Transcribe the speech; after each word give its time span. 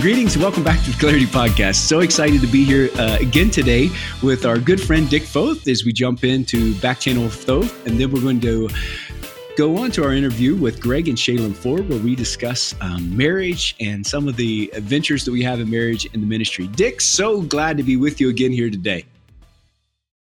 greetings 0.00 0.36
and 0.36 0.42
welcome 0.44 0.62
back 0.62 0.80
to 0.84 0.92
the 0.92 0.96
Clarity 0.96 1.26
Podcast. 1.26 1.74
So 1.74 2.00
excited 2.00 2.40
to 2.40 2.46
be 2.46 2.62
here 2.62 2.88
uh, 3.00 3.18
again 3.20 3.50
today 3.50 3.90
with 4.22 4.46
our 4.46 4.56
good 4.56 4.80
friend 4.80 5.10
Dick 5.10 5.24
Foth 5.24 5.66
as 5.66 5.84
we 5.84 5.92
jump 5.92 6.22
into 6.22 6.78
Back 6.80 7.00
Channel 7.00 7.24
of 7.24 7.34
Foth, 7.34 7.84
and 7.84 7.98
then 7.98 8.12
we're 8.12 8.20
going 8.20 8.40
to 8.42 8.68
go 9.56 9.76
on 9.78 9.90
to 9.92 10.04
our 10.04 10.12
interview 10.12 10.54
with 10.54 10.80
Greg 10.80 11.08
and 11.08 11.18
Shaylin 11.18 11.52
Ford, 11.52 11.88
where 11.88 11.98
we 11.98 12.14
discuss 12.14 12.76
um, 12.80 13.16
marriage 13.16 13.74
and 13.80 14.06
some 14.06 14.28
of 14.28 14.36
the 14.36 14.70
adventures 14.72 15.24
that 15.24 15.32
we 15.32 15.42
have 15.42 15.58
in 15.58 15.68
marriage 15.68 16.04
and 16.12 16.22
the 16.22 16.26
ministry. 16.28 16.68
Dick, 16.68 17.00
so 17.00 17.42
glad 17.42 17.76
to 17.76 17.82
be 17.82 17.96
with 17.96 18.20
you 18.20 18.28
again 18.28 18.52
here 18.52 18.70
today. 18.70 19.04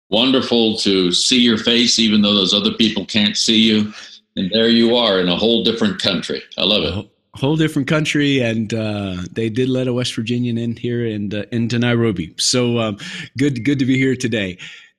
Wonderful 0.10 0.76
to 0.80 1.14
see 1.14 1.40
your 1.40 1.58
face, 1.58 1.98
even 1.98 2.22
though 2.22 2.34
those 2.34 2.54
other 2.54 2.74
people 2.74 3.06
can't 3.06 3.38
see 3.38 3.60
you. 3.60 3.94
And 4.36 4.52
there 4.52 4.68
you 4.68 4.98
are 4.98 5.22
in 5.22 5.30
a 5.30 5.38
whole 5.38 5.64
different 5.64 6.02
country. 6.02 6.44
I 6.58 6.66
love 6.66 6.84
it 6.84 7.11
whole 7.34 7.56
different 7.56 7.88
country, 7.88 8.40
and 8.40 8.74
uh, 8.74 9.18
they 9.32 9.50
did 9.50 9.70
let 9.70 9.88
a 9.88 9.94
West 9.94 10.16
Virginian 10.16 10.58
in 10.58 10.76
here 10.76 11.06
and 11.06 11.34
uh, 11.34 11.46
into 11.52 11.80
Nairobi. 11.80 12.34
So 12.38 12.80
um, 12.80 12.98
good, 13.38 13.64
good 13.64 13.80
to 13.80 13.86
be 13.86 13.98
here 13.98 14.16
today. 14.16 14.58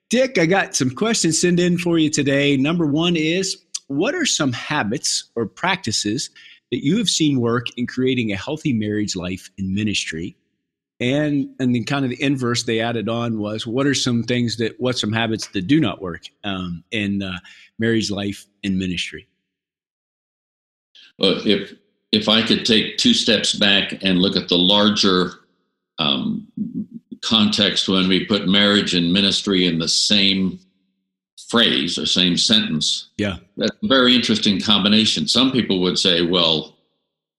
Dick, 0.08 0.38
I 0.38 0.46
got 0.46 0.74
some 0.74 0.90
questions 0.90 1.40
sent 1.40 1.60
in 1.60 1.78
for 1.78 1.98
you 1.98 2.10
today. 2.10 2.56
Number 2.56 2.86
one 2.86 3.16
is, 3.16 3.62
what 3.88 4.14
are 4.14 4.26
some 4.26 4.52
habits 4.52 5.30
or 5.34 5.46
practices 5.46 6.30
that 6.70 6.84
you 6.84 6.96
have 6.98 7.08
seen 7.08 7.40
work 7.40 7.66
in 7.76 7.86
creating 7.86 8.32
a 8.32 8.36
healthy 8.36 8.72
marriage 8.72 9.14
life 9.14 9.50
in 9.58 9.74
ministry? 9.74 10.36
And 11.00 11.48
and 11.58 11.74
then 11.74 11.84
kind 11.84 12.04
of 12.04 12.10
the 12.10 12.22
inverse 12.22 12.62
they 12.62 12.80
added 12.80 13.08
on 13.08 13.38
was, 13.38 13.66
what 13.66 13.86
are 13.86 13.94
some 13.94 14.22
things 14.22 14.56
that, 14.58 14.78
what 14.78 14.96
some 14.96 15.12
habits 15.12 15.48
that 15.48 15.66
do 15.66 15.80
not 15.80 16.00
work 16.00 16.22
um, 16.44 16.84
in 16.90 17.22
uh, 17.22 17.40
marriage 17.78 18.10
life 18.10 18.46
in 18.62 18.78
ministry? 18.78 19.26
Well, 21.18 21.44
if 21.44 21.72
if 22.12 22.28
I 22.28 22.46
could 22.46 22.64
take 22.64 22.98
two 22.98 23.14
steps 23.14 23.54
back 23.54 23.94
and 24.02 24.18
look 24.18 24.36
at 24.36 24.48
the 24.48 24.58
larger 24.58 25.32
um, 25.98 26.46
context 27.22 27.88
when 27.88 28.08
we 28.08 28.26
put 28.26 28.46
marriage 28.46 28.94
and 28.94 29.12
ministry 29.12 29.66
in 29.66 29.78
the 29.78 29.88
same 29.88 30.60
phrase 31.48 31.98
or 31.98 32.06
same 32.06 32.36
sentence, 32.36 33.08
yeah, 33.16 33.36
that's 33.56 33.76
a 33.82 33.88
very 33.88 34.14
interesting 34.14 34.60
combination. 34.60 35.26
Some 35.26 35.50
people 35.52 35.80
would 35.80 35.98
say, 35.98 36.22
well, 36.22 36.76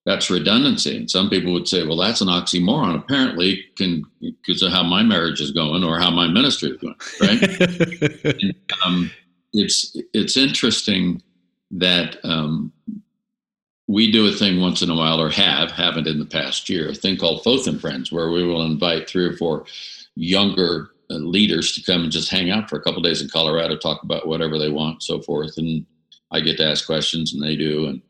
that's 0.05 0.29
redundancy. 0.29 0.97
And 0.97 1.09
some 1.09 1.29
people 1.29 1.53
would 1.53 1.67
say, 1.67 1.85
well, 1.85 1.97
that's 1.97 2.21
an 2.21 2.27
oxymoron. 2.27 2.97
Apparently, 2.97 3.63
can 3.77 4.03
because 4.19 4.61
of 4.61 4.71
how 4.71 4.83
my 4.83 5.03
marriage 5.03 5.39
is 5.39 5.51
going 5.51 5.83
or 5.83 5.99
how 5.99 6.11
my 6.11 6.27
ministry 6.27 6.71
is 6.71 6.77
going, 6.77 6.95
right? 7.21 8.33
and, 8.41 8.55
um, 8.85 9.11
it's 9.53 9.95
it's 10.13 10.35
interesting 10.35 11.21
that 11.71 12.17
um, 12.23 12.72
we 13.87 14.11
do 14.11 14.27
a 14.27 14.31
thing 14.31 14.61
once 14.61 14.81
in 14.81 14.89
a 14.89 14.95
while, 14.95 15.19
or 15.19 15.29
have, 15.29 15.71
haven't 15.71 16.07
in 16.07 16.19
the 16.19 16.25
past 16.25 16.69
year, 16.69 16.89
a 16.89 16.95
thing 16.95 17.17
called 17.17 17.43
Foth 17.43 17.67
and 17.67 17.79
Friends, 17.79 18.11
where 18.11 18.29
we 18.29 18.43
will 18.43 18.65
invite 18.65 19.09
three 19.09 19.25
or 19.25 19.35
four 19.35 19.65
younger 20.15 20.91
uh, 21.09 21.15
leaders 21.15 21.73
to 21.73 21.83
come 21.83 22.03
and 22.03 22.11
just 22.11 22.29
hang 22.29 22.49
out 22.49 22.69
for 22.69 22.77
a 22.77 22.81
couple 22.81 23.01
days 23.01 23.21
in 23.21 23.29
Colorado, 23.29 23.75
talk 23.75 24.03
about 24.03 24.27
whatever 24.27 24.57
they 24.57 24.69
want, 24.69 25.03
so 25.03 25.21
forth. 25.21 25.57
And 25.57 25.85
I 26.31 26.39
get 26.39 26.57
to 26.57 26.65
ask 26.65 26.85
questions, 26.85 27.33
and 27.33 27.43
they 27.43 27.55
do. 27.55 27.87
And 27.87 28.01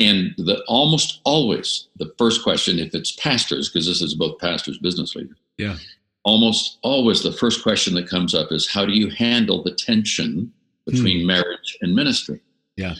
and 0.00 0.34
the 0.36 0.62
almost 0.66 1.20
always 1.24 1.88
the 1.96 2.12
first 2.18 2.42
question, 2.42 2.78
if 2.78 2.94
it's 2.94 3.12
pastors, 3.12 3.68
because 3.68 3.86
this 3.86 4.02
is 4.02 4.14
both 4.14 4.38
pastors, 4.38 4.78
business 4.78 5.14
leaders, 5.14 5.38
yeah, 5.58 5.76
almost 6.24 6.78
always 6.82 7.22
the 7.22 7.32
first 7.32 7.62
question 7.62 7.94
that 7.94 8.08
comes 8.08 8.34
up 8.34 8.50
is 8.50 8.68
how 8.68 8.84
do 8.84 8.92
you 8.92 9.08
handle 9.10 9.62
the 9.62 9.72
tension 9.72 10.52
between 10.84 11.20
hmm. 11.20 11.26
marriage 11.28 11.78
and 11.80 11.94
ministry? 11.94 12.40
Yeah, 12.76 12.94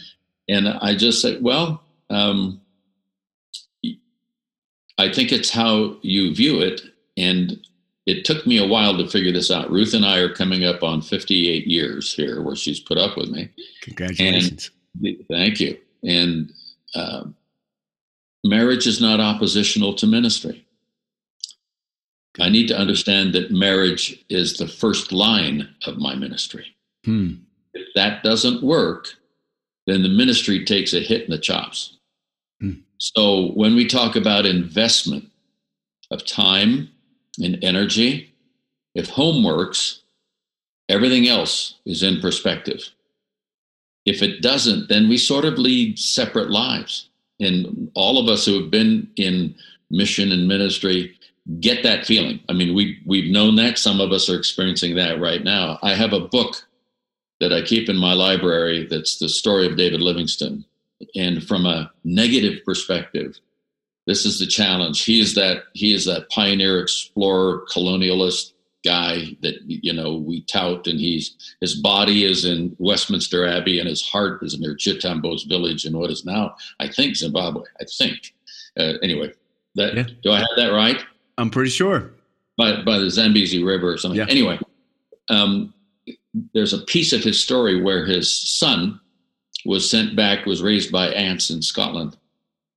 and 0.47 0.69
I 0.69 0.95
just 0.95 1.21
say, 1.21 1.37
well, 1.39 1.82
um, 2.13 2.61
I 4.97 5.11
think 5.11 5.31
it's 5.31 5.49
how 5.49 5.97
you 6.01 6.33
view 6.35 6.61
it. 6.61 6.81
And 7.17 7.59
it 8.05 8.25
took 8.25 8.45
me 8.45 8.57
a 8.57 8.67
while 8.67 8.97
to 8.97 9.07
figure 9.07 9.31
this 9.31 9.49
out. 9.49 9.71
Ruth 9.71 9.93
and 9.93 10.05
I 10.05 10.17
are 10.17 10.33
coming 10.33 10.65
up 10.65 10.83
on 10.83 11.01
58 11.01 11.67
years 11.67 12.13
here 12.13 12.41
where 12.41 12.55
she's 12.55 12.79
put 12.79 12.97
up 12.97 13.17
with 13.17 13.29
me. 13.29 13.49
Congratulations. 13.81 14.71
And, 15.03 15.25
thank 15.29 15.59
you. 15.59 15.77
And 16.03 16.51
uh, 16.95 17.25
marriage 18.43 18.87
is 18.87 18.99
not 18.99 19.19
oppositional 19.19 19.93
to 19.95 20.07
ministry. 20.07 20.65
I 22.39 22.49
need 22.49 22.67
to 22.67 22.77
understand 22.77 23.33
that 23.33 23.51
marriage 23.51 24.25
is 24.29 24.57
the 24.57 24.67
first 24.67 25.11
line 25.11 25.69
of 25.85 25.97
my 25.97 26.15
ministry. 26.15 26.75
Hmm. 27.05 27.35
If 27.73 27.87
that 27.95 28.23
doesn't 28.23 28.63
work, 28.63 29.09
then 29.85 30.01
the 30.01 30.09
ministry 30.09 30.65
takes 30.65 30.93
a 30.93 30.99
hit 30.99 31.23
in 31.25 31.31
the 31.31 31.37
chops. 31.37 31.92
So 32.97 33.51
when 33.51 33.75
we 33.75 33.87
talk 33.87 34.15
about 34.15 34.45
investment 34.45 35.29
of 36.11 36.25
time 36.25 36.89
and 37.41 37.63
energy, 37.63 38.33
if 38.95 39.09
home 39.09 39.43
works, 39.43 40.01
everything 40.89 41.27
else 41.27 41.75
is 41.85 42.03
in 42.03 42.21
perspective. 42.21 42.89
If 44.05 44.21
it 44.21 44.41
doesn't, 44.41 44.89
then 44.89 45.09
we 45.09 45.17
sort 45.17 45.45
of 45.45 45.57
lead 45.57 45.97
separate 45.97 46.49
lives. 46.49 47.09
And 47.39 47.91
all 47.95 48.19
of 48.19 48.27
us 48.27 48.45
who 48.45 48.61
have 48.61 48.71
been 48.71 49.09
in 49.15 49.55
mission 49.89 50.31
and 50.31 50.47
ministry 50.47 51.15
get 51.59 51.83
that 51.83 52.05
feeling. 52.05 52.39
I 52.49 52.53
mean, 52.53 52.73
we 52.73 53.01
we've 53.05 53.31
known 53.31 53.55
that. 53.57 53.77
Some 53.77 53.99
of 53.99 54.11
us 54.11 54.29
are 54.29 54.37
experiencing 54.37 54.95
that 54.95 55.19
right 55.19 55.43
now. 55.43 55.79
I 55.81 55.93
have 55.93 56.13
a 56.13 56.27
book 56.27 56.63
that 57.39 57.51
I 57.51 57.61
keep 57.61 57.89
in 57.89 57.97
my 57.97 58.13
library 58.13 58.87
that's 58.89 59.17
the 59.17 59.27
story 59.27 59.67
of 59.67 59.75
David 59.75 60.01
Livingstone. 60.01 60.63
And 61.15 61.43
from 61.43 61.65
a 61.65 61.91
negative 62.03 62.63
perspective, 62.65 63.39
this 64.05 64.25
is 64.25 64.39
the 64.39 64.47
challenge. 64.47 65.03
He 65.03 65.19
is 65.19 65.35
that 65.35 65.63
he 65.73 65.93
is 65.93 66.05
that 66.05 66.29
pioneer, 66.29 66.81
explorer, 66.81 67.65
colonialist 67.73 68.53
guy 68.83 69.37
that 69.41 69.55
you 69.65 69.93
know 69.93 70.15
we 70.15 70.41
tout, 70.41 70.87
and 70.87 70.99
he's 70.99 71.55
his 71.61 71.75
body 71.75 72.25
is 72.25 72.45
in 72.45 72.75
Westminster 72.79 73.47
Abbey 73.47 73.79
and 73.79 73.87
his 73.87 74.01
heart 74.01 74.43
is 74.43 74.59
near 74.59 74.75
Chitambo's 74.75 75.43
village 75.43 75.85
in 75.85 75.97
what 75.97 76.11
is 76.11 76.25
now, 76.25 76.55
I 76.79 76.89
think, 76.89 77.15
Zimbabwe. 77.15 77.63
I 77.79 77.85
think. 77.85 78.33
Uh, 78.77 78.93
anyway, 79.01 79.31
that 79.75 79.95
yeah. 79.95 80.05
do 80.21 80.31
I 80.31 80.39
have 80.39 80.55
that 80.57 80.73
right? 80.73 81.03
I'm 81.37 81.49
pretty 81.49 81.71
sure. 81.71 82.11
By 82.57 82.81
by 82.83 82.99
the 82.99 83.09
Zambezi 83.09 83.63
River 83.63 83.93
or 83.93 83.97
something. 83.97 84.19
Yeah. 84.19 84.27
Anyway, 84.29 84.59
um, 85.29 85.73
there's 86.53 86.73
a 86.73 86.79
piece 86.79 87.13
of 87.13 87.23
his 87.23 87.41
story 87.41 87.81
where 87.81 88.05
his 88.05 88.31
son 88.31 88.99
was 89.65 89.89
sent 89.89 90.15
back, 90.15 90.45
was 90.45 90.61
raised 90.61 90.91
by 90.91 91.07
aunts 91.07 91.49
in 91.49 91.61
Scotland. 91.61 92.17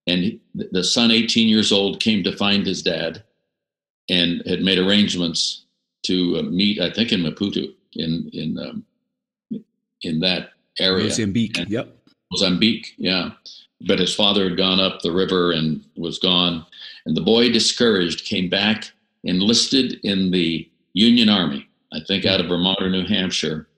And 0.07 0.39
the 0.55 0.85
son, 0.85 1.11
18 1.11 1.49
years 1.49 1.73
old, 1.73 2.01
came 2.01 2.23
to 2.25 2.37
find 2.37 2.65
his 2.65 2.83
dad 2.83 3.23
and 4.09 4.43
had 4.47 4.61
made 4.61 4.79
arrangements 4.79 5.65
to 6.05 6.39
uh, 6.39 6.43
meet, 6.43 6.81
I 6.81 6.91
think, 6.91 7.13
in 7.13 7.23
Maputo, 7.23 7.73
in 7.95 8.31
in 8.33 8.59
um, 8.59 8.85
in 10.03 10.21
that 10.21 10.51
area. 10.79 11.05
Mozambique. 11.05 11.59
And 11.59 11.69
yep. 11.69 11.97
Mozambique. 12.31 12.95
Yeah. 12.99 13.31
But 13.87 13.99
his 13.99 14.15
father 14.15 14.49
had 14.49 14.57
gone 14.57 14.81
up 14.81 15.03
the 15.03 15.13
river 15.13 15.53
and 15.53 15.85
was 15.97 16.19
gone. 16.19 16.65
And 17.05 17.17
the 17.17 17.21
boy, 17.21 17.51
discouraged, 17.51 18.25
came 18.25 18.49
back, 18.49 18.91
enlisted 19.25 20.01
in 20.05 20.31
the 20.31 20.71
Union 20.95 21.29
Army 21.29 21.69
I 21.93 22.01
think 22.01 22.27
out 22.27 22.41
of 22.41 22.47
Vermont 22.47 22.83
or 22.83 22.91
New 22.91 23.07
Hampshire. 23.07 23.69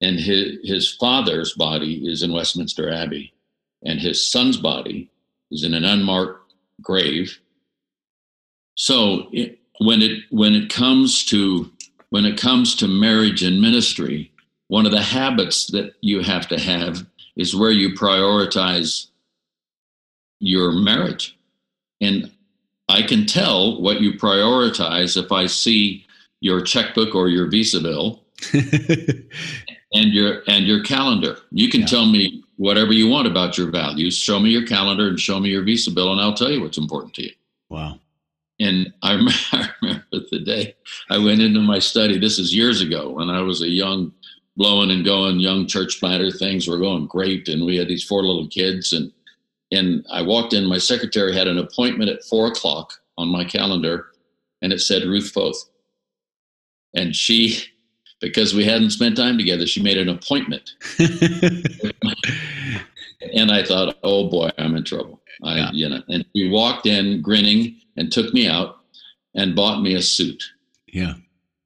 And 0.00 0.18
his, 0.18 0.58
his 0.64 0.92
father's 0.92 1.54
body 1.54 2.06
is 2.06 2.22
in 2.22 2.32
Westminster 2.32 2.92
Abbey, 2.92 3.32
and 3.84 4.00
his 4.00 4.30
son's 4.30 4.56
body 4.56 5.10
is 5.50 5.64
in 5.64 5.74
an 5.74 5.84
unmarked 5.84 6.52
grave. 6.82 7.38
So 8.74 9.28
it, 9.32 9.58
when 9.80 10.02
it 10.02 10.22
when 10.30 10.54
it 10.54 10.68
comes 10.70 11.24
to 11.26 11.70
when 12.10 12.26
it 12.26 12.38
comes 12.38 12.74
to 12.76 12.88
marriage 12.88 13.42
and 13.42 13.60
ministry, 13.60 14.32
one 14.68 14.86
of 14.86 14.92
the 14.92 15.02
habits 15.02 15.66
that 15.68 15.94
you 16.00 16.20
have 16.20 16.48
to 16.48 16.58
have 16.58 17.06
is 17.36 17.56
where 17.56 17.70
you 17.70 17.90
prioritize 17.90 19.08
your 20.40 20.72
marriage. 20.72 21.36
And 22.00 22.30
I 22.88 23.02
can 23.02 23.26
tell 23.26 23.80
what 23.80 24.00
you 24.00 24.12
prioritize 24.12 25.16
if 25.22 25.32
I 25.32 25.46
see 25.46 26.06
your 26.40 26.60
checkbook 26.60 27.14
or 27.14 27.28
your 27.28 27.48
visa 27.48 27.80
bill 27.80 28.22
and 29.94 30.12
your 30.12 30.42
and 30.48 30.66
your 30.66 30.82
calendar. 30.82 31.38
You 31.50 31.70
can 31.70 31.82
yeah. 31.82 31.86
tell 31.86 32.06
me 32.06 32.44
whatever 32.56 32.92
you 32.92 33.08
want 33.08 33.26
about 33.26 33.56
your 33.56 33.70
values. 33.70 34.18
Show 34.18 34.38
me 34.38 34.50
your 34.50 34.66
calendar 34.66 35.08
and 35.08 35.18
show 35.18 35.40
me 35.40 35.48
your 35.50 35.62
visa 35.62 35.90
bill, 35.90 36.12
and 36.12 36.20
I'll 36.20 36.34
tell 36.34 36.50
you 36.50 36.60
what's 36.60 36.78
important 36.78 37.14
to 37.14 37.22
you. 37.22 37.32
Wow. 37.70 37.98
And 38.60 38.92
I 39.02 39.12
remember, 39.14 39.32
I 39.52 39.68
remember 39.82 40.04
the 40.30 40.40
day 40.40 40.76
I 41.10 41.18
went 41.18 41.40
into 41.40 41.60
my 41.60 41.78
study. 41.78 42.18
This 42.18 42.38
is 42.38 42.54
years 42.54 42.80
ago 42.80 43.10
when 43.10 43.30
I 43.30 43.40
was 43.40 43.62
a 43.62 43.68
young, 43.68 44.12
blowing 44.56 44.90
and 44.90 45.04
going 45.04 45.40
young 45.40 45.66
church 45.66 45.98
planter. 46.00 46.30
Things 46.30 46.68
were 46.68 46.78
going 46.78 47.06
great, 47.06 47.48
and 47.48 47.64
we 47.64 47.76
had 47.76 47.88
these 47.88 48.04
four 48.04 48.22
little 48.22 48.48
kids. 48.48 48.92
And 48.92 49.12
and 49.72 50.04
I 50.10 50.22
walked 50.22 50.52
in. 50.52 50.66
My 50.66 50.78
secretary 50.78 51.34
had 51.34 51.48
an 51.48 51.58
appointment 51.58 52.10
at 52.10 52.24
four 52.24 52.48
o'clock 52.48 52.94
on 53.16 53.28
my 53.28 53.44
calendar, 53.44 54.08
and 54.62 54.72
it 54.72 54.80
said 54.80 55.04
Ruth 55.04 55.30
Foth. 55.30 55.70
And 56.96 57.14
she, 57.14 57.60
because 58.24 58.54
we 58.54 58.64
hadn't 58.64 58.90
spent 58.90 59.16
time 59.16 59.38
together, 59.38 59.66
she 59.66 59.82
made 59.82 59.98
an 59.98 60.08
appointment. 60.08 60.72
and 63.34 63.50
I 63.50 63.62
thought, 63.64 63.96
oh 64.02 64.28
boy, 64.28 64.50
I'm 64.58 64.76
in 64.76 64.84
trouble. 64.84 65.20
I, 65.42 65.56
yeah. 65.56 65.70
you 65.72 65.88
know, 65.88 66.02
and 66.08 66.24
we 66.34 66.48
walked 66.48 66.86
in 66.86 67.22
grinning, 67.22 67.76
and 67.96 68.10
took 68.10 68.32
me 68.34 68.48
out 68.48 68.78
and 69.34 69.54
bought 69.54 69.82
me 69.82 69.94
a 69.94 70.02
suit. 70.02 70.42
Yeah. 70.88 71.14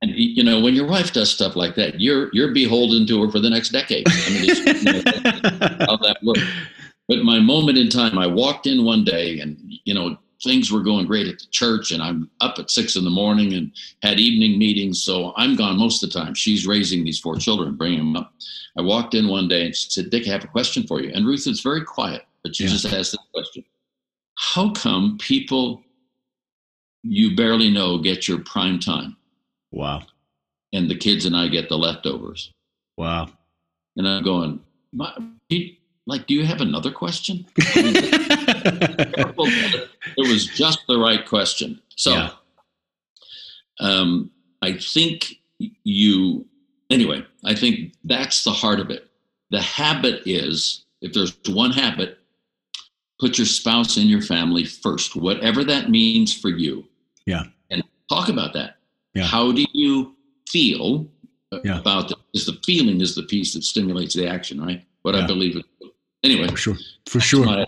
And 0.00 0.12
you 0.12 0.44
know, 0.44 0.60
when 0.60 0.74
your 0.74 0.86
wife 0.86 1.12
does 1.12 1.30
stuff 1.30 1.56
like 1.56 1.74
that, 1.74 2.00
you're 2.00 2.30
you're 2.32 2.52
beholden 2.52 3.06
to 3.08 3.24
her 3.24 3.30
for 3.30 3.40
the 3.40 3.50
next 3.50 3.70
decade. 3.70 4.06
I 4.08 4.30
mean, 4.30 4.44
you 4.44 4.92
know, 4.92 5.02
how 5.86 5.96
that 5.96 6.18
works. 6.22 6.42
But 7.08 7.24
my 7.24 7.40
moment 7.40 7.78
in 7.78 7.88
time, 7.88 8.18
I 8.18 8.26
walked 8.26 8.66
in 8.66 8.84
one 8.84 9.02
day, 9.02 9.40
and 9.40 9.56
you 9.84 9.94
know, 9.94 10.18
things 10.42 10.70
were 10.70 10.82
going 10.82 11.06
great 11.06 11.26
at 11.26 11.38
the 11.38 11.46
church, 11.50 11.90
and 11.90 12.02
I'm 12.02 12.30
up 12.40 12.58
at 12.58 12.70
six 12.70 12.96
in 12.96 13.04
the 13.04 13.10
morning 13.10 13.54
and 13.54 13.72
had 14.02 14.20
evening 14.20 14.58
meetings, 14.58 15.02
so 15.02 15.32
I'm 15.36 15.56
gone 15.56 15.78
most 15.78 16.02
of 16.02 16.10
the 16.10 16.18
time. 16.18 16.34
She's 16.34 16.66
raising 16.66 17.04
these 17.04 17.18
four 17.18 17.36
children, 17.36 17.76
bringing 17.76 17.98
them 17.98 18.16
up. 18.16 18.32
I 18.76 18.82
walked 18.82 19.14
in 19.14 19.28
one 19.28 19.48
day 19.48 19.66
and 19.66 19.76
she 19.76 19.90
said, 19.90 20.10
"Dick, 20.10 20.28
I 20.28 20.32
have 20.32 20.44
a 20.44 20.48
question 20.48 20.86
for 20.86 21.00
you." 21.02 21.10
And 21.12 21.26
Ruth 21.26 21.46
is 21.46 21.60
very 21.60 21.84
quiet, 21.84 22.24
but 22.42 22.54
she 22.54 22.64
yeah. 22.64 22.70
just 22.70 22.86
asked 22.86 23.12
this 23.12 23.20
question: 23.34 23.64
How 24.36 24.70
come 24.70 25.18
people 25.18 25.82
you 27.02 27.34
barely 27.36 27.70
know 27.70 27.98
get 27.98 28.28
your 28.28 28.38
prime 28.40 28.78
time? 28.78 29.16
Wow. 29.72 30.02
And 30.72 30.90
the 30.90 30.96
kids 30.96 31.24
and 31.24 31.36
I 31.36 31.48
get 31.48 31.68
the 31.68 31.78
leftovers. 31.78 32.52
Wow. 32.96 33.28
And 33.96 34.06
I'm 34.06 34.22
going, 34.22 34.60
like, 34.92 36.26
do 36.26 36.34
you 36.34 36.44
have 36.44 36.60
another 36.60 36.92
question? 36.92 37.46
it 38.64 40.28
was 40.28 40.46
just 40.46 40.80
the 40.88 40.98
right 40.98 41.26
question. 41.26 41.80
So, 41.96 42.12
yeah. 42.12 42.30
um, 43.80 44.30
I 44.62 44.72
think 44.74 45.34
you, 45.84 46.46
anyway, 46.90 47.24
I 47.44 47.54
think 47.54 47.94
that's 48.04 48.44
the 48.44 48.50
heart 48.52 48.80
of 48.80 48.90
it. 48.90 49.08
The 49.50 49.60
habit 49.60 50.22
is, 50.26 50.84
if 51.00 51.12
there's 51.12 51.36
one 51.48 51.72
habit, 51.72 52.18
put 53.20 53.38
your 53.38 53.46
spouse 53.46 53.96
in 53.96 54.06
your 54.06 54.22
family 54.22 54.64
first, 54.64 55.16
whatever 55.16 55.64
that 55.64 55.90
means 55.90 56.32
for 56.36 56.48
you. 56.48 56.84
Yeah. 57.26 57.44
And 57.70 57.82
talk 58.08 58.28
about 58.28 58.52
that. 58.54 58.76
Yeah. 59.14 59.24
How 59.24 59.52
do 59.52 59.64
you 59.72 60.14
feel 60.48 61.08
yeah. 61.64 61.80
about? 61.80 62.08
Because 62.08 62.46
the 62.46 62.58
feeling 62.64 63.00
is 63.00 63.14
the 63.14 63.22
piece 63.24 63.54
that 63.54 63.64
stimulates 63.64 64.14
the 64.14 64.28
action, 64.28 64.60
right? 64.60 64.84
What 65.02 65.14
yeah. 65.14 65.24
I 65.24 65.26
believe 65.26 65.56
it. 65.56 65.64
Anyway, 66.24 66.48
for 66.48 66.56
sure, 66.56 66.76
for 67.06 67.20
sure. 67.20 67.66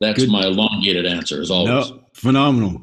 That's 0.00 0.20
Good. 0.20 0.30
my 0.30 0.44
elongated 0.44 1.06
answer, 1.06 1.40
as 1.40 1.50
always. 1.50 1.90
No, 1.90 2.00
phenomenal. 2.14 2.82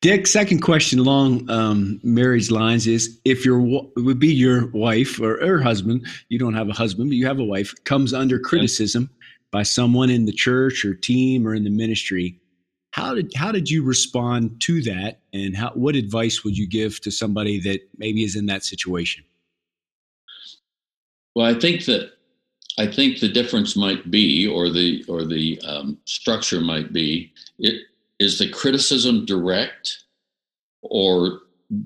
Dick, 0.00 0.26
second 0.26 0.60
question 0.60 0.98
along 0.98 1.48
um, 1.48 2.00
marriage 2.02 2.50
lines 2.50 2.86
is 2.86 3.20
if 3.24 3.44
your 3.44 3.60
it 3.96 4.00
would 4.00 4.18
be 4.18 4.32
your 4.34 4.66
wife 4.68 5.20
or 5.20 5.38
her 5.38 5.60
husband, 5.60 6.06
you 6.28 6.38
don't 6.38 6.54
have 6.54 6.68
a 6.68 6.72
husband, 6.72 7.10
but 7.10 7.16
you 7.16 7.26
have 7.26 7.38
a 7.38 7.44
wife, 7.44 7.72
comes 7.84 8.12
under 8.12 8.40
criticism 8.40 9.10
by 9.52 9.62
someone 9.62 10.10
in 10.10 10.24
the 10.24 10.32
church 10.32 10.84
or 10.84 10.94
team 10.94 11.46
or 11.46 11.54
in 11.54 11.62
the 11.62 11.70
ministry, 11.70 12.40
how 12.92 13.14
did 13.14 13.32
how 13.34 13.52
did 13.52 13.70
you 13.70 13.82
respond 13.82 14.60
to 14.62 14.82
that, 14.82 15.20
and 15.32 15.56
how 15.56 15.70
what 15.70 15.94
advice 15.94 16.44
would 16.44 16.56
you 16.56 16.66
give 16.66 17.00
to 17.02 17.10
somebody 17.10 17.60
that 17.60 17.80
maybe 17.96 18.22
is 18.22 18.36
in 18.36 18.46
that 18.46 18.64
situation? 18.64 19.24
Well, 21.34 21.46
I 21.46 21.58
think 21.58 21.86
that 21.86 22.12
I 22.78 22.86
think 22.86 23.20
the 23.20 23.28
difference 23.28 23.76
might 23.76 24.10
be, 24.10 24.46
or 24.46 24.70
the 24.70 25.04
or 25.08 25.24
the 25.24 25.60
um, 25.66 25.98
structure 26.04 26.60
might 26.60 26.92
be, 26.92 27.32
it 27.58 27.82
is 28.18 28.38
the 28.38 28.50
criticism 28.50 29.26
direct, 29.26 30.04
or 30.82 31.40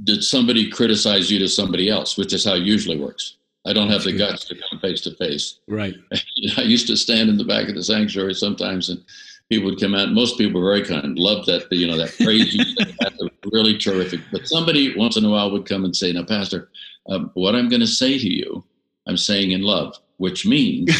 did 0.04 0.22
somebody 0.22 0.70
criticize 0.70 1.30
you 1.30 1.38
to 1.38 1.48
somebody 1.48 1.88
else, 1.88 2.16
which 2.16 2.32
is 2.32 2.44
how 2.44 2.54
it 2.54 2.62
usually 2.62 2.98
works. 2.98 3.36
I 3.66 3.72
don't 3.72 3.90
have 3.90 4.04
the 4.04 4.12
guts 4.12 4.44
to 4.46 4.54
come 4.54 4.78
face 4.78 5.00
to 5.02 5.14
face. 5.16 5.58
Right. 5.66 5.94
I 6.56 6.62
used 6.62 6.86
to 6.86 6.96
stand 6.96 7.28
in 7.28 7.36
the 7.36 7.44
back 7.44 7.68
of 7.68 7.74
the 7.74 7.82
sanctuary 7.82 8.34
sometimes 8.34 8.88
and 8.88 9.02
people 9.48 9.70
would 9.70 9.80
come 9.80 9.94
out. 9.94 10.10
Most 10.10 10.38
people 10.38 10.60
were 10.60 10.72
very 10.72 10.84
kind, 10.84 11.18
loved 11.18 11.46
that, 11.48 11.70
you 11.72 11.86
know, 11.86 11.96
that 11.96 12.10
phrase 12.10 12.54
you 12.54 12.64
said. 12.64 12.94
That 13.00 13.30
really 13.52 13.76
terrific. 13.76 14.20
But 14.30 14.46
somebody 14.46 14.96
once 14.96 15.16
in 15.16 15.24
a 15.24 15.30
while 15.30 15.50
would 15.50 15.66
come 15.66 15.84
and 15.84 15.94
say, 15.94 16.12
"Now, 16.12 16.24
Pastor, 16.24 16.68
um, 17.08 17.30
what 17.34 17.54
I'm 17.54 17.68
going 17.68 17.80
to 17.80 17.86
say 17.86 18.18
to 18.18 18.28
you, 18.28 18.64
I'm 19.06 19.16
saying 19.16 19.52
in 19.52 19.62
love, 19.62 19.96
which 20.18 20.46
means 20.46 20.90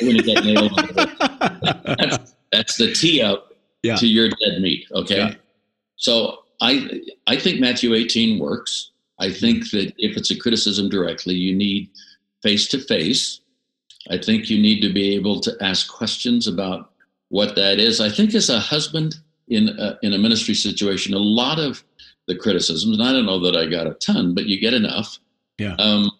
you're 0.00 0.12
going 0.12 0.22
to 0.22 0.34
get 0.34 0.44
nailed. 0.44 0.72
that's, 1.98 2.34
that's 2.52 2.76
the 2.76 2.92
tee 2.92 3.20
up 3.20 3.52
yeah. 3.82 3.96
to 3.96 4.06
your 4.06 4.28
dead 4.28 4.60
meat. 4.60 4.86
Okay, 4.92 5.16
yeah. 5.16 5.34
so 5.96 6.38
I 6.60 7.00
I 7.26 7.36
think 7.36 7.60
Matthew 7.60 7.94
18 7.94 8.38
works. 8.38 8.90
I 9.18 9.30
think 9.30 9.70
that 9.70 9.92
if 9.98 10.16
it's 10.16 10.30
a 10.30 10.38
criticism 10.38 10.88
directly, 10.88 11.34
you 11.34 11.54
need 11.54 11.90
face 12.42 12.68
to 12.68 12.78
face. 12.78 13.40
I 14.10 14.18
think 14.18 14.48
you 14.48 14.60
need 14.60 14.80
to 14.80 14.92
be 14.92 15.14
able 15.14 15.40
to 15.40 15.54
ask 15.60 15.92
questions 15.92 16.46
about 16.46 16.92
what 17.28 17.54
that 17.56 17.78
is. 17.78 18.00
I 18.00 18.08
think 18.08 18.34
as 18.34 18.48
a 18.48 18.58
husband 18.58 19.16
in 19.48 19.68
a, 19.68 19.98
in 20.02 20.14
a 20.14 20.18
ministry 20.18 20.54
situation, 20.54 21.12
a 21.12 21.18
lot 21.18 21.58
of 21.58 21.84
the 22.26 22.36
criticisms, 22.36 22.98
and 22.98 23.06
I 23.06 23.12
don't 23.12 23.26
know 23.26 23.40
that 23.40 23.56
I 23.56 23.66
got 23.66 23.86
a 23.86 23.94
ton, 23.94 24.34
but 24.34 24.46
you 24.46 24.58
get 24.58 24.72
enough. 24.72 25.18
Yeah. 25.58 25.74
Um, 25.78 26.10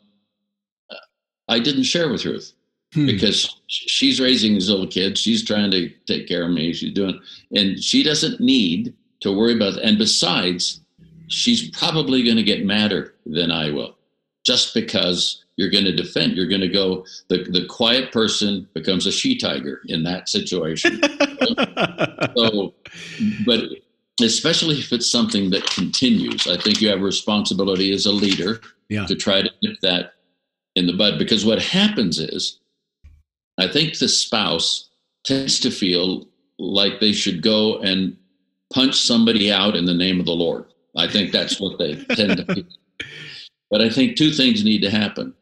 I 1.50 1.58
didn't 1.58 1.82
share 1.82 2.10
with 2.10 2.24
Ruth 2.24 2.52
hmm. 2.94 3.06
because 3.06 3.60
she's 3.66 4.20
raising 4.20 4.54
these 4.54 4.70
little 4.70 4.86
kids. 4.86 5.20
She's 5.20 5.44
trying 5.44 5.70
to 5.72 5.90
take 6.06 6.28
care 6.28 6.44
of 6.44 6.52
me. 6.52 6.72
She's 6.72 6.94
doing, 6.94 7.20
and 7.54 7.82
she 7.82 8.02
doesn't 8.02 8.40
need 8.40 8.94
to 9.20 9.36
worry 9.36 9.54
about. 9.54 9.76
And 9.82 9.98
besides, 9.98 10.80
she's 11.26 11.70
probably 11.70 12.22
going 12.22 12.36
to 12.36 12.42
get 12.42 12.64
madder 12.64 13.14
than 13.26 13.50
I 13.50 13.70
will, 13.70 13.98
just 14.44 14.72
because 14.74 15.44
you're 15.56 15.70
going 15.70 15.84
to 15.84 15.94
defend. 15.94 16.36
You're 16.36 16.46
going 16.46 16.60
to 16.62 16.68
go. 16.68 17.04
The 17.28 17.44
the 17.50 17.66
quiet 17.66 18.12
person 18.12 18.68
becomes 18.72 19.06
a 19.06 19.12
she 19.12 19.36
tiger 19.36 19.80
in 19.86 20.04
that 20.04 20.28
situation. 20.28 21.00
so, 22.36 22.74
but 23.44 23.64
especially 24.22 24.78
if 24.78 24.92
it's 24.92 25.10
something 25.10 25.50
that 25.50 25.68
continues, 25.70 26.46
I 26.46 26.56
think 26.56 26.80
you 26.80 26.88
have 26.90 27.00
a 27.00 27.04
responsibility 27.04 27.92
as 27.92 28.06
a 28.06 28.12
leader 28.12 28.60
yeah. 28.88 29.06
to 29.06 29.14
try 29.14 29.42
to 29.42 29.50
nip 29.62 29.78
that 29.82 30.14
in 30.80 30.86
the 30.86 30.92
bud. 30.92 31.18
Because 31.18 31.46
what 31.46 31.62
happens 31.62 32.18
is, 32.18 32.58
I 33.58 33.68
think 33.68 33.98
the 33.98 34.08
spouse 34.08 34.90
tends 35.24 35.60
to 35.60 35.70
feel 35.70 36.26
like 36.58 36.98
they 36.98 37.12
should 37.12 37.42
go 37.42 37.78
and 37.78 38.16
punch 38.72 39.00
somebody 39.00 39.52
out 39.52 39.76
in 39.76 39.84
the 39.84 39.94
name 39.94 40.18
of 40.18 40.26
the 40.26 40.32
Lord. 40.32 40.64
I 40.96 41.06
think 41.06 41.30
that's 41.30 41.60
what 41.60 41.78
they 41.78 41.94
tend 42.16 42.38
to 42.38 42.54
feel. 42.54 42.64
But 43.70 43.80
I 43.80 43.88
think 43.88 44.16
two 44.16 44.32
things 44.32 44.64
need 44.64 44.82
to 44.82 44.90
happen. 44.90 45.32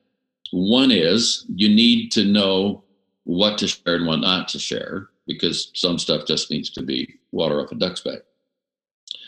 One 0.50 0.90
is 0.90 1.46
you 1.54 1.68
need 1.68 2.12
to 2.12 2.24
know 2.24 2.84
what 3.24 3.58
to 3.58 3.68
share 3.68 3.96
and 3.96 4.06
what 4.06 4.20
not 4.20 4.48
to 4.48 4.58
share 4.58 5.08
because 5.26 5.70
some 5.74 5.98
stuff 5.98 6.26
just 6.26 6.50
needs 6.50 6.70
to 6.70 6.82
be 6.82 7.18
water 7.32 7.60
off 7.60 7.72
a 7.72 7.74
duck's 7.74 8.00
back. 8.00 8.20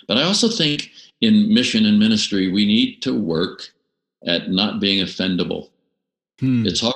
But 0.08 0.16
I 0.16 0.22
also 0.22 0.48
think 0.48 0.90
in 1.20 1.52
mission 1.52 1.86
and 1.86 1.98
ministry, 1.98 2.50
we 2.50 2.66
need 2.66 3.02
to 3.02 3.18
work 3.18 3.68
at 4.26 4.50
not 4.50 4.80
being 4.80 5.04
offendable. 5.04 5.69
Hmm. 6.40 6.66
It's 6.66 6.80
hard. 6.80 6.94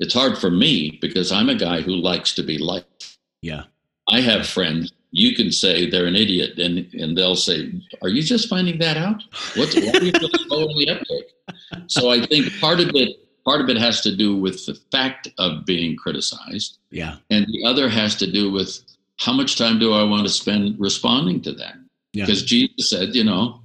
It's 0.00 0.14
hard 0.14 0.38
for 0.38 0.50
me 0.50 0.98
because 1.00 1.30
I'm 1.30 1.48
a 1.48 1.54
guy 1.54 1.80
who 1.80 1.92
likes 1.92 2.34
to 2.34 2.42
be 2.42 2.58
liked. 2.58 3.16
Yeah. 3.42 3.64
I 4.08 4.20
have 4.20 4.46
friends. 4.46 4.92
You 5.12 5.36
can 5.36 5.52
say 5.52 5.88
they're 5.88 6.06
an 6.06 6.16
idiot, 6.16 6.58
and 6.58 6.92
and 6.94 7.16
they'll 7.16 7.36
say, 7.36 7.72
"Are 8.02 8.08
you 8.08 8.20
just 8.20 8.48
finding 8.48 8.78
that 8.80 8.96
out? 8.96 9.22
What's 9.54 9.76
why 9.76 9.92
are 9.94 10.02
you 10.02 10.12
so 10.12 10.28
slow 10.46 10.68
in 10.68 10.76
the 10.78 10.90
uptake?" 10.90 11.86
So 11.86 12.10
I 12.10 12.26
think 12.26 12.52
part 12.60 12.80
of 12.80 12.90
it 12.94 13.16
part 13.44 13.60
of 13.60 13.68
it 13.68 13.76
has 13.76 14.00
to 14.00 14.16
do 14.16 14.36
with 14.36 14.66
the 14.66 14.74
fact 14.90 15.28
of 15.38 15.64
being 15.64 15.96
criticized. 15.96 16.78
Yeah. 16.90 17.16
And 17.30 17.46
the 17.46 17.64
other 17.64 17.88
has 17.88 18.16
to 18.16 18.30
do 18.30 18.50
with 18.50 18.80
how 19.18 19.32
much 19.32 19.56
time 19.56 19.78
do 19.78 19.92
I 19.92 20.02
want 20.02 20.26
to 20.26 20.32
spend 20.32 20.80
responding 20.80 21.42
to 21.42 21.52
that? 21.52 21.74
Yeah. 22.12 22.24
Because 22.24 22.42
Jesus 22.42 22.90
said, 22.90 23.14
you 23.14 23.24
know, 23.24 23.60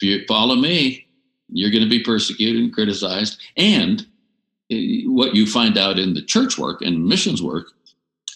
if 0.00 0.08
you 0.08 0.24
follow 0.26 0.56
me, 0.56 1.06
you're 1.48 1.70
going 1.70 1.84
to 1.84 1.88
be 1.88 2.02
persecuted 2.02 2.62
and 2.62 2.72
criticized. 2.72 3.40
And 3.56 4.06
Uh, 4.72 5.10
what 5.10 5.34
you 5.34 5.46
find 5.46 5.76
out 5.76 5.98
in 5.98 6.14
the 6.14 6.22
church 6.22 6.58
work 6.58 6.82
and 6.82 7.04
missions 7.06 7.42
work, 7.42 7.68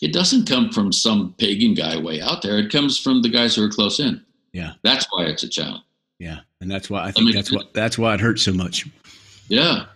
it 0.03 0.12
doesn't 0.12 0.49
come 0.49 0.71
from 0.71 0.93
some 0.93 1.35
pagan 1.38 1.75
guy 1.75 1.97
way 1.97 2.21
out 2.21 2.43
there. 2.43 2.59
It 2.59 2.71
comes 2.71 2.99
from 2.99 3.23
the 3.23 3.29
guys 3.29 3.55
who 3.55 3.64
are 3.64 3.71
close 3.71 4.00
in. 4.00 4.25
Yeah. 4.53 4.73
That's 4.83 5.07
why 5.11 5.25
it's 5.25 5.43
a 5.43 5.49
challenge. 5.49 5.85
Yeah. 6.19 6.41
And 6.61 6.71
that's 6.71 6.88
why 6.88 7.03
I 7.03 7.12
think 7.12 7.19
I 7.19 7.26
mean, 7.26 7.35
that's 7.35 7.53
what 7.53 7.75
that's 7.75 7.99
why 7.99 8.14
it 8.14 8.21
hurts 8.21 8.43
so 8.43 8.53
much. 8.53 8.87
Yeah. 9.49 9.87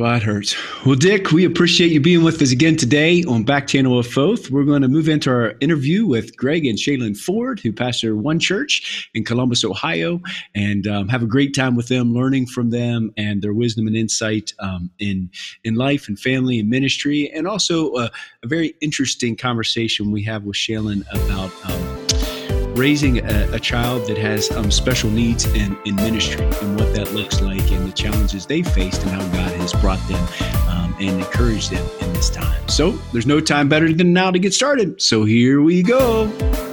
Well, 0.00 0.16
it 0.16 0.22
hurts. 0.22 0.56
Well, 0.86 0.94
Dick, 0.94 1.30
we 1.30 1.44
appreciate 1.44 1.92
you 1.92 2.00
being 2.00 2.24
with 2.24 2.40
us 2.40 2.52
again 2.52 2.74
today 2.74 3.22
on 3.24 3.42
Back 3.42 3.66
Channel 3.66 3.98
of 3.98 4.06
Foth. 4.06 4.50
We're 4.50 4.64
going 4.64 4.80
to 4.80 4.88
move 4.88 5.10
into 5.10 5.28
our 5.28 5.52
interview 5.60 6.06
with 6.06 6.34
Greg 6.38 6.64
and 6.64 6.78
Shaylin 6.78 7.14
Ford, 7.14 7.60
who 7.60 7.70
pastor 7.70 8.16
one 8.16 8.38
church 8.38 9.10
in 9.12 9.26
Columbus, 9.26 9.62
Ohio, 9.62 10.18
and 10.54 10.86
um, 10.86 11.08
have 11.08 11.22
a 11.22 11.26
great 11.26 11.54
time 11.54 11.76
with 11.76 11.88
them, 11.88 12.14
learning 12.14 12.46
from 12.46 12.70
them 12.70 13.12
and 13.18 13.42
their 13.42 13.52
wisdom 13.52 13.86
and 13.86 13.94
insight 13.94 14.54
um, 14.60 14.88
in 15.00 15.28
in 15.64 15.74
life 15.74 16.08
and 16.08 16.18
family 16.18 16.58
and 16.58 16.70
ministry, 16.70 17.30
and 17.34 17.46
also 17.46 17.92
uh, 17.92 18.08
a 18.42 18.48
very 18.48 18.74
interesting 18.80 19.36
conversation 19.36 20.12
we 20.12 20.22
have 20.22 20.44
with 20.44 20.56
Shaylin 20.56 21.04
about. 21.12 21.52
Um, 21.66 21.89
raising 22.80 23.18
a, 23.18 23.50
a, 23.52 23.60
child 23.60 24.08
that 24.08 24.16
has 24.16 24.50
um, 24.52 24.70
special 24.70 25.10
needs 25.10 25.44
in, 25.54 25.76
in 25.84 25.94
ministry 25.96 26.46
and 26.62 26.78
what 26.78 26.94
that 26.94 27.12
looks 27.12 27.42
like 27.42 27.70
and 27.70 27.86
the 27.86 27.92
challenges 27.92 28.46
they 28.46 28.62
faced 28.62 29.02
and 29.02 29.10
how 29.10 29.20
God 29.34 29.52
has 29.60 29.74
brought 29.74 30.00
them 30.08 30.26
um, 30.66 30.96
and 30.98 31.20
encouraged 31.20 31.70
them 31.70 31.86
in 32.00 32.10
this 32.14 32.30
time. 32.30 32.66
So 32.68 32.92
there's 33.12 33.26
no 33.26 33.38
time 33.38 33.68
better 33.68 33.92
than 33.92 34.14
now 34.14 34.30
to 34.30 34.38
get 34.38 34.54
started. 34.54 35.02
So 35.02 35.24
here 35.24 35.60
we 35.60 35.82
go. 35.82 36.69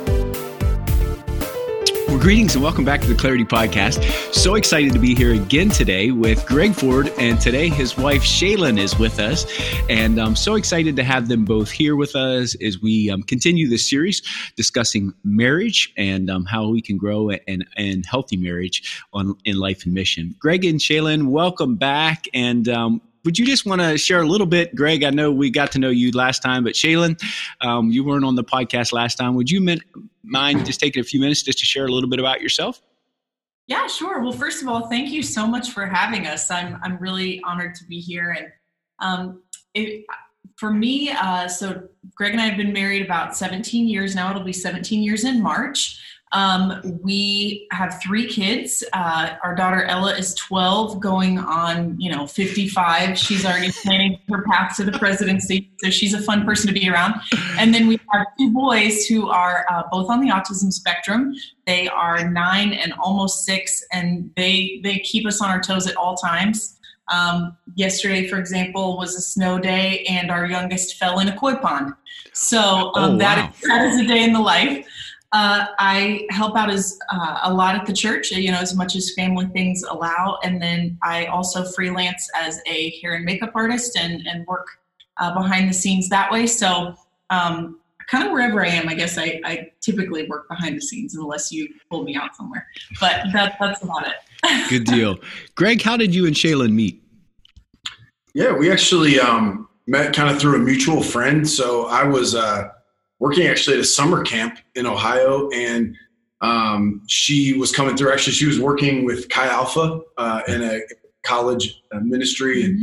Greetings 2.28 2.56
and 2.56 2.62
welcome 2.62 2.84
back 2.84 3.00
to 3.00 3.08
the 3.08 3.16
Clarity 3.16 3.46
Podcast. 3.46 4.04
So 4.34 4.56
excited 4.56 4.92
to 4.92 5.00
be 5.00 5.16
here 5.16 5.34
again 5.34 5.70
today 5.70 6.12
with 6.12 6.46
Greg 6.46 6.74
Ford, 6.74 7.10
and 7.18 7.40
today 7.40 7.70
his 7.70 7.98
wife 7.98 8.22
Shaylin 8.22 8.78
is 8.78 9.00
with 9.00 9.18
us, 9.22 9.46
and 9.90 10.20
I'm 10.20 10.36
so 10.36 10.56
excited 10.56 10.98
to 10.98 11.06
have 11.06 11.30
them 11.30 11.46
both 11.46 11.72
here 11.72 11.96
with 11.96 12.18
us 12.18 12.54
as 12.62 12.82
we 12.82 13.10
um, 13.10 13.24
continue 13.24 13.70
this 13.70 13.90
series 13.90 14.22
discussing 14.58 15.14
marriage 15.24 15.94
and 15.96 16.30
um, 16.30 16.44
how 16.44 16.68
we 16.68 16.82
can 16.82 16.98
grow 16.98 17.30
and 17.30 17.66
and 17.78 18.06
healthy 18.06 18.36
marriage 18.36 19.02
on 19.14 19.38
in 19.46 19.56
life 19.56 19.86
and 19.86 19.94
mission. 19.94 20.36
Greg 20.38 20.66
and 20.66 20.82
Shaylin, 20.82 21.28
welcome 21.28 21.78
back, 21.78 22.26
and 22.34 22.68
um, 22.68 23.02
would 23.28 23.38
you 23.38 23.46
just 23.46 23.66
want 23.66 23.82
to 23.82 23.98
share 23.98 24.22
a 24.22 24.26
little 24.26 24.48
bit, 24.48 24.74
Greg? 24.74 25.04
I 25.04 25.10
know 25.10 25.34
we 25.34 25.50
got 25.50 25.74
to 25.74 25.80
know 25.80 25.90
you 25.90 26.14
last 26.14 26.42
time, 26.42 26.64
but 26.64 26.76
Shaylin, 26.76 27.22
um, 27.60 27.92
you 27.92 28.06
weren't 28.06 28.24
on 28.24 28.36
the 28.36 28.44
podcast 28.44 28.94
last 28.94 29.16
time. 29.16 29.36
Would 29.36 29.52
you 29.52 29.60
mind 30.24 30.66
just 30.66 30.80
taking 30.80 31.02
a 31.02 31.04
few 31.04 31.20
minutes 31.20 31.44
just 31.44 31.60
to 31.60 31.66
share 31.66 31.86
a 31.86 31.92
little 31.92 32.10
bit 32.10 32.22
about 32.22 32.40
yourself? 32.40 32.82
Yeah, 33.68 33.86
sure. 33.88 34.22
Well, 34.22 34.32
first 34.32 34.62
of 34.62 34.70
all, 34.70 34.88
thank 34.88 35.10
you 35.10 35.22
so 35.22 35.46
much 35.46 35.72
for 35.72 35.86
having 35.86 36.26
us. 36.26 36.50
I'm 36.50 36.80
I'm 36.82 36.98
really 37.00 37.42
honored 37.44 37.76
to 37.76 37.84
be 37.84 38.00
here, 38.00 38.32
and 38.32 38.48
um, 39.00 39.44
it, 39.74 40.06
for 40.56 40.72
me, 40.72 41.10
uh, 41.12 41.50
so 41.50 41.90
Greg 42.16 42.32
and 42.32 42.40
I 42.40 42.46
have 42.46 42.56
been 42.56 42.72
married 42.72 43.04
about 43.04 43.36
17 43.36 43.90
years 43.90 44.16
now. 44.16 44.30
It'll 44.30 44.42
be 44.42 44.54
17 44.54 45.04
years 45.04 45.26
in 45.26 45.44
March. 45.44 46.00
Um, 46.34 47.00
we 47.04 47.68
have 47.72 48.02
three 48.02 48.28
kids. 48.28 48.84
Uh, 48.92 49.36
our 49.44 49.56
daughter 49.56 49.84
Ella 49.84 50.14
is 50.14 50.34
12, 50.36 51.00
going 51.00 51.40
on, 51.40 52.00
you 52.00 52.12
know, 52.12 52.28
55. 52.28 53.18
She's 53.18 53.46
already 53.46 53.72
planning 53.84 54.20
her 54.30 54.44
path 54.44 54.76
to 54.78 54.84
the 54.84 54.92
presidency, 54.98 55.72
so 55.80 55.90
she's 55.90 56.14
a 56.14 56.22
fun 56.22 56.46
person 56.46 56.68
to 56.68 56.74
be 56.74 56.90
around. 56.90 57.16
And 57.58 57.74
then 57.74 57.88
we 57.88 58.00
have 58.12 58.28
two 58.38 58.52
boys 58.52 59.06
who 59.06 59.30
are 59.30 59.66
uh, 59.72 59.84
both 59.92 60.10
on 60.10 60.20
the 60.20 60.30
autism 60.30 60.72
spectrum. 60.74 61.34
They 61.66 61.88
are 61.88 62.30
nine 62.30 62.74
and 62.74 62.94
almost 63.00 63.46
six, 63.46 63.84
and 63.94 64.30
they 64.36 64.82
they 64.84 65.00
keep 65.00 65.26
us 65.26 65.42
on 65.42 65.50
our 65.50 65.62
toes 65.62 65.88
at 65.88 65.96
all 65.96 66.16
times. 66.16 66.78
Um, 67.10 67.56
yesterday, 67.76 68.28
for 68.28 68.38
example, 68.38 68.98
was 68.98 69.16
a 69.16 69.22
snow 69.22 69.60
day, 69.60 70.06
and 70.10 70.30
our 70.30 70.46
youngest 70.46 70.98
fell 70.98 71.20
in 71.20 71.30
a 71.30 71.38
koi 71.38 71.56
pond. 71.56 71.94
So 72.34 72.60
um, 72.60 72.92
oh, 72.96 73.12
wow. 73.12 73.18
that, 73.18 73.54
is, 73.56 73.62
that 73.68 73.86
is 73.86 74.00
a 74.02 74.06
day 74.06 74.24
in 74.24 74.34
the 74.34 74.42
life. 74.42 74.86
Uh, 75.38 75.68
I 75.78 76.26
help 76.32 76.58
out 76.58 76.72
as 76.72 76.98
uh, 77.12 77.42
a 77.44 77.54
lot 77.54 77.76
at 77.76 77.86
the 77.86 77.94
church, 77.94 78.32
you 78.32 78.52
know, 78.52 78.58
as 78.58 78.76
much 78.76 78.96
as 78.96 79.14
family 79.14 79.46
things 79.46 79.84
allow, 79.84 80.40
and 80.42 80.60
then 80.60 80.98
I 81.04 81.26
also 81.26 81.64
freelance 81.64 82.28
as 82.36 82.60
a 82.66 82.90
hair 83.02 83.14
and 83.14 83.24
makeup 83.24 83.52
artist 83.54 83.96
and 84.00 84.26
and 84.26 84.48
work 84.48 84.66
uh, 85.18 85.36
behind 85.36 85.70
the 85.70 85.76
scenes 85.76 86.10
that 86.10 86.32
way. 86.32 86.48
So, 86.48 86.96
um, 87.30 87.80
kind 88.08 88.26
of 88.26 88.32
wherever 88.32 88.66
I 88.66 88.70
am, 88.70 88.90
I 88.90 88.96
guess 88.96 89.20
I, 89.20 89.40
I, 89.46 89.72
typically 89.80 90.28
work 90.28 90.48
behind 90.50 90.76
the 90.76 90.82
scenes 90.82 91.14
unless 91.14 91.52
you 91.52 91.70
pull 91.92 92.04
me 92.04 92.16
out 92.16 92.36
somewhere. 92.36 92.66
But 93.00 93.26
that, 93.34 93.58
that's 93.60 93.84
about 93.84 94.08
it. 94.08 94.70
Good 94.70 94.86
deal, 94.86 95.20
Greg. 95.54 95.84
How 95.84 95.98
did 95.98 96.16
you 96.16 96.26
and 96.26 96.36
Shaylin 96.36 96.72
meet? 96.72 97.04
Yeah, 98.34 98.54
we 98.54 98.72
actually 98.72 99.20
um, 99.20 99.70
met 99.86 100.16
kind 100.16 100.32
of 100.32 100.40
through 100.42 100.56
a 100.56 100.60
mutual 100.60 101.04
friend. 101.04 101.48
So 101.48 101.86
I 101.90 102.06
was 102.06 102.34
uh, 102.34 102.70
working 103.20 103.48
actually 103.48 103.76
at 103.76 103.82
a 103.82 103.86
summer 103.86 104.24
camp 104.24 104.60
in 104.76 104.86
Ohio, 104.86 105.50
and 105.50 105.96
um, 106.42 107.02
she 107.08 107.58
was 107.58 107.72
coming 107.72 107.98
through. 107.98 108.12
Actually, 108.12 108.34
she 108.34 108.46
was 108.46 108.60
working 108.60 109.06
with 109.06 109.30
Chi 109.30 109.48
Alpha 109.48 110.02
uh, 110.18 110.42
in 110.48 110.62
a 110.64 110.80
college 111.24 111.82
uh, 111.92 112.00
ministry 112.00 112.64
and 112.64 112.80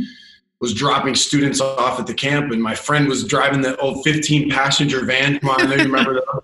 was 0.61 0.73
dropping 0.73 1.15
students 1.15 1.59
off 1.59 1.99
at 1.99 2.07
the 2.07 2.13
camp. 2.13 2.51
And 2.51 2.61
my 2.61 2.75
friend 2.75 3.07
was 3.07 3.23
driving 3.23 3.61
the 3.61 3.75
old 3.77 4.03
15 4.03 4.49
passenger 4.49 5.03
van. 5.03 5.39
Come 5.39 5.49
on, 5.49 5.67
I 5.67 5.75
remember 5.75 6.15
that. 6.15 6.41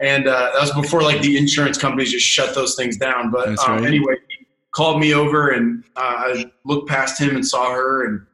And 0.00 0.28
uh, 0.28 0.50
that 0.54 0.60
was 0.60 0.72
before 0.72 1.02
like 1.02 1.20
the 1.20 1.36
insurance 1.36 1.76
companies 1.76 2.12
just 2.12 2.26
shut 2.26 2.54
those 2.54 2.74
things 2.74 2.96
down. 2.96 3.30
But 3.30 3.48
um, 3.48 3.78
right. 3.78 3.84
anyway, 3.84 4.14
he 4.28 4.46
called 4.70 5.00
me 5.00 5.12
over 5.12 5.50
and 5.50 5.84
uh, 5.96 6.00
I 6.00 6.50
looked 6.64 6.88
past 6.88 7.20
him 7.20 7.34
and 7.34 7.46
saw 7.46 7.72
her 7.72 8.06
and 8.06 8.24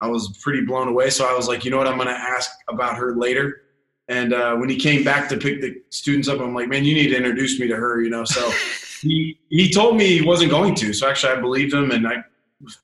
I 0.00 0.08
was 0.08 0.38
pretty 0.42 0.64
blown 0.64 0.88
away. 0.88 1.10
So 1.10 1.28
I 1.28 1.34
was 1.34 1.48
like, 1.48 1.64
you 1.64 1.70
know 1.70 1.78
what, 1.78 1.86
I'm 1.86 1.96
going 1.96 2.08
to 2.08 2.14
ask 2.14 2.50
about 2.68 2.96
her 2.96 3.16
later. 3.16 3.62
And 4.08 4.34
uh, 4.34 4.56
when 4.56 4.68
he 4.68 4.76
came 4.76 5.02
back 5.02 5.28
to 5.30 5.36
pick 5.36 5.60
the 5.60 5.80
students 5.90 6.28
up, 6.28 6.40
I'm 6.40 6.54
like, 6.54 6.68
man, 6.68 6.84
you 6.84 6.94
need 6.94 7.08
to 7.08 7.16
introduce 7.16 7.58
me 7.58 7.66
to 7.68 7.76
her, 7.76 8.02
you 8.02 8.10
know. 8.10 8.24
So 8.24 8.50
he 9.00 9.38
he 9.48 9.72
told 9.72 9.96
me 9.96 10.18
he 10.18 10.22
wasn't 10.22 10.50
going 10.50 10.74
to. 10.76 10.92
So 10.92 11.08
actually, 11.08 11.32
I 11.32 11.40
believed 11.40 11.72
him, 11.72 11.90
and 11.90 12.06
I 12.06 12.16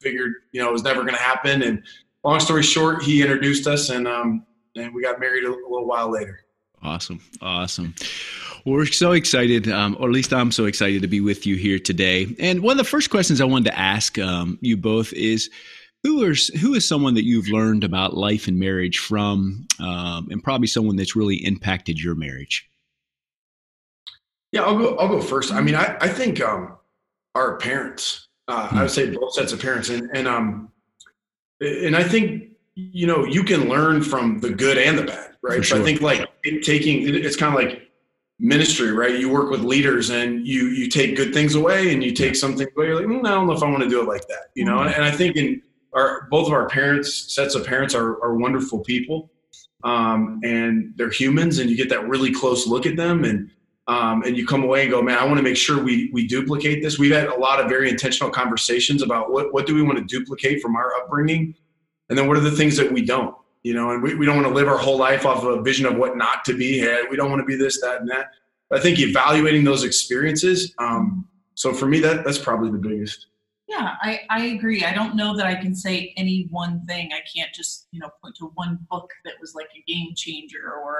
figured, 0.00 0.34
you 0.52 0.62
know, 0.62 0.68
it 0.68 0.72
was 0.72 0.82
never 0.82 1.02
going 1.02 1.14
to 1.14 1.20
happen. 1.20 1.62
And 1.62 1.82
long 2.24 2.40
story 2.40 2.62
short, 2.62 3.02
he 3.02 3.20
introduced 3.20 3.66
us, 3.66 3.90
and 3.90 4.08
um, 4.08 4.46
and 4.76 4.94
we 4.94 5.02
got 5.02 5.20
married 5.20 5.44
a, 5.44 5.48
a 5.48 5.50
little 5.50 5.86
while 5.86 6.10
later. 6.10 6.40
Awesome, 6.82 7.20
awesome. 7.42 7.94
Well, 8.64 8.76
we're 8.76 8.86
so 8.86 9.12
excited, 9.12 9.68
um, 9.68 9.96
or 10.00 10.08
at 10.08 10.14
least 10.14 10.32
I'm 10.32 10.52
so 10.52 10.64
excited 10.64 11.02
to 11.02 11.08
be 11.08 11.20
with 11.20 11.46
you 11.46 11.56
here 11.56 11.78
today. 11.78 12.34
And 12.38 12.62
one 12.62 12.72
of 12.72 12.78
the 12.78 12.90
first 12.90 13.10
questions 13.10 13.40
I 13.40 13.44
wanted 13.44 13.70
to 13.70 13.78
ask 13.78 14.18
um, 14.18 14.58
you 14.62 14.76
both 14.76 15.12
is 15.12 15.50
who 16.02 16.24
is 16.24 16.48
who 16.60 16.74
is 16.74 16.86
someone 16.86 17.14
that 17.14 17.24
you've 17.24 17.48
learned 17.48 17.84
about 17.84 18.16
life 18.16 18.48
and 18.48 18.58
marriage 18.58 18.98
from, 18.98 19.66
um, 19.78 20.28
and 20.30 20.42
probably 20.42 20.66
someone 20.66 20.96
that's 20.96 21.14
really 21.14 21.36
impacted 21.36 21.98
your 21.98 22.14
marriage? 22.14 22.68
Yeah, 24.52 24.62
I'll 24.62 24.78
go. 24.78 24.96
I'll 24.96 25.08
go 25.08 25.20
first. 25.20 25.52
I 25.52 25.60
mean, 25.60 25.74
I, 25.74 25.96
I 26.00 26.08
think 26.08 26.40
um, 26.40 26.76
our 27.34 27.58
parents. 27.58 28.28
Uh, 28.48 28.68
hmm. 28.68 28.78
I 28.78 28.82
would 28.82 28.90
say 28.90 29.10
both 29.10 29.34
sets 29.34 29.52
of 29.52 29.60
parents, 29.60 29.90
and 29.90 30.10
and 30.14 30.26
um, 30.26 30.72
and 31.60 31.94
I 31.94 32.02
think 32.02 32.50
you 32.74 33.06
know 33.06 33.24
you 33.24 33.44
can 33.44 33.68
learn 33.68 34.02
from 34.02 34.40
the 34.40 34.50
good 34.50 34.78
and 34.78 34.98
the 34.98 35.02
bad, 35.02 35.36
right? 35.42 35.64
Sure. 35.64 35.76
So 35.76 35.82
I 35.82 35.84
think 35.84 36.00
like 36.00 36.28
taking 36.62 37.02
it's 37.14 37.36
kind 37.36 37.54
of 37.54 37.60
like 37.60 37.90
ministry, 38.38 38.90
right? 38.92 39.20
You 39.20 39.28
work 39.28 39.50
with 39.50 39.60
leaders 39.60 40.08
and 40.08 40.46
you 40.46 40.68
you 40.68 40.88
take 40.88 41.14
good 41.14 41.34
things 41.34 41.54
away 41.54 41.92
and 41.92 42.02
you 42.02 42.12
take 42.12 42.34
something 42.34 42.66
away. 42.74 42.86
You're 42.86 42.96
like, 42.96 43.06
mm, 43.06 43.26
I 43.26 43.34
don't 43.34 43.46
know 43.46 43.52
if 43.52 43.62
I 43.62 43.70
want 43.70 43.82
to 43.82 43.88
do 43.88 44.00
it 44.00 44.08
like 44.08 44.26
that, 44.28 44.50
you 44.54 44.64
know. 44.64 44.78
Mm-hmm. 44.78 44.94
And 44.94 45.04
I 45.04 45.10
think 45.10 45.36
in 45.36 45.62
our 45.92 46.28
both 46.30 46.46
of 46.46 46.52
our 46.52 46.68
parents 46.68 47.34
sets 47.34 47.54
of 47.54 47.66
parents 47.66 47.94
are, 47.94 48.22
are 48.22 48.36
wonderful 48.36 48.80
people 48.80 49.30
um, 49.84 50.40
and 50.44 50.92
they're 50.96 51.10
humans 51.10 51.58
and 51.58 51.70
you 51.70 51.76
get 51.76 51.88
that 51.88 52.08
really 52.08 52.32
close 52.32 52.66
look 52.66 52.86
at 52.86 52.96
them 52.96 53.24
and 53.24 53.50
um, 53.88 54.22
and 54.22 54.36
you 54.36 54.46
come 54.46 54.62
away 54.62 54.82
and 54.82 54.90
go 54.90 55.02
man 55.02 55.18
i 55.18 55.24
want 55.24 55.36
to 55.36 55.42
make 55.42 55.56
sure 55.56 55.82
we 55.82 56.10
we 56.12 56.26
duplicate 56.26 56.82
this. 56.82 56.98
We've 56.98 57.12
had 57.12 57.28
a 57.28 57.36
lot 57.36 57.60
of 57.60 57.68
very 57.68 57.88
intentional 57.88 58.30
conversations 58.30 59.02
about 59.02 59.32
what, 59.32 59.52
what 59.52 59.66
do 59.66 59.74
we 59.74 59.82
want 59.82 59.98
to 59.98 60.04
duplicate 60.04 60.62
from 60.62 60.76
our 60.76 60.94
upbringing 60.96 61.54
and 62.08 62.18
then 62.18 62.26
what 62.28 62.36
are 62.36 62.40
the 62.40 62.50
things 62.50 62.76
that 62.76 62.92
we 62.92 63.04
don't 63.04 63.34
you 63.62 63.74
know? 63.74 63.90
And 63.90 64.02
we, 64.02 64.14
we 64.14 64.24
don't 64.24 64.36
want 64.36 64.48
to 64.48 64.54
live 64.54 64.68
our 64.68 64.78
whole 64.78 64.96
life 64.96 65.26
off 65.26 65.44
of 65.44 65.58
a 65.58 65.62
vision 65.62 65.84
of 65.84 65.96
what 65.96 66.16
not 66.16 66.44
to 66.46 66.56
be 66.56 66.80
we 67.10 67.16
don't 67.16 67.30
want 67.30 67.40
to 67.40 67.46
be 67.46 67.56
this 67.56 67.80
that 67.80 68.00
and 68.00 68.10
that. 68.10 68.30
But 68.68 68.78
i 68.78 68.82
think 68.82 69.00
evaluating 69.00 69.64
those 69.64 69.84
experiences 69.84 70.74
um, 70.78 71.26
so 71.54 71.72
for 71.72 71.86
me 71.86 72.00
that 72.00 72.24
that's 72.24 72.38
probably 72.38 72.70
the 72.70 72.78
biggest 72.78 73.26
yeah, 73.70 73.94
I, 74.02 74.20
I 74.28 74.46
agree. 74.46 74.84
I 74.84 74.92
don't 74.92 75.14
know 75.14 75.36
that 75.36 75.46
I 75.46 75.54
can 75.54 75.76
say 75.76 76.12
any 76.16 76.48
one 76.50 76.84
thing. 76.86 77.10
I 77.12 77.20
can't 77.32 77.54
just, 77.54 77.86
you 77.92 78.00
know, 78.00 78.10
point 78.20 78.34
to 78.36 78.46
one 78.56 78.84
book 78.90 79.08
that 79.24 79.34
was 79.40 79.54
like 79.54 79.68
a 79.76 79.82
game 79.90 80.12
changer 80.16 80.72
or, 80.72 80.98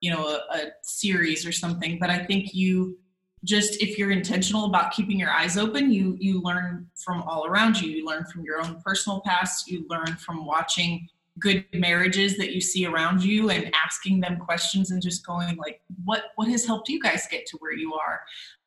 you 0.00 0.10
know, 0.10 0.26
a, 0.26 0.56
a 0.56 0.60
series 0.80 1.46
or 1.46 1.52
something. 1.52 1.98
But 2.00 2.08
I 2.08 2.24
think 2.24 2.54
you 2.54 2.96
just 3.44 3.82
if 3.82 3.98
you're 3.98 4.12
intentional 4.12 4.64
about 4.64 4.92
keeping 4.92 5.18
your 5.18 5.30
eyes 5.30 5.58
open, 5.58 5.92
you 5.92 6.16
you 6.18 6.40
learn 6.40 6.88
from 6.94 7.20
all 7.22 7.46
around 7.46 7.78
you. 7.78 7.90
You 7.90 8.06
learn 8.06 8.24
from 8.24 8.44
your 8.44 8.62
own 8.62 8.80
personal 8.82 9.20
past, 9.20 9.70
you 9.70 9.84
learn 9.90 10.16
from 10.16 10.46
watching 10.46 11.06
good 11.38 11.66
marriages 11.74 12.38
that 12.38 12.54
you 12.54 12.62
see 12.62 12.86
around 12.86 13.22
you 13.22 13.50
and 13.50 13.70
asking 13.74 14.20
them 14.20 14.38
questions 14.38 14.90
and 14.90 15.02
just 15.02 15.26
going 15.26 15.54
like 15.58 15.82
what 16.06 16.32
what 16.36 16.48
has 16.48 16.64
helped 16.64 16.88
you 16.88 16.98
guys 16.98 17.26
get 17.30 17.44
to 17.44 17.58
where 17.58 17.74
you 17.74 17.92
are 17.92 18.20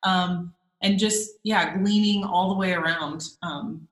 um, 0.04 0.54
and 0.82 0.98
just 0.98 1.30
yeah 1.44 1.76
gleaning 1.78 2.24
all 2.24 2.48
the 2.48 2.54
way 2.54 2.72
around 2.72 3.24
um, 3.42 3.86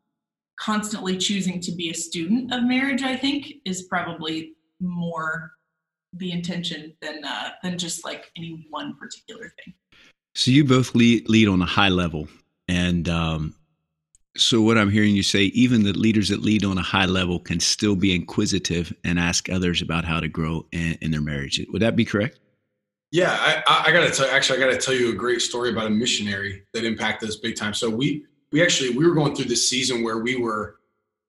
constantly 0.59 1.17
choosing 1.17 1.61
to 1.61 1.73
be 1.73 1.91
a 1.91 1.95
student 1.95 2.53
of 2.53 2.65
marriage 2.65 3.03
i 3.03 3.17
think 3.17 3.55
is 3.65 3.83
probably 3.83 4.55
more 4.81 5.53
the 6.15 6.33
intention 6.33 6.95
than 7.01 7.25
uh, 7.25 7.51
than 7.63 7.79
just 7.79 8.05
like 8.05 8.31
any 8.37 8.67
one 8.71 8.97
particular 8.97 9.53
thing. 9.63 9.75
So 10.35 10.51
you 10.51 10.65
both 10.65 10.95
lead, 10.95 11.29
lead 11.29 11.49
on 11.49 11.61
a 11.61 11.67
high 11.67 11.89
level 11.89 12.29
and 12.69 13.09
um, 13.09 13.55
so 14.37 14.61
what 14.61 14.79
i'm 14.79 14.91
hearing 14.91 15.17
you 15.17 15.23
say 15.23 15.45
even 15.45 15.83
the 15.83 15.93
leaders 15.93 16.29
that 16.29 16.43
lead 16.43 16.65
on 16.65 16.79
a 16.79 16.83
high 16.83 17.07
level 17.07 17.41
can 17.41 17.59
still 17.59 17.97
be 17.97 18.15
inquisitive 18.15 18.93
and 19.03 19.19
ask 19.19 19.49
others 19.49 19.83
about 19.83 20.05
how 20.05 20.21
to 20.21 20.29
grow 20.29 20.65
in, 20.71 20.97
in 21.01 21.11
their 21.11 21.21
marriage. 21.21 21.61
Would 21.73 21.83
that 21.83 21.97
be 21.97 22.05
correct 22.05 22.39
yeah, 23.11 23.63
I, 23.67 23.85
I 23.87 23.93
got 23.93 24.07
to 24.07 24.11
tell. 24.11 24.27
Actually, 24.31 24.63
I 24.63 24.67
got 24.67 24.73
to 24.73 24.79
tell 24.79 24.95
you 24.95 25.11
a 25.11 25.15
great 25.15 25.41
story 25.41 25.71
about 25.71 25.87
a 25.87 25.91
missionary 25.91 26.65
that 26.75 26.85
impacted 26.85 27.29
us 27.29 27.37
big 27.37 27.57
time. 27.57 27.73
So 27.73 27.89
we 27.89 28.27
we 28.53 28.63
actually 28.63 28.91
we 28.91 29.07
were 29.07 29.15
going 29.15 29.35
through 29.35 29.47
this 29.47 29.69
season 29.69 30.03
where 30.03 30.19
we 30.19 30.37
were 30.37 30.77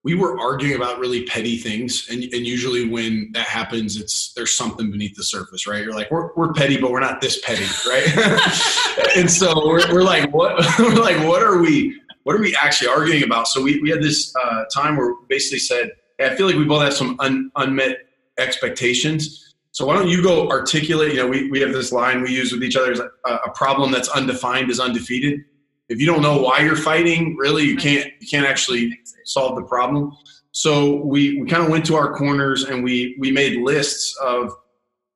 we 0.02 0.14
were 0.14 0.38
arguing 0.38 0.76
about 0.76 0.98
really 0.98 1.24
petty 1.24 1.56
things, 1.56 2.06
and 2.10 2.22
and 2.22 2.46
usually 2.46 2.86
when 2.88 3.30
that 3.32 3.46
happens, 3.46 3.96
it's 3.96 4.34
there's 4.34 4.50
something 4.50 4.90
beneath 4.90 5.16
the 5.16 5.24
surface, 5.24 5.66
right? 5.66 5.82
You're 5.82 5.94
like 5.94 6.10
we're 6.10 6.34
we're 6.34 6.52
petty, 6.52 6.78
but 6.78 6.90
we're 6.90 7.00
not 7.00 7.22
this 7.22 7.40
petty, 7.40 7.64
right? 7.88 9.16
and 9.16 9.30
so 9.30 9.66
we're 9.66 9.90
we're 9.92 10.02
like 10.02 10.30
what 10.34 10.62
we're 10.78 10.94
like 10.96 11.16
what 11.26 11.42
are 11.42 11.58
we 11.58 11.98
what 12.24 12.36
are 12.36 12.40
we 12.40 12.54
actually 12.56 12.88
arguing 12.88 13.22
about? 13.22 13.48
So 13.48 13.62
we 13.62 13.80
we 13.80 13.88
had 13.88 14.02
this 14.02 14.34
uh, 14.36 14.64
time 14.72 14.98
where 14.98 15.14
basically 15.28 15.60
said, 15.60 15.92
hey, 16.18 16.26
I 16.26 16.34
feel 16.34 16.46
like 16.46 16.56
we 16.56 16.64
both 16.64 16.82
have 16.82 16.94
some 16.94 17.16
un, 17.20 17.50
unmet 17.56 18.00
expectations 18.36 19.49
So 19.72 19.86
why 19.86 19.94
don't 19.94 20.08
you 20.08 20.22
go 20.22 20.48
articulate? 20.48 21.12
You 21.12 21.18
know, 21.18 21.26
we, 21.28 21.50
we 21.50 21.60
have 21.60 21.72
this 21.72 21.92
line 21.92 22.22
we 22.22 22.30
use 22.30 22.52
with 22.52 22.62
each 22.62 22.76
other: 22.76 22.92
is 22.92 23.00
a, 23.00 23.10
a 23.28 23.50
problem 23.52 23.90
that's 23.90 24.08
undefined 24.08 24.70
is 24.70 24.80
undefeated. 24.80 25.44
If 25.88 26.00
you 26.00 26.06
don't 26.06 26.22
know 26.22 26.40
why 26.40 26.60
you're 26.60 26.76
fighting, 26.76 27.36
really, 27.36 27.64
you 27.64 27.76
can't 27.76 28.10
you 28.20 28.26
can't 28.28 28.46
actually 28.46 28.98
solve 29.24 29.56
the 29.56 29.62
problem. 29.62 30.16
So 30.52 30.96
we, 31.04 31.40
we 31.40 31.48
kind 31.48 31.62
of 31.62 31.70
went 31.70 31.86
to 31.86 31.94
our 31.94 32.12
corners 32.14 32.64
and 32.64 32.82
we 32.82 33.16
we 33.18 33.30
made 33.30 33.60
lists 33.60 34.16
of 34.16 34.52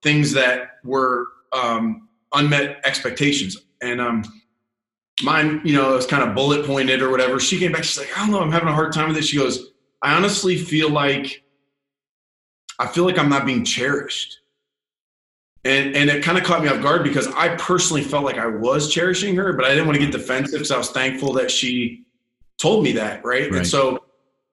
things 0.02 0.32
that 0.32 0.78
were 0.84 1.26
um, 1.52 2.08
unmet 2.32 2.80
expectations. 2.84 3.56
And 3.82 4.00
um, 4.00 4.24
mine, 5.22 5.60
you 5.64 5.74
know, 5.74 5.94
was 5.94 6.06
kind 6.06 6.28
of 6.28 6.34
bullet 6.34 6.64
pointed 6.66 7.02
or 7.02 7.10
whatever. 7.10 7.40
She 7.40 7.58
came 7.58 7.72
back. 7.72 7.84
She's 7.84 7.98
like, 7.98 8.16
I 8.16 8.20
don't 8.20 8.30
know, 8.30 8.40
I'm 8.40 8.52
having 8.52 8.68
a 8.68 8.72
hard 8.72 8.92
time 8.92 9.08
with 9.08 9.16
this. 9.16 9.26
She 9.26 9.38
goes, 9.38 9.72
I 10.02 10.14
honestly 10.14 10.56
feel 10.56 10.90
like 10.90 11.42
I 12.78 12.86
feel 12.86 13.04
like 13.04 13.18
I'm 13.18 13.28
not 13.28 13.46
being 13.46 13.64
cherished. 13.64 14.40
And, 15.66 15.96
and 15.96 16.10
it 16.10 16.22
kind 16.22 16.36
of 16.36 16.44
caught 16.44 16.62
me 16.62 16.68
off 16.68 16.82
guard 16.82 17.04
because 17.04 17.26
I 17.28 17.56
personally 17.56 18.02
felt 18.02 18.24
like 18.24 18.36
I 18.36 18.46
was 18.46 18.92
cherishing 18.92 19.34
her, 19.36 19.54
but 19.54 19.64
I 19.64 19.70
didn't 19.70 19.86
want 19.86 19.98
to 19.98 20.04
get 20.04 20.12
defensive 20.12 20.52
because 20.52 20.70
I 20.70 20.76
was 20.76 20.90
thankful 20.90 21.32
that 21.34 21.50
she 21.50 22.04
told 22.60 22.84
me 22.84 22.92
that, 22.92 23.24
right? 23.24 23.50
right? 23.50 23.58
And 23.58 23.66
so 23.66 24.04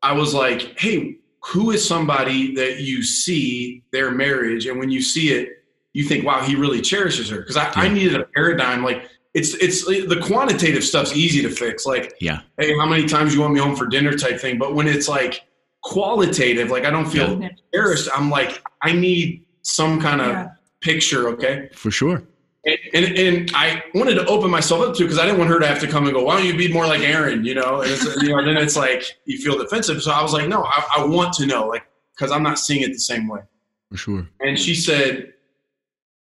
I 0.02 0.14
was 0.14 0.34
like, 0.34 0.80
hey, 0.80 1.18
who 1.44 1.72
is 1.72 1.86
somebody 1.86 2.56
that 2.56 2.80
you 2.80 3.04
see 3.04 3.84
their 3.92 4.12
marriage, 4.12 4.68
and 4.68 4.80
when 4.80 4.90
you 4.90 5.02
see 5.02 5.34
it, 5.34 5.50
you 5.94 6.04
think, 6.04 6.26
wow, 6.26 6.42
he 6.42 6.56
really 6.56 6.82
cherishes 6.82 7.30
her? 7.30 7.40
Because 7.40 7.58
I, 7.58 7.64
yeah. 7.66 7.74
I 7.76 7.90
needed 7.90 8.20
a 8.20 8.26
paradigm. 8.26 8.84
Like 8.84 9.10
it's 9.34 9.54
it's 9.56 9.86
the 9.86 10.22
quantitative 10.24 10.84
stuff's 10.84 11.16
easy 11.16 11.42
to 11.42 11.50
fix. 11.50 11.86
Like, 11.86 12.14
yeah, 12.22 12.42
hey, 12.58 12.78
how 12.78 12.86
many 12.86 13.08
times 13.08 13.34
you 13.34 13.42
want 13.42 13.54
me 13.54 13.60
home 13.60 13.76
for 13.76 13.88
dinner 13.88 14.14
type 14.14 14.40
thing. 14.40 14.58
But 14.58 14.76
when 14.76 14.88
it's 14.88 15.08
like 15.10 15.42
qualitative, 15.84 16.70
like 16.70 16.86
I 16.86 16.90
don't 16.90 17.08
feel 17.08 17.42
yeah. 17.42 17.50
cherished, 17.74 18.08
I'm 18.16 18.30
like, 18.30 18.62
I 18.82 18.94
need 18.94 19.44
some 19.64 20.00
kind 20.00 20.22
of 20.22 20.28
yeah 20.28 20.48
picture, 20.82 21.30
okay? 21.30 21.70
For 21.74 21.92
sure. 21.92 22.24
And, 22.66 22.78
and, 22.94 23.18
and 23.18 23.52
I 23.56 23.84
wanted 23.96 24.16
to 24.16 24.26
open 24.28 24.52
myself 24.52 24.88
up 24.88 24.96
to 24.96 25.04
because 25.04 25.18
I 25.18 25.26
didn't 25.26 25.40
want 25.40 25.50
her 25.50 25.60
to 25.60 25.66
have 25.66 25.80
to 25.80 25.88
come 25.88 26.06
and 26.06 26.14
go, 26.14 26.24
why 26.24 26.38
don't 26.38 26.46
you 26.46 26.56
be 26.56 26.72
more 26.72 26.86
like 26.86 27.02
Aaron, 27.02 27.44
you 27.44 27.56
know? 27.56 27.82
And, 27.82 27.92
it's, 27.92 28.04
you 28.22 28.30
know, 28.30 28.44
then 28.46 28.58
it's 28.58 28.76
like 28.76 29.18
you 29.26 29.40
feel 29.40 29.58
defensive. 29.58 30.02
So 30.04 30.12
I 30.12 30.22
was 30.22 30.34
like, 30.34 30.48
no, 30.48 30.64
I, 30.64 30.98
I 30.98 31.06
want 31.06 31.34
to 31.34 31.48
know, 31.48 31.68
like, 31.68 31.84
because 32.16 32.32
I'm 32.32 32.44
not 32.44 32.60
seeing 32.60 32.84
it 32.84 32.90
the 32.90 33.00
same 33.00 33.28
way. 33.28 33.42
For 33.90 33.98
sure. 33.98 34.28
And 34.42 34.60
she 34.60 34.76
said, 34.76 35.34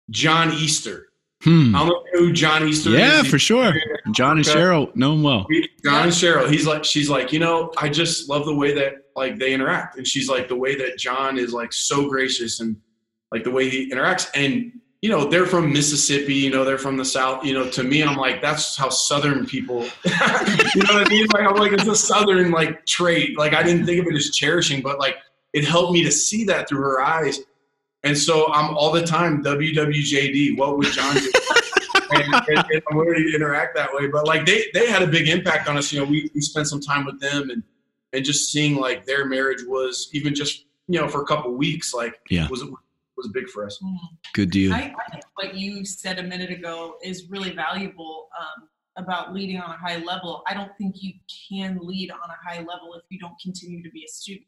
John 0.08 0.52
Easter. 0.52 1.08
Hmm. 1.42 1.74
I 1.74 1.80
don't 1.80 1.88
know 1.88 2.04
who 2.18 2.32
John 2.32 2.68
Easter 2.68 2.90
yeah, 2.90 3.22
for 3.22 3.38
sure. 3.38 3.72
John 4.12 4.36
and 4.36 4.46
Cheryl 4.46 4.94
know 4.94 5.14
him 5.14 5.22
well. 5.22 5.46
John 5.84 6.04
and 6.04 6.12
Cheryl. 6.12 6.50
He's 6.50 6.66
like, 6.66 6.84
she's 6.84 7.08
like, 7.08 7.32
you 7.32 7.38
know, 7.38 7.72
I 7.78 7.88
just 7.88 8.28
love 8.28 8.44
the 8.44 8.54
way 8.54 8.74
that 8.74 9.06
like 9.16 9.38
they 9.38 9.54
interact. 9.54 9.96
And 9.96 10.06
she's 10.06 10.28
like, 10.28 10.48
the 10.48 10.56
way 10.56 10.74
that 10.74 10.98
John 10.98 11.38
is 11.38 11.54
like 11.54 11.72
so 11.72 12.08
gracious 12.10 12.60
and 12.60 12.76
like 13.32 13.44
the 13.44 13.50
way 13.50 13.68
he 13.68 13.90
interacts. 13.90 14.28
And 14.34 14.72
you 15.02 15.08
know, 15.08 15.24
they're 15.24 15.46
from 15.46 15.72
Mississippi. 15.72 16.34
You 16.34 16.50
know, 16.50 16.64
they're 16.64 16.78
from 16.78 16.98
the 16.98 17.04
South. 17.04 17.44
You 17.44 17.54
know, 17.54 17.70
to 17.70 17.82
me, 17.82 18.02
I'm 18.02 18.16
like, 18.16 18.42
that's 18.42 18.76
how 18.76 18.90
Southern 18.90 19.46
people. 19.46 19.82
you 20.04 20.82
know 20.82 20.94
what 20.94 21.06
I 21.06 21.08
mean? 21.08 21.26
Like, 21.32 21.46
I'm 21.46 21.56
like, 21.56 21.72
it's 21.72 21.86
a 21.86 21.94
Southern 21.94 22.50
like 22.50 22.84
trait. 22.84 23.38
Like, 23.38 23.54
I 23.54 23.62
didn't 23.62 23.86
think 23.86 24.00
of 24.00 24.06
it 24.12 24.16
as 24.16 24.30
cherishing, 24.30 24.82
but 24.82 24.98
like, 24.98 25.16
it 25.54 25.64
helped 25.64 25.92
me 25.92 26.04
to 26.04 26.12
see 26.12 26.44
that 26.44 26.68
through 26.68 26.82
her 26.82 27.00
eyes. 27.00 27.40
And 28.02 28.16
so 28.16 28.52
I'm 28.52 28.76
all 28.76 28.92
the 28.92 29.04
time 29.04 29.42
WWJD. 29.42 30.58
What 30.58 30.76
would 30.76 30.88
John 30.88 31.14
do? 31.14 31.32
and, 32.12 32.34
and, 32.34 32.64
and, 32.70 32.82
I'm 32.90 32.98
ready 32.98 33.30
to 33.30 33.34
interact 33.34 33.76
that 33.76 33.92
way. 33.92 34.06
But 34.06 34.26
like 34.26 34.46
they 34.46 34.66
they 34.74 34.88
had 34.88 35.02
a 35.02 35.06
big 35.06 35.28
impact 35.28 35.68
on 35.68 35.76
us. 35.76 35.92
You 35.92 36.00
know, 36.00 36.06
we 36.06 36.30
we 36.34 36.40
spent 36.40 36.66
some 36.66 36.80
time 36.80 37.04
with 37.04 37.20
them 37.20 37.50
and 37.50 37.62
and 38.12 38.24
just 38.24 38.50
seeing 38.50 38.76
like 38.76 39.04
their 39.04 39.26
marriage 39.26 39.62
was 39.66 40.08
even 40.12 40.34
just 40.34 40.64
you 40.88 41.00
know 41.00 41.08
for 41.08 41.22
a 41.22 41.26
couple 41.26 41.52
weeks 41.52 41.94
like 41.94 42.20
yeah. 42.30 42.48
was 42.48 42.64
was 43.20 43.32
big 43.32 43.48
for 43.48 43.64
us. 43.66 43.78
Mm-hmm. 43.82 44.06
Good 44.34 44.50
deal. 44.50 44.72
I, 44.72 44.94
I, 45.06 45.10
think 45.10 45.24
what 45.34 45.54
you 45.54 45.84
said 45.84 46.18
a 46.18 46.22
minute 46.22 46.50
ago 46.50 46.96
is 47.02 47.28
really 47.30 47.52
valuable 47.52 48.28
um, 48.38 48.68
about 48.96 49.32
leading 49.32 49.58
on 49.58 49.70
a 49.70 49.76
high 49.76 49.96
level. 49.96 50.42
I 50.46 50.54
don't 50.54 50.76
think 50.76 50.96
you 51.02 51.14
can 51.48 51.78
lead 51.82 52.10
on 52.10 52.18
a 52.18 52.48
high 52.48 52.58
level 52.58 52.94
if 52.94 53.02
you 53.10 53.18
don't 53.18 53.38
continue 53.42 53.82
to 53.82 53.90
be 53.90 54.04
a 54.04 54.08
student 54.08 54.46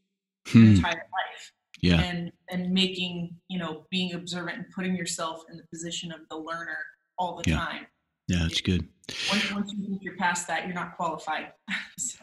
hmm. 0.48 0.62
your 0.62 0.74
entire 0.74 0.92
life. 0.94 1.52
Yeah. 1.80 2.00
And 2.00 2.30
and 2.48 2.70
making 2.72 3.34
you 3.48 3.58
know 3.58 3.86
being 3.90 4.14
observant 4.14 4.56
and 4.56 4.66
putting 4.74 4.94
yourself 4.94 5.42
in 5.50 5.56
the 5.56 5.64
position 5.64 6.12
of 6.12 6.20
the 6.30 6.36
learner 6.36 6.78
all 7.18 7.40
the 7.42 7.50
yeah. 7.50 7.56
time. 7.56 7.86
Yeah, 8.28 8.38
that's 8.42 8.60
good. 8.60 8.86
Once, 9.30 9.52
once 9.52 9.72
you 9.72 9.84
think 9.84 10.02
you're 10.02 10.16
past 10.16 10.46
that, 10.46 10.66
you're 10.66 10.74
not 10.74 10.96
qualified. 10.96 11.52
so. 11.98 12.18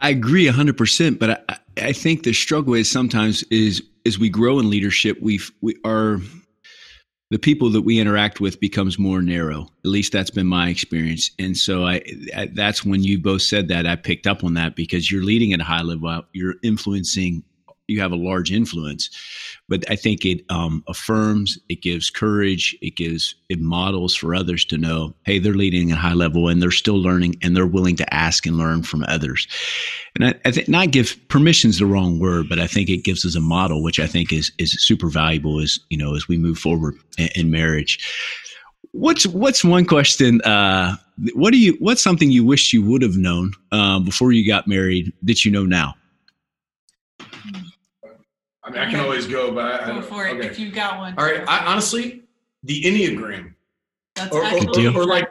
I 0.00 0.10
agree 0.10 0.46
100%, 0.46 1.18
but 1.18 1.44
I, 1.48 1.58
I 1.88 1.92
think 1.92 2.22
the 2.22 2.32
struggle 2.32 2.74
is 2.74 2.90
sometimes 2.90 3.42
is 3.44 3.82
as 4.04 4.18
we 4.18 4.28
grow 4.28 4.58
in 4.58 4.70
leadership, 4.70 5.18
we've 5.20 5.50
we 5.60 5.76
are 5.84 6.20
the 7.30 7.38
people 7.38 7.70
that 7.70 7.82
we 7.82 7.98
interact 7.98 8.40
with 8.40 8.60
becomes 8.60 8.98
more 8.98 9.20
narrow. 9.20 9.62
At 9.84 9.90
least 9.90 10.12
that's 10.12 10.30
been 10.30 10.46
my 10.46 10.68
experience. 10.68 11.32
And 11.38 11.56
so 11.56 11.84
I, 11.84 12.02
I, 12.36 12.48
that's 12.52 12.84
when 12.84 13.02
you 13.02 13.18
both 13.18 13.42
said 13.42 13.68
that 13.68 13.84
I 13.86 13.96
picked 13.96 14.28
up 14.28 14.44
on 14.44 14.54
that 14.54 14.76
because 14.76 15.10
you're 15.10 15.24
leading 15.24 15.52
at 15.52 15.60
a 15.60 15.64
high 15.64 15.82
level, 15.82 16.22
you're 16.32 16.54
influencing 16.62 17.42
you 17.88 18.00
have 18.00 18.12
a 18.12 18.16
large 18.16 18.52
influence. 18.52 19.10
But 19.68 19.88
I 19.90 19.96
think 19.96 20.24
it 20.24 20.44
um, 20.48 20.84
affirms, 20.86 21.58
it 21.68 21.82
gives 21.82 22.10
courage, 22.10 22.76
it 22.82 22.96
gives 22.96 23.34
it 23.48 23.60
models 23.60 24.14
for 24.14 24.34
others 24.34 24.64
to 24.66 24.78
know, 24.78 25.14
hey, 25.24 25.38
they're 25.38 25.54
leading 25.54 25.90
at 25.90 25.98
high 25.98 26.12
level 26.12 26.48
and 26.48 26.62
they're 26.62 26.70
still 26.70 27.00
learning 27.00 27.36
and 27.42 27.56
they're 27.56 27.66
willing 27.66 27.96
to 27.96 28.14
ask 28.14 28.46
and 28.46 28.56
learn 28.56 28.82
from 28.82 29.04
others. 29.08 29.48
And 30.14 30.26
I, 30.26 30.34
I 30.44 30.50
think 30.52 30.68
not 30.68 30.90
give 30.90 31.16
permission's 31.28 31.78
the 31.78 31.86
wrong 31.86 32.18
word, 32.18 32.48
but 32.48 32.58
I 32.58 32.66
think 32.66 32.88
it 32.88 33.04
gives 33.04 33.24
us 33.24 33.34
a 33.34 33.40
model, 33.40 33.82
which 33.82 34.00
I 34.00 34.06
think 34.06 34.32
is 34.32 34.52
is 34.58 34.72
super 34.80 35.08
valuable 35.08 35.60
as 35.60 35.78
you 35.90 35.98
know 35.98 36.14
as 36.14 36.28
we 36.28 36.38
move 36.38 36.58
forward 36.58 36.96
in, 37.18 37.28
in 37.34 37.50
marriage. 37.50 37.98
What's 38.92 39.26
what's 39.26 39.64
one 39.64 39.84
question? 39.84 40.40
Uh, 40.42 40.96
what 41.34 41.52
do 41.52 41.58
you? 41.58 41.76
What's 41.80 42.02
something 42.02 42.30
you 42.30 42.44
wish 42.44 42.72
you 42.72 42.82
would 42.82 43.02
have 43.02 43.16
known 43.16 43.52
uh, 43.72 44.00
before 44.00 44.32
you 44.32 44.46
got 44.46 44.66
married 44.66 45.12
that 45.22 45.44
you 45.44 45.50
know 45.50 45.64
now? 45.64 45.94
I 48.66 48.70
mean, 48.70 48.80
I 48.80 48.90
can 48.90 48.98
always 49.00 49.26
go, 49.28 49.52
but 49.52 49.82
I, 49.82 49.86
go 49.86 50.02
for 50.02 50.26
it 50.26 50.38
okay. 50.38 50.46
if 50.46 50.58
you've 50.58 50.74
got 50.74 50.98
one. 50.98 51.14
All 51.16 51.24
right. 51.24 51.44
I, 51.46 51.66
honestly, 51.66 52.24
the 52.64 52.82
Enneagram, 52.82 53.54
That's 54.16 54.34
or, 54.34 54.44
or, 54.44 54.96
or, 54.96 55.02
or 55.02 55.06
like 55.06 55.30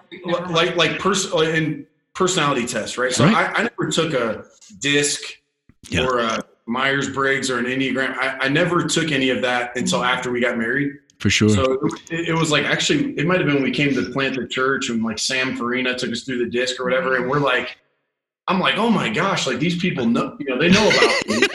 like 0.49 0.77
like 0.77 0.99
pers- 0.99 1.33
uh, 1.33 1.39
in 1.39 1.85
personality 2.13 2.65
test, 2.65 2.97
right? 2.97 3.11
So 3.11 3.25
right. 3.25 3.35
I, 3.35 3.59
I, 3.59 3.61
never 3.63 3.91
took 3.91 4.13
a 4.13 4.45
DISC 4.79 5.21
yeah. 5.89 6.05
or 6.05 6.19
a 6.19 6.41
Myers 6.65 7.09
Briggs 7.09 7.49
or 7.49 7.59
an 7.59 7.65
Enneagram. 7.65 8.17
I, 8.17 8.45
I, 8.45 8.47
never 8.47 8.85
took 8.85 9.11
any 9.11 9.31
of 9.31 9.41
that 9.41 9.75
until 9.75 10.01
after 10.01 10.31
we 10.31 10.39
got 10.39 10.57
married. 10.57 10.93
For 11.19 11.29
sure. 11.29 11.49
So 11.49 11.73
it, 12.09 12.29
it, 12.29 12.33
was 12.33 12.51
like 12.51 12.63
actually, 12.63 13.17
it 13.17 13.27
might 13.27 13.39
have 13.39 13.47
been 13.47 13.55
when 13.55 13.63
we 13.63 13.71
came 13.71 13.93
to 13.93 14.11
plant 14.11 14.37
the 14.37 14.47
church 14.47 14.89
and 14.89 15.03
like 15.03 15.19
Sam 15.19 15.57
Farina 15.57 15.97
took 15.97 16.11
us 16.11 16.23
through 16.23 16.37
the 16.37 16.49
DISC 16.49 16.79
or 16.79 16.85
whatever, 16.85 17.17
and 17.17 17.29
we're 17.29 17.39
like 17.39 17.77
I'm 18.47 18.59
like, 18.59 18.77
oh 18.77 18.89
my 18.89 19.09
gosh, 19.09 19.47
like 19.47 19.59
these 19.59 19.77
people 19.79 20.05
know, 20.05 20.35
you 20.39 20.45
know, 20.45 20.59
they 20.59 20.69
know 20.69 20.87
about 20.87 21.27
me. 21.27 21.47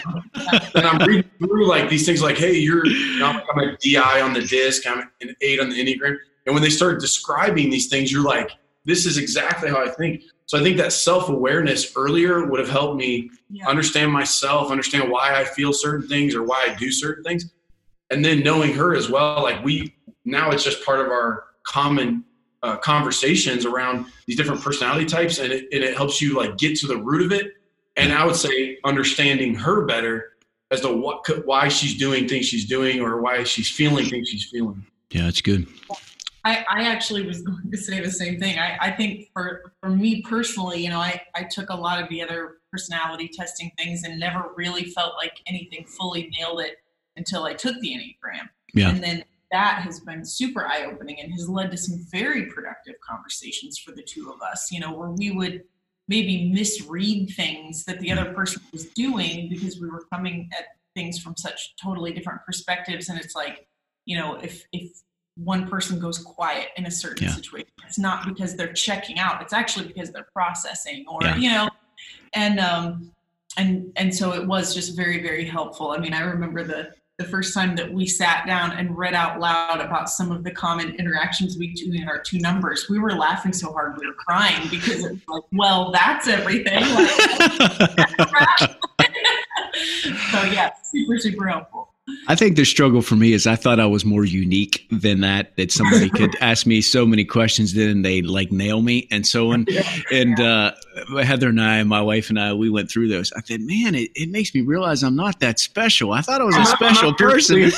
and 0.75 0.87
I'm 0.87 1.07
reading 1.07 1.31
through 1.39 1.69
like 1.69 1.89
these 1.89 2.05
things 2.05 2.21
like, 2.21 2.37
hey, 2.37 2.55
you're, 2.55 2.85
I'm, 3.23 3.41
I'm 3.53 3.59
a 3.61 3.77
DI 3.77 4.21
on 4.21 4.33
the 4.33 4.43
DISC, 4.43 4.87
I'm 4.87 5.09
an 5.21 5.37
eight 5.41 5.61
on 5.61 5.71
the 5.71 5.77
Enneagram. 5.77 6.17
And 6.47 6.55
when 6.55 6.63
they 6.63 6.71
start 6.71 7.01
describing 7.01 7.71
these 7.71 7.89
things, 7.89 8.11
you're 8.11 8.25
like, 8.25 8.51
this 8.85 9.07
is 9.07 9.19
exactly 9.19 9.69
how 9.69 9.85
I 9.85 9.89
think. 9.89 10.23
So 10.47 10.59
I 10.59 10.63
think 10.63 10.79
that 10.79 10.93
self 10.93 11.29
awareness 11.29 11.93
earlier 11.97 12.47
would 12.47 12.59
have 12.59 12.69
helped 12.69 12.97
me 12.97 13.31
yeah. 13.51 13.69
understand 13.69 14.11
myself, 14.11 14.73
understand 14.73 15.09
why 15.09 15.35
I 15.35 15.45
feel 15.45 15.73
certain 15.73 16.09
things 16.09 16.35
or 16.35 16.43
why 16.43 16.67
I 16.69 16.75
do 16.75 16.91
certain 16.91 17.23
things. 17.23 17.53
And 18.11 18.25
then 18.25 18.41
knowing 18.41 18.75
her 18.75 18.97
as 18.97 19.09
well, 19.09 19.43
like 19.43 19.63
we, 19.65 19.95
now 20.25 20.51
it's 20.51 20.65
just 20.65 20.85
part 20.85 20.99
of 20.99 21.07
our 21.07 21.45
common 21.63 22.25
uh, 22.63 22.77
conversations 22.77 23.65
around 23.65 24.07
these 24.27 24.37
different 24.37 24.61
personality 24.61 25.07
types 25.07 25.39
and 25.39 25.53
it, 25.53 25.69
and 25.73 25.83
it 25.83 25.97
helps 25.97 26.21
you 26.21 26.37
like 26.37 26.57
get 26.59 26.77
to 26.77 26.87
the 26.87 26.97
root 26.97 27.25
of 27.25 27.33
it 27.33 27.55
and 27.97 28.13
i 28.13 28.25
would 28.25 28.37
say 28.37 28.77
understanding 28.85 29.55
her 29.55 29.87
better 29.87 30.33
as 30.71 30.81
to 30.83 30.95
what 30.95 31.25
why 31.47 31.69
she's 31.69 31.97
doing 31.97 32.29
things 32.29 32.47
she's 32.47 32.67
doing 32.67 33.01
or 33.01 33.21
why 33.21 33.43
she's 33.45 33.71
feeling 33.71 34.05
things 34.07 34.29
she's 34.29 34.45
feeling 34.45 34.85
yeah 35.11 35.25
that's 35.25 35.41
good 35.41 35.67
I, 36.45 36.65
I 36.71 36.83
actually 36.85 37.27
was 37.27 37.43
going 37.43 37.71
to 37.71 37.77
say 37.77 38.01
the 38.01 38.11
same 38.11 38.39
thing. 38.39 38.59
I, 38.59 38.79
I 38.81 38.91
think 38.93 39.29
for, 39.33 39.73
for 39.81 39.91
me 39.91 40.23
personally, 40.23 40.83
you 40.83 40.89
know, 40.89 40.99
I, 40.99 41.21
I 41.35 41.45
took 41.45 41.71
a 41.71 41.75
lot 41.75 42.03
of 42.03 42.09
the 42.09 42.23
other 42.23 42.61
personality 42.73 43.29
testing 43.29 43.71
things 43.77 44.05
and 44.05 44.19
never 44.19 44.51
really 44.57 44.85
felt 44.85 45.17
like 45.17 45.35
anything 45.47 45.85
fully 45.85 46.31
nailed 46.39 46.61
it 46.61 46.77
until 47.17 47.45
I 47.45 47.53
took 47.53 47.79
the 47.81 47.91
Enneagram. 47.91 48.49
Yeah. 48.73 48.89
And 48.89 49.03
then 49.03 49.25
that 49.51 49.83
has 49.83 50.01
been 50.01 50.25
super 50.25 50.67
eye 50.67 50.85
opening 50.85 51.21
and 51.21 51.33
has 51.33 51.49
led 51.49 51.71
to 51.71 51.77
some 51.77 52.05
very 52.11 52.47
productive 52.47 52.95
conversations 53.01 53.79
for 53.79 53.93
the 53.93 54.03
two 54.03 54.31
of 54.31 54.41
us, 54.43 54.71
you 54.71 54.81
know, 54.81 54.93
where 54.93 55.11
we 55.11 55.31
would 55.31 55.65
maybe 56.09 56.51
misread 56.53 57.31
things 57.31 57.85
that 57.85 58.01
the 58.01 58.11
other 58.11 58.33
person 58.33 58.63
was 58.73 58.87
doing 58.87 59.49
because 59.49 59.81
we 59.81 59.89
were 59.89 60.05
coming 60.13 60.49
at 60.57 60.65
things 60.95 61.19
from 61.21 61.37
such 61.37 61.75
totally 61.83 62.13
different 62.13 62.41
perspectives. 62.45 63.09
And 63.09 63.19
it's 63.19 63.35
like, 63.35 63.69
you 64.07 64.19
know, 64.19 64.37
if, 64.37 64.65
if 64.73 64.91
one 65.37 65.69
person 65.69 66.01
goes 66.01 66.19
quiet 66.19 66.69
in 66.77 66.87
a 66.87 66.91
certain 66.91 67.27
yeah. 67.27 67.35
situation, 67.35 67.71
it's 67.87 67.99
not 67.99 68.27
because 68.27 68.57
they're 68.57 68.73
checking 68.73 69.19
out, 69.19 69.41
it's 69.41 69.53
actually 69.53 69.87
because 69.87 70.11
they're 70.11 70.29
processing 70.33 71.05
or, 71.09 71.21
yeah. 71.23 71.37
you 71.37 71.51
know, 71.51 71.69
and, 72.35 72.61
um, 72.61 73.13
and, 73.57 73.93
and 73.97 74.15
so 74.15 74.33
it 74.33 74.47
was 74.47 74.75
just 74.75 74.97
very, 74.97 75.23
very 75.23 75.45
helpful. 75.45 75.91
I 75.91 75.99
mean, 75.99 76.13
I 76.13 76.21
remember 76.21 76.65
the, 76.65 76.93
the 77.21 77.27
first 77.27 77.53
time 77.53 77.77
that 77.77 77.93
we 77.93 78.07
sat 78.07 78.47
down 78.47 78.73
and 78.73 78.97
read 78.97 79.13
out 79.13 79.39
loud 79.39 79.79
about 79.81 80.09
some 80.09 80.33
of 80.33 80.43
the 80.43 80.51
common 80.51 80.95
interactions 80.95 81.59
we 81.59 81.75
do 81.75 81.93
in 81.93 82.09
our 82.09 82.19
two 82.19 82.39
numbers. 82.39 82.89
We 82.89 82.99
were 82.99 83.13
laughing 83.13 83.53
so 83.53 83.71
hard 83.73 83.99
we 83.99 84.07
were 84.07 84.15
crying 84.15 84.69
because 84.71 85.05
it's 85.05 85.29
like, 85.29 85.43
well, 85.53 85.93
that's 85.93 86.29
everything. 86.29 86.81
Like, 86.81 87.11
so 90.33 90.45
yeah, 90.45 90.71
super, 90.83 91.19
super 91.19 91.47
helpful. 91.47 91.90
I 92.29 92.35
think 92.35 92.57
the 92.57 92.65
struggle 92.65 93.03
for 93.03 93.17
me 93.17 93.33
is 93.33 93.47
I 93.47 93.57
thought 93.57 93.81
I 93.81 93.87
was 93.87 94.05
more 94.05 94.25
unique 94.25 94.87
than 94.91 95.21
that, 95.21 95.57
that 95.57 95.73
somebody 95.73 96.09
could 96.19 96.37
ask 96.41 96.67
me 96.67 96.81
so 96.81 97.07
many 97.07 97.25
questions, 97.25 97.75
then 97.75 98.03
they 98.03 98.23
like 98.23 98.53
nail 98.53 98.83
me 98.83 99.09
and 99.11 99.27
so 99.27 99.53
on. 99.53 99.67
And 100.13 100.39
uh, 100.41 100.73
Heather 101.23 101.49
and 101.49 101.61
I, 101.61 101.83
my 101.85 102.01
wife 102.01 102.31
and 102.31 102.39
I, 102.39 102.53
we 102.53 102.71
went 102.71 102.91
through 102.91 103.09
those. 103.09 103.33
I 103.33 103.41
said, 103.43 103.61
man, 103.61 103.95
it, 103.95 104.11
it 104.15 104.31
makes 104.31 104.55
me 104.55 104.61
realize 104.61 105.03
I'm 105.03 105.17
not 105.17 105.41
that 105.41 105.59
special. 105.59 106.13
I 106.13 106.21
thought 106.21 106.41
I 106.41 106.45
was 106.45 106.57
a 106.57 106.65
special 106.67 107.15
person. 107.15 107.71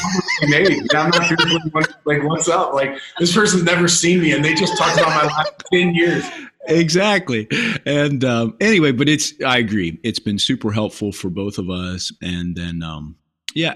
I'm 0.42 1.10
not 1.10 1.96
like, 2.04 2.22
what's 2.22 2.48
up? 2.48 2.74
Like, 2.74 2.98
this 3.18 3.34
person's 3.34 3.62
never 3.62 3.88
seen 3.88 4.20
me 4.20 4.32
and 4.32 4.44
they 4.44 4.54
just 4.54 4.76
talked 4.76 4.98
about 4.98 5.08
my 5.08 5.24
last 5.24 5.52
10 5.72 5.94
years 5.94 6.24
exactly 6.68 7.48
and 7.86 8.24
um, 8.24 8.56
anyway 8.60 8.92
but 8.92 9.08
it's 9.08 9.34
i 9.44 9.58
agree 9.58 9.98
it's 10.02 10.18
been 10.18 10.38
super 10.38 10.70
helpful 10.70 11.12
for 11.12 11.28
both 11.28 11.58
of 11.58 11.68
us 11.68 12.12
and 12.22 12.56
then 12.56 12.82
um, 12.82 13.16
yeah 13.54 13.74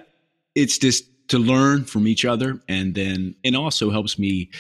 it's 0.57 0.79
just 0.79 1.05
to 1.29 1.39
learn 1.39 1.85
from 1.85 2.09
each 2.09 2.25
other 2.25 2.61
and 2.69 2.95
then 2.95 3.37
it 3.45 3.55
also 3.55 3.91
helps 3.91 4.19
me 4.19 4.51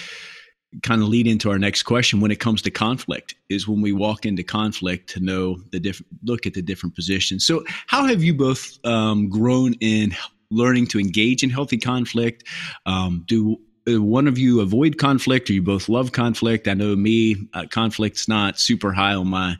kind 0.82 1.02
of 1.02 1.08
lead 1.08 1.26
into 1.26 1.50
our 1.50 1.58
next 1.58 1.84
question 1.84 2.20
when 2.20 2.30
it 2.30 2.40
comes 2.40 2.60
to 2.62 2.70
conflict 2.70 3.34
is 3.48 3.66
when 3.66 3.80
we 3.80 3.92
walk 3.92 4.26
into 4.26 4.42
conflict 4.42 5.08
to 5.08 5.20
know 5.20 5.58
the 5.72 5.80
different 5.80 6.08
look 6.24 6.46
at 6.46 6.54
the 6.54 6.62
different 6.62 6.94
positions. 6.94 7.46
So 7.46 7.64
how 7.86 8.04
have 8.04 8.22
you 8.22 8.34
both 8.34 8.78
um, 8.84 9.28
grown 9.28 9.74
in 9.74 10.14
learning 10.50 10.88
to 10.88 11.00
engage 11.00 11.42
in 11.42 11.50
healthy 11.50 11.78
conflict? 11.78 12.44
Um, 12.84 13.24
do 13.26 13.56
uh, 13.88 14.02
one 14.02 14.26
of 14.26 14.38
you 14.38 14.60
avoid 14.60 14.98
conflict 14.98 15.48
or 15.48 15.54
you 15.54 15.62
both 15.62 15.88
love 15.88 16.12
conflict? 16.12 16.68
I 16.68 16.74
know 16.74 16.94
me 16.96 17.36
uh, 17.54 17.66
conflict's 17.70 18.28
not 18.28 18.58
super 18.58 18.92
high 18.92 19.14
on 19.14 19.28
my 19.28 19.56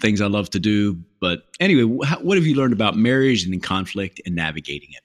things 0.00 0.20
i 0.20 0.26
love 0.26 0.50
to 0.50 0.60
do 0.60 0.96
but 1.20 1.42
anyway 1.58 1.82
what 1.82 2.36
have 2.36 2.46
you 2.46 2.54
learned 2.54 2.72
about 2.72 2.96
marriage 2.96 3.44
and 3.44 3.62
conflict 3.62 4.20
and 4.24 4.34
navigating 4.34 4.90
it 4.92 5.02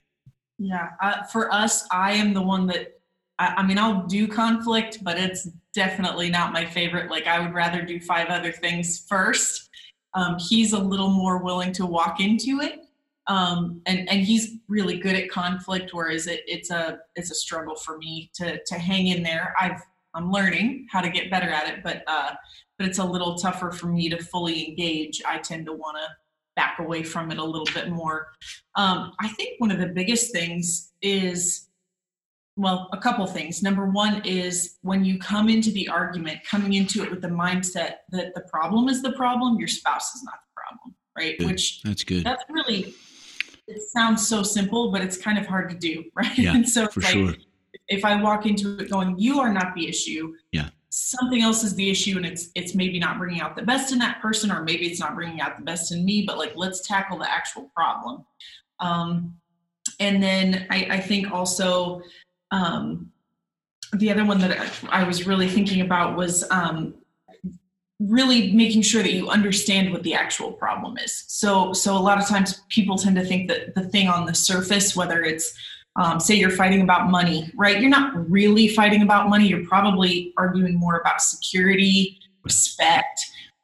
yeah, 0.58 0.90
uh, 1.02 1.22
for 1.24 1.52
us, 1.52 1.86
I 1.90 2.12
am 2.12 2.32
the 2.32 2.42
one 2.42 2.66
that 2.68 3.00
I, 3.38 3.54
I, 3.58 3.66
mean, 3.66 3.78
I'll 3.78 4.06
do 4.06 4.26
conflict, 4.26 4.98
but 5.02 5.18
it's 5.18 5.48
definitely 5.74 6.30
not 6.30 6.52
my 6.52 6.64
favorite. 6.64 7.10
Like, 7.10 7.26
I 7.26 7.40
would 7.40 7.52
rather 7.52 7.82
do 7.82 8.00
five 8.00 8.28
other 8.28 8.52
things 8.52 9.04
first. 9.06 9.68
Um, 10.14 10.36
he's 10.38 10.72
a 10.72 10.78
little 10.78 11.10
more 11.10 11.42
willing 11.42 11.72
to 11.74 11.84
walk 11.84 12.20
into 12.20 12.60
it, 12.62 12.80
um, 13.26 13.82
and 13.84 14.08
and 14.08 14.22
he's 14.22 14.56
really 14.66 14.98
good 14.98 15.14
at 15.14 15.28
conflict. 15.28 15.90
Whereas 15.92 16.26
it, 16.26 16.40
it's 16.46 16.70
a 16.70 17.00
it's 17.16 17.30
a 17.30 17.34
struggle 17.34 17.76
for 17.76 17.98
me 17.98 18.30
to 18.36 18.58
to 18.64 18.74
hang 18.76 19.08
in 19.08 19.22
there. 19.22 19.54
I've 19.60 19.82
I'm 20.14 20.32
learning 20.32 20.86
how 20.90 21.02
to 21.02 21.10
get 21.10 21.30
better 21.30 21.50
at 21.50 21.68
it, 21.68 21.84
but 21.84 22.02
uh, 22.06 22.30
but 22.78 22.88
it's 22.88 22.98
a 22.98 23.04
little 23.04 23.34
tougher 23.34 23.70
for 23.70 23.88
me 23.88 24.08
to 24.08 24.16
fully 24.16 24.66
engage. 24.66 25.20
I 25.26 25.36
tend 25.36 25.66
to 25.66 25.74
want 25.74 25.98
to 25.98 26.08
back 26.56 26.78
away 26.80 27.02
from 27.02 27.30
it 27.30 27.38
a 27.38 27.44
little 27.44 27.68
bit 27.72 27.90
more. 27.90 28.28
Um, 28.74 29.12
I 29.20 29.28
think 29.28 29.60
one 29.60 29.70
of 29.70 29.78
the 29.78 29.86
biggest 29.86 30.32
things 30.32 30.92
is, 31.02 31.68
well, 32.56 32.88
a 32.92 32.98
couple 32.98 33.26
things. 33.26 33.62
Number 33.62 33.86
one 33.86 34.22
is 34.24 34.78
when 34.80 35.04
you 35.04 35.18
come 35.18 35.48
into 35.48 35.70
the 35.70 35.88
argument, 35.88 36.40
coming 36.44 36.72
into 36.72 37.04
it 37.04 37.10
with 37.10 37.20
the 37.20 37.28
mindset 37.28 37.96
that 38.10 38.34
the 38.34 38.40
problem 38.50 38.88
is 38.88 39.02
the 39.02 39.12
problem, 39.12 39.58
your 39.58 39.68
spouse 39.68 40.14
is 40.14 40.24
not 40.24 40.34
the 40.34 40.60
problem, 40.60 40.96
right? 41.16 41.38
Good. 41.38 41.46
Which 41.48 41.82
that's 41.82 42.02
good. 42.02 42.24
That's 42.24 42.44
really. 42.48 42.94
It 43.68 43.82
sounds 43.82 44.26
so 44.26 44.44
simple, 44.44 44.92
but 44.92 45.02
it's 45.02 45.16
kind 45.16 45.38
of 45.38 45.46
hard 45.46 45.70
to 45.70 45.76
do, 45.76 46.04
right? 46.14 46.38
Yeah, 46.38 46.54
and 46.54 46.68
so 46.68 46.88
for 46.88 47.00
like, 47.00 47.12
sure. 47.12 47.34
If 47.88 48.04
I 48.04 48.20
walk 48.20 48.46
into 48.46 48.78
it 48.78 48.90
going, 48.90 49.18
"You 49.18 49.40
are 49.40 49.52
not 49.52 49.74
the 49.74 49.86
issue," 49.88 50.34
yeah, 50.50 50.70
something 50.98 51.42
else 51.42 51.62
is 51.62 51.74
the 51.74 51.90
issue 51.90 52.16
and 52.16 52.24
it's 52.24 52.48
it's 52.54 52.74
maybe 52.74 52.98
not 52.98 53.18
bringing 53.18 53.42
out 53.42 53.54
the 53.54 53.60
best 53.60 53.92
in 53.92 53.98
that 53.98 54.18
person 54.22 54.50
or 54.50 54.62
maybe 54.62 54.86
it's 54.86 54.98
not 54.98 55.14
bringing 55.14 55.42
out 55.42 55.58
the 55.58 55.62
best 55.62 55.92
in 55.92 56.02
me 56.06 56.24
but 56.26 56.38
like 56.38 56.54
let's 56.56 56.86
tackle 56.86 57.18
the 57.18 57.30
actual 57.30 57.70
problem. 57.76 58.24
Um, 58.80 59.34
and 60.00 60.22
then 60.22 60.66
I, 60.70 60.86
I 60.92 61.00
think 61.00 61.30
also 61.30 62.00
um, 62.50 63.12
the 63.92 64.10
other 64.10 64.24
one 64.24 64.38
that 64.38 64.72
I, 64.88 65.04
was 65.04 65.26
really 65.26 65.48
thinking 65.48 65.82
about 65.82 66.16
was 66.16 66.50
um, 66.50 66.94
really 68.00 68.52
making 68.52 68.80
sure 68.80 69.02
that 69.02 69.12
you 69.12 69.28
understand 69.28 69.92
what 69.92 70.02
the 70.02 70.14
actual 70.14 70.50
problem 70.50 70.96
is. 70.96 71.24
So 71.28 71.74
so 71.74 71.94
a 71.94 72.00
lot 72.00 72.16
of 72.16 72.26
times 72.26 72.62
people 72.70 72.96
tend 72.96 73.16
to 73.16 73.24
think 73.24 73.48
that 73.48 73.74
the 73.74 73.82
thing 73.82 74.08
on 74.08 74.24
the 74.24 74.34
surface 74.34 74.96
whether 74.96 75.22
it's 75.22 75.52
um, 75.96 76.20
say 76.20 76.34
you're 76.34 76.50
fighting 76.50 76.82
about 76.82 77.10
money, 77.10 77.50
right? 77.56 77.80
You're 77.80 77.90
not 77.90 78.30
really 78.30 78.68
fighting 78.68 79.02
about 79.02 79.28
money. 79.28 79.48
You're 79.48 79.66
probably 79.66 80.32
arguing 80.36 80.74
more 80.78 80.98
about 80.98 81.20
security, 81.22 82.18
respect, 82.42 83.20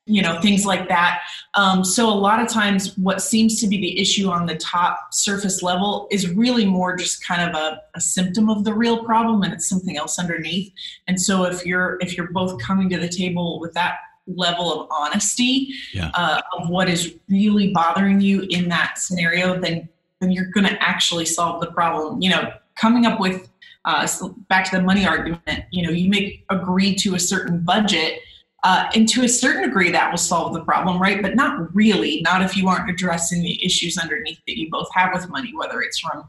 you 0.06 0.20
know, 0.20 0.40
things 0.40 0.66
like 0.66 0.88
that. 0.88 1.20
Um, 1.54 1.84
so 1.84 2.08
a 2.08 2.14
lot 2.14 2.40
of 2.40 2.48
times, 2.48 2.96
what 2.98 3.22
seems 3.22 3.60
to 3.60 3.68
be 3.68 3.76
the 3.76 4.00
issue 4.00 4.28
on 4.28 4.46
the 4.46 4.56
top 4.56 5.12
surface 5.12 5.62
level 5.62 6.08
is 6.10 6.28
really 6.30 6.66
more 6.66 6.96
just 6.96 7.24
kind 7.24 7.48
of 7.48 7.54
a, 7.54 7.80
a 7.94 8.00
symptom 8.00 8.50
of 8.50 8.64
the 8.64 8.74
real 8.74 9.04
problem, 9.04 9.42
and 9.42 9.52
it's 9.52 9.68
something 9.68 9.96
else 9.96 10.18
underneath. 10.18 10.72
And 11.06 11.20
so 11.20 11.44
if 11.44 11.64
you're 11.64 11.98
if 12.00 12.16
you're 12.16 12.32
both 12.32 12.60
coming 12.60 12.88
to 12.90 12.98
the 12.98 13.08
table 13.08 13.60
with 13.60 13.74
that 13.74 13.96
level 14.26 14.72
of 14.72 14.88
honesty 14.90 15.68
yeah. 15.92 16.10
uh, 16.14 16.40
of 16.56 16.68
what 16.68 16.88
is 16.88 17.14
really 17.28 17.72
bothering 17.72 18.20
you 18.20 18.46
in 18.50 18.68
that 18.68 18.98
scenario, 18.98 19.60
then 19.60 19.88
then 20.22 20.30
you're 20.32 20.46
going 20.46 20.66
to 20.66 20.82
actually 20.82 21.26
solve 21.26 21.60
the 21.60 21.70
problem. 21.72 22.22
You 22.22 22.30
know, 22.30 22.52
coming 22.76 23.04
up 23.04 23.20
with 23.20 23.48
uh, 23.84 24.06
back 24.48 24.70
to 24.70 24.76
the 24.76 24.82
money 24.82 25.06
argument. 25.06 25.64
You 25.70 25.82
know, 25.82 25.90
you 25.90 26.08
may 26.08 26.44
agree 26.50 26.94
to 26.96 27.14
a 27.14 27.18
certain 27.18 27.62
budget, 27.62 28.20
uh, 28.62 28.88
and 28.94 29.08
to 29.08 29.24
a 29.24 29.28
certain 29.28 29.62
degree, 29.62 29.90
that 29.90 30.10
will 30.10 30.18
solve 30.18 30.54
the 30.54 30.64
problem, 30.64 31.02
right? 31.02 31.20
But 31.20 31.34
not 31.34 31.74
really. 31.74 32.20
Not 32.22 32.42
if 32.42 32.56
you 32.56 32.68
aren't 32.68 32.88
addressing 32.88 33.42
the 33.42 33.64
issues 33.64 33.98
underneath 33.98 34.38
that 34.46 34.56
you 34.56 34.70
both 34.70 34.88
have 34.94 35.12
with 35.12 35.28
money, 35.28 35.52
whether 35.54 35.82
it's 35.82 35.98
from 35.98 36.28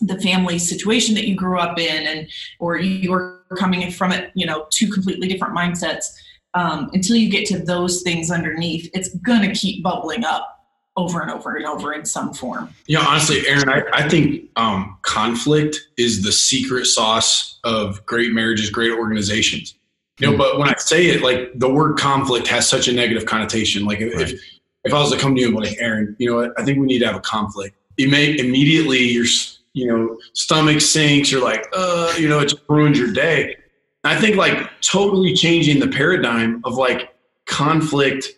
the 0.00 0.20
family 0.20 0.58
situation 0.58 1.14
that 1.14 1.28
you 1.28 1.36
grew 1.36 1.58
up 1.58 1.78
in, 1.78 2.06
and 2.06 2.28
or 2.58 2.78
you 2.78 3.12
are 3.12 3.44
coming 3.56 3.88
from 3.92 4.10
it, 4.10 4.32
you 4.34 4.44
know, 4.44 4.66
two 4.70 4.90
completely 4.90 5.28
different 5.28 5.56
mindsets. 5.56 6.06
Um, 6.54 6.90
until 6.92 7.16
you 7.16 7.30
get 7.30 7.46
to 7.46 7.58
those 7.58 8.02
things 8.02 8.30
underneath, 8.30 8.90
it's 8.92 9.14
gonna 9.18 9.54
keep 9.54 9.82
bubbling 9.82 10.24
up 10.24 10.61
over 10.96 11.20
and 11.20 11.30
over 11.30 11.56
and 11.56 11.66
over 11.66 11.92
in 11.92 12.04
some 12.04 12.34
form. 12.34 12.68
Yeah, 12.86 13.04
honestly, 13.06 13.46
Aaron, 13.48 13.68
I, 13.68 13.82
I 13.92 14.08
think 14.08 14.50
um, 14.56 14.98
conflict 15.02 15.88
is 15.96 16.22
the 16.22 16.32
secret 16.32 16.86
sauce 16.86 17.58
of 17.64 18.04
great 18.06 18.32
marriages, 18.32 18.70
great 18.70 18.92
organizations. 18.92 19.74
You 20.18 20.26
know, 20.26 20.32
hmm. 20.32 20.38
but 20.38 20.58
when 20.58 20.68
I 20.68 20.74
say 20.76 21.06
it, 21.06 21.22
like 21.22 21.52
the 21.54 21.70
word 21.70 21.98
conflict 21.98 22.46
has 22.48 22.68
such 22.68 22.88
a 22.88 22.92
negative 22.92 23.24
connotation. 23.24 23.84
Like 23.84 24.00
if, 24.00 24.14
right. 24.14 24.30
if, 24.30 24.40
if 24.84 24.92
I 24.92 25.00
was 25.00 25.10
to 25.12 25.18
come 25.18 25.34
to 25.34 25.40
you 25.40 25.48
and 25.48 25.56
be 25.56 25.68
like, 25.68 25.78
Aaron, 25.80 26.14
you 26.18 26.30
know 26.30 26.36
what, 26.36 26.58
I 26.58 26.64
think 26.64 26.78
we 26.78 26.86
need 26.86 26.98
to 26.98 27.06
have 27.06 27.16
a 27.16 27.20
conflict. 27.20 27.76
You 27.96 28.08
may 28.08 28.38
immediately 28.38 28.98
your 28.98 29.26
you 29.74 29.86
know 29.86 30.18
stomach 30.34 30.80
sinks. 30.80 31.30
You're 31.30 31.42
like, 31.42 31.66
uh, 31.74 32.14
you 32.18 32.28
know, 32.28 32.40
it's 32.40 32.52
just 32.52 32.64
ruins 32.68 32.98
your 32.98 33.12
day. 33.12 33.56
I 34.04 34.16
think 34.20 34.36
like 34.36 34.68
totally 34.80 35.34
changing 35.34 35.78
the 35.78 35.88
paradigm 35.88 36.60
of 36.64 36.74
like 36.74 37.14
conflict 37.46 38.28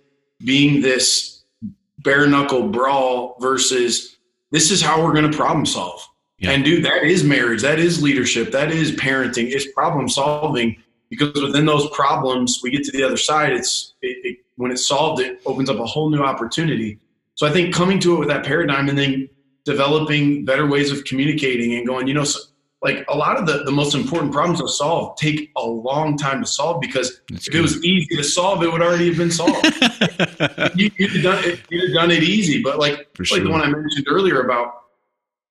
being 0.45 0.83
this 0.83 1.34
bare 2.05 2.29
knuckle 2.29 2.69
brawl 2.69 3.37
versus 3.41 4.17
this 4.53 4.71
is 4.71 4.81
how 4.81 5.03
we're 5.03 5.13
going 5.13 5.29
to 5.29 5.37
problem 5.37 5.67
solve. 5.67 6.07
Yeah. 6.39 6.51
And 6.51 6.65
dude, 6.65 6.85
that 6.85 7.03
is 7.05 7.25
marriage, 7.25 7.63
that 7.63 7.81
is 7.81 8.03
leadership, 8.03 8.53
that 8.53 8.71
is 8.71 8.93
parenting, 8.93 9.51
it's 9.51 9.67
problem 9.73 10.09
solving. 10.09 10.77
Because 11.11 11.43
within 11.43 11.67
those 11.67 11.89
problems, 11.91 12.61
we 12.63 12.71
get 12.71 12.83
to 12.85 12.93
the 12.93 13.03
other 13.03 13.17
side. 13.17 13.53
It's 13.53 13.95
it, 14.03 14.17
it, 14.25 14.39
when 14.57 14.71
it's 14.71 14.87
solved, 14.87 15.21
it 15.21 15.41
opens 15.47 15.69
up 15.69 15.79
a 15.79 15.87
whole 15.87 16.11
new 16.11 16.23
opportunity. 16.23 16.99
So 17.35 17.47
I 17.47 17.51
think 17.51 17.75
coming 17.75 17.99
to 18.01 18.17
it 18.17 18.19
with 18.19 18.29
that 18.29 18.45
paradigm 18.45 18.89
and 18.89 18.99
then 18.99 19.29
developing 19.65 20.45
better 20.45 20.67
ways 20.67 20.91
of 20.91 21.05
communicating 21.05 21.75
and 21.75 21.87
going, 21.87 22.07
you 22.07 22.15
know, 22.15 22.25
so 22.25 22.41
like 22.85 23.03
a 23.09 23.17
lot 23.17 23.39
of 23.39 23.47
the, 23.47 23.65
the 23.65 23.71
most 23.73 23.95
important 23.95 24.31
problems 24.31 24.61
to 24.61 24.69
solve 24.69 25.17
take 25.17 25.51
a 25.57 25.67
long 25.67 26.19
time 26.19 26.43
to 26.43 26.47
solve 26.47 26.83
because 26.83 27.23
That's 27.31 27.47
if 27.47 27.53
good. 27.53 27.61
it 27.61 27.63
was 27.63 27.83
easy 27.83 28.15
to 28.15 28.23
solve, 28.23 28.63
it 28.63 28.71
would 28.71 28.83
already 28.83 29.09
have 29.09 29.17
been 29.17 29.31
solved. 29.31 29.65
you, 30.77 30.91
would 31.01 31.11
have 31.11 31.23
done 31.23 31.45
it, 31.45 31.61
you'd 31.71 31.89
have 31.89 31.95
done 31.95 32.11
it 32.11 32.23
easy. 32.23 32.63
But 32.63 32.79
like, 32.79 33.09
For 33.17 33.23
like 33.23 33.29
sure. 33.29 33.41
the 33.41 33.51
one 33.51 33.63
I 33.63 33.69
mentioned 33.69 34.07
earlier 34.07 34.43
about 34.43 34.83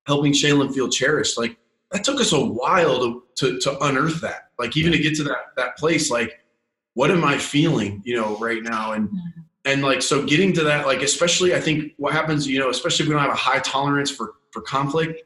helping 0.06 0.32
Shaylin 0.32 0.72
feel 0.76 0.90
cherished, 0.90 1.36
like 1.36 1.58
that 1.92 2.04
took 2.04 2.22
us 2.22 2.32
a 2.34 2.40
while 2.40 3.00
to, 3.00 3.24
to, 3.38 3.60
to 3.62 3.84
unearth 3.84 4.22
that. 4.22 4.50
Like 4.60 4.78
even 4.78 4.92
yeah. 4.92 5.00
to 5.00 5.04
get 5.04 5.16
to 5.16 5.24
that, 5.24 5.56
that 5.58 5.76
place, 5.78 6.12
like, 6.12 6.40
what 6.94 7.10
am 7.10 7.24
I 7.24 7.40
feeling, 7.40 8.04
you 8.06 8.16
know, 8.16 8.38
right 8.38 8.62
now? 8.62 8.92
And, 8.92 9.08
mm-hmm. 9.10 9.42
and 9.66 9.82
like, 9.82 10.04
so 10.04 10.24
getting 10.24 10.54
to 10.54 10.64
that, 10.66 10.86
like, 10.86 11.02
especially 11.02 11.56
I 11.56 11.60
think 11.60 11.94
what 11.98 12.14
happens, 12.14 12.48
you 12.48 12.60
know, 12.60 12.70
especially 12.70 13.06
if 13.06 13.10
we 13.10 13.16
don't 13.16 13.24
have 13.24 13.34
a 13.34 13.36
high 13.36 13.60
tolerance 13.60 14.12
for, 14.12 14.36
for 14.52 14.62
conflict, 14.62 15.24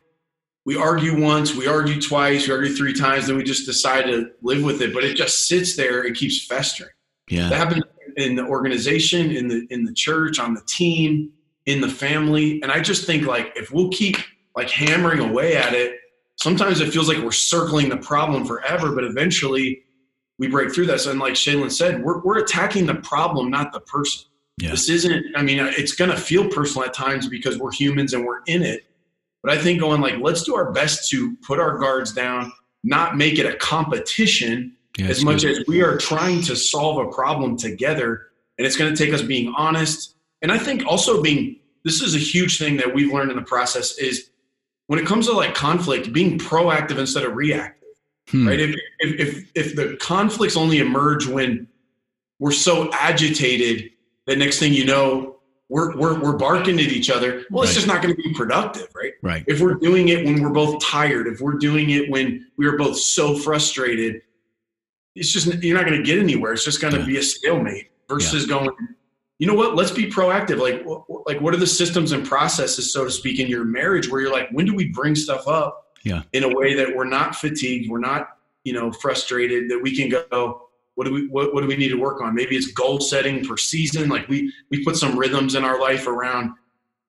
we 0.68 0.76
argue 0.76 1.18
once, 1.18 1.56
we 1.56 1.66
argue 1.66 2.00
twice, 2.00 2.46
we 2.46 2.54
argue 2.54 2.76
three 2.76 2.94
times, 2.94 3.28
then 3.28 3.38
we 3.38 3.44
just 3.44 3.66
decide 3.66 4.04
to 4.04 4.30
live 4.42 4.62
with 4.64 4.82
it. 4.82 4.94
But 4.94 5.06
it 5.06 5.16
just 5.16 5.48
sits 5.48 5.78
there 5.78 6.04
it 6.04 6.16
keeps 6.16 6.46
festering. 6.46 6.92
Yeah. 7.30 7.48
That 7.48 7.56
happens 7.56 7.84
in 8.18 8.36
the 8.36 8.44
organization, 8.44 9.32
in 9.32 9.48
the 9.48 9.66
in 9.70 9.86
the 9.86 9.94
church, 9.94 10.40
on 10.40 10.54
the 10.54 10.62
team, 10.68 11.32
in 11.68 11.80
the 11.80 11.88
family. 11.88 12.62
And 12.62 12.70
I 12.70 12.82
just 12.82 13.06
think 13.06 13.26
like 13.26 13.54
if 13.56 13.72
we'll 13.72 13.90
keep 13.90 14.18
like 14.58 14.70
hammering 14.70 15.22
away 15.22 15.56
at 15.56 15.74
it, 15.74 16.00
sometimes 16.36 16.82
it 16.82 16.92
feels 16.92 17.08
like 17.08 17.20
we're 17.20 17.32
circling 17.32 17.88
the 17.88 17.98
problem 17.98 18.46
forever, 18.46 18.94
but 18.94 19.06
eventually 19.06 19.84
we 20.38 20.50
break 20.50 20.74
through 20.74 20.88
this. 20.88 21.06
And 21.06 21.18
like 21.18 21.36
Shaylin 21.36 21.72
said, 21.72 22.04
we're, 22.04 22.20
we're 22.24 22.40
attacking 22.40 22.88
the 22.88 22.96
problem, 22.96 23.50
not 23.50 23.72
the 23.72 23.80
person. 23.80 24.28
Yeah. 24.58 24.72
This 24.72 24.90
isn't, 24.90 25.26
I 25.36 25.44
mean, 25.44 25.60
it's 25.60 25.94
going 25.94 26.12
to 26.12 26.18
feel 26.18 26.50
personal 26.50 26.86
at 26.86 26.94
times 26.94 27.30
because 27.30 27.58
we're 27.58 27.72
humans 27.72 28.14
and 28.14 28.26
we're 28.26 28.42
in 28.48 28.64
it. 28.64 28.87
But 29.44 29.54
I 29.54 29.58
think 29.62 29.80
going 29.80 30.02
like, 30.02 30.16
let's 30.20 30.44
do 30.44 30.56
our 30.56 30.72
best 30.72 31.10
to 31.12 31.36
put 31.38 31.60
our 31.60 31.78
guards 31.78 32.12
down, 32.14 32.52
not 32.84 33.18
make 33.18 33.40
it 33.40 33.46
a 33.46 33.56
competition 33.56 34.76
yeah, 34.98 35.08
as 35.08 35.24
much 35.24 35.44
good. 35.44 35.62
as 35.62 35.68
we 35.68 35.82
are 35.82 35.98
trying 35.98 36.42
to 36.44 36.56
solve 36.56 37.06
a 37.06 37.12
problem 37.12 37.58
together. 37.58 38.28
And 38.58 38.66
it's 38.66 38.76
going 38.76 38.94
to 38.94 39.06
take 39.06 39.14
us 39.14 39.22
being 39.22 39.54
honest. 39.56 40.16
And 40.42 40.52
I 40.52 40.58
think 40.58 40.86
also 40.86 41.22
being, 41.22 41.60
this 41.84 42.02
is 42.02 42.16
a 42.16 42.20
huge 42.20 42.58
thing 42.58 42.78
that 42.78 42.94
we've 42.94 43.12
learned 43.14 43.32
in 43.32 43.38
the 43.38 43.44
process 43.44 43.98
is 43.98 44.30
when 44.88 45.00
it 45.00 45.06
comes 45.06 45.28
to 45.28 45.34
like 45.34 45.54
conflict, 45.54 46.12
being 46.12 46.40
proactive 46.40 46.98
instead 46.98 47.24
of 47.24 47.36
reactive. 47.36 47.78
Hmm. 48.30 48.48
Right? 48.48 48.60
If, 48.60 48.76
if, 49.00 49.20
if 49.20 49.52
if 49.56 49.76
the 49.76 49.98
conflicts 50.02 50.58
only 50.58 50.80
emerge 50.80 51.28
when 51.28 51.68
we're 52.40 52.52
so 52.52 52.90
agitated 52.94 53.90
that 54.26 54.38
next 54.38 54.60
thing 54.60 54.74
you 54.74 54.86
know, 54.86 55.37
we're 55.70 55.96
we're, 55.98 56.20
we're 56.20 56.38
barking 56.38 56.80
at 56.80 56.86
each 56.86 57.10
other. 57.10 57.44
Well, 57.50 57.64
right. 57.64 57.70
it's 57.70 57.76
just 57.76 57.88
not 57.88 58.02
going 58.02 58.16
to 58.16 58.22
be 58.22 58.34
productive, 58.34 58.88
right? 58.96 59.14
Right. 59.22 59.44
If 59.48 59.60
we're 59.60 59.76
doing 59.76 60.10
it 60.10 60.26
when 60.26 60.42
we're 60.42 60.50
both 60.50 60.84
tired, 60.84 61.28
if 61.28 61.42
we're 61.42 61.58
doing 61.58 61.90
it 61.90 62.10
when 62.10 62.48
we 62.58 62.68
are 62.68 62.78
both 62.78 62.98
so 62.98 63.38
frustrated, 63.38 64.22
it's 65.16 65.32
just 65.32 65.48
you're 65.64 65.78
not 65.78 65.86
going 65.86 65.98
to 65.98 66.06
get 66.06 66.20
anywhere. 66.20 66.54
It's 66.54 66.66
just 66.66 66.82
going 66.82 66.94
to 66.94 67.02
yeah. 67.02 67.06
be 67.06 67.18
a 67.18 67.24
stalemate 67.24 67.92
versus 68.08 68.44
yeah. 68.44 68.56
going. 68.56 68.70
You 69.40 69.48
know 69.48 69.54
what? 69.54 69.76
Let's 69.76 69.92
be 69.92 70.10
proactive. 70.10 70.60
Like, 70.60 70.84
like 71.28 71.42
what 71.42 71.54
are 71.54 71.58
the 71.58 71.68
systems 71.68 72.12
and 72.12 72.26
processes, 72.26 72.92
so 72.92 73.06
to 73.06 73.12
speak, 73.12 73.40
in 73.40 73.48
your 73.48 73.66
marriage 73.66 74.10
where 74.10 74.22
you're 74.22 74.32
like, 74.32 74.50
when 74.52 74.66
do 74.66 74.74
we 74.74 74.90
bring 74.90 75.14
stuff 75.14 75.48
up? 75.48 75.88
yeah. 76.08 76.22
in 76.34 76.44
a 76.44 76.50
way 76.50 76.74
that 76.74 76.96
we're 76.96 77.06
not 77.06 77.36
fatigued, 77.36 77.90
we're 77.90 78.00
not, 78.00 78.38
you 78.64 78.74
know, 78.74 78.92
frustrated, 78.92 79.70
that 79.70 79.80
we 79.82 79.96
can 79.96 80.10
go, 80.10 80.67
what 80.98 81.06
do 81.06 81.14
we 81.14 81.28
what, 81.28 81.54
what 81.54 81.62
do 81.62 81.68
we 81.68 81.76
need 81.76 81.90
to 81.90 82.00
work 82.00 82.22
on? 82.22 82.34
Maybe 82.34 82.56
it's 82.56 82.72
goal 82.72 83.00
setting 83.00 83.46
per 83.46 83.56
season. 83.56 84.10
Like 84.10 84.28
we 84.28 84.52
we 84.72 84.84
put 84.84 84.98
some 84.98 85.16
rhythms 85.16 85.54
in 85.54 85.64
our 85.64 85.80
life 85.80 86.08
around, 86.08 86.54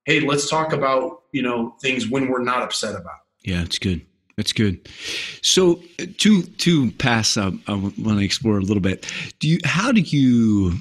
hey, 0.05 0.21
let's 0.21 0.51
talk 0.51 0.75
about, 0.75 1.23
you 1.33 1.41
know, 1.41 1.75
things 1.81 2.07
when 2.07 2.29
we're 2.29 2.43
not 2.43 2.63
upset 2.63 2.95
about. 2.95 3.21
Yeah, 3.45 3.63
it's 3.63 3.79
good. 3.79 4.03
That's 4.37 4.53
good. 4.53 4.87
So 5.41 5.83
to 6.19 6.43
to 6.43 6.91
pass, 6.93 7.39
uh, 7.39 7.51
I 7.67 7.73
want 7.73 8.19
to 8.19 8.25
explore 8.25 8.59
a 8.59 8.63
little 8.63 8.83
bit. 8.83 9.11
Do 9.39 9.49
you? 9.49 9.59
How 9.65 9.91
do 9.91 10.03
you 10.03 10.75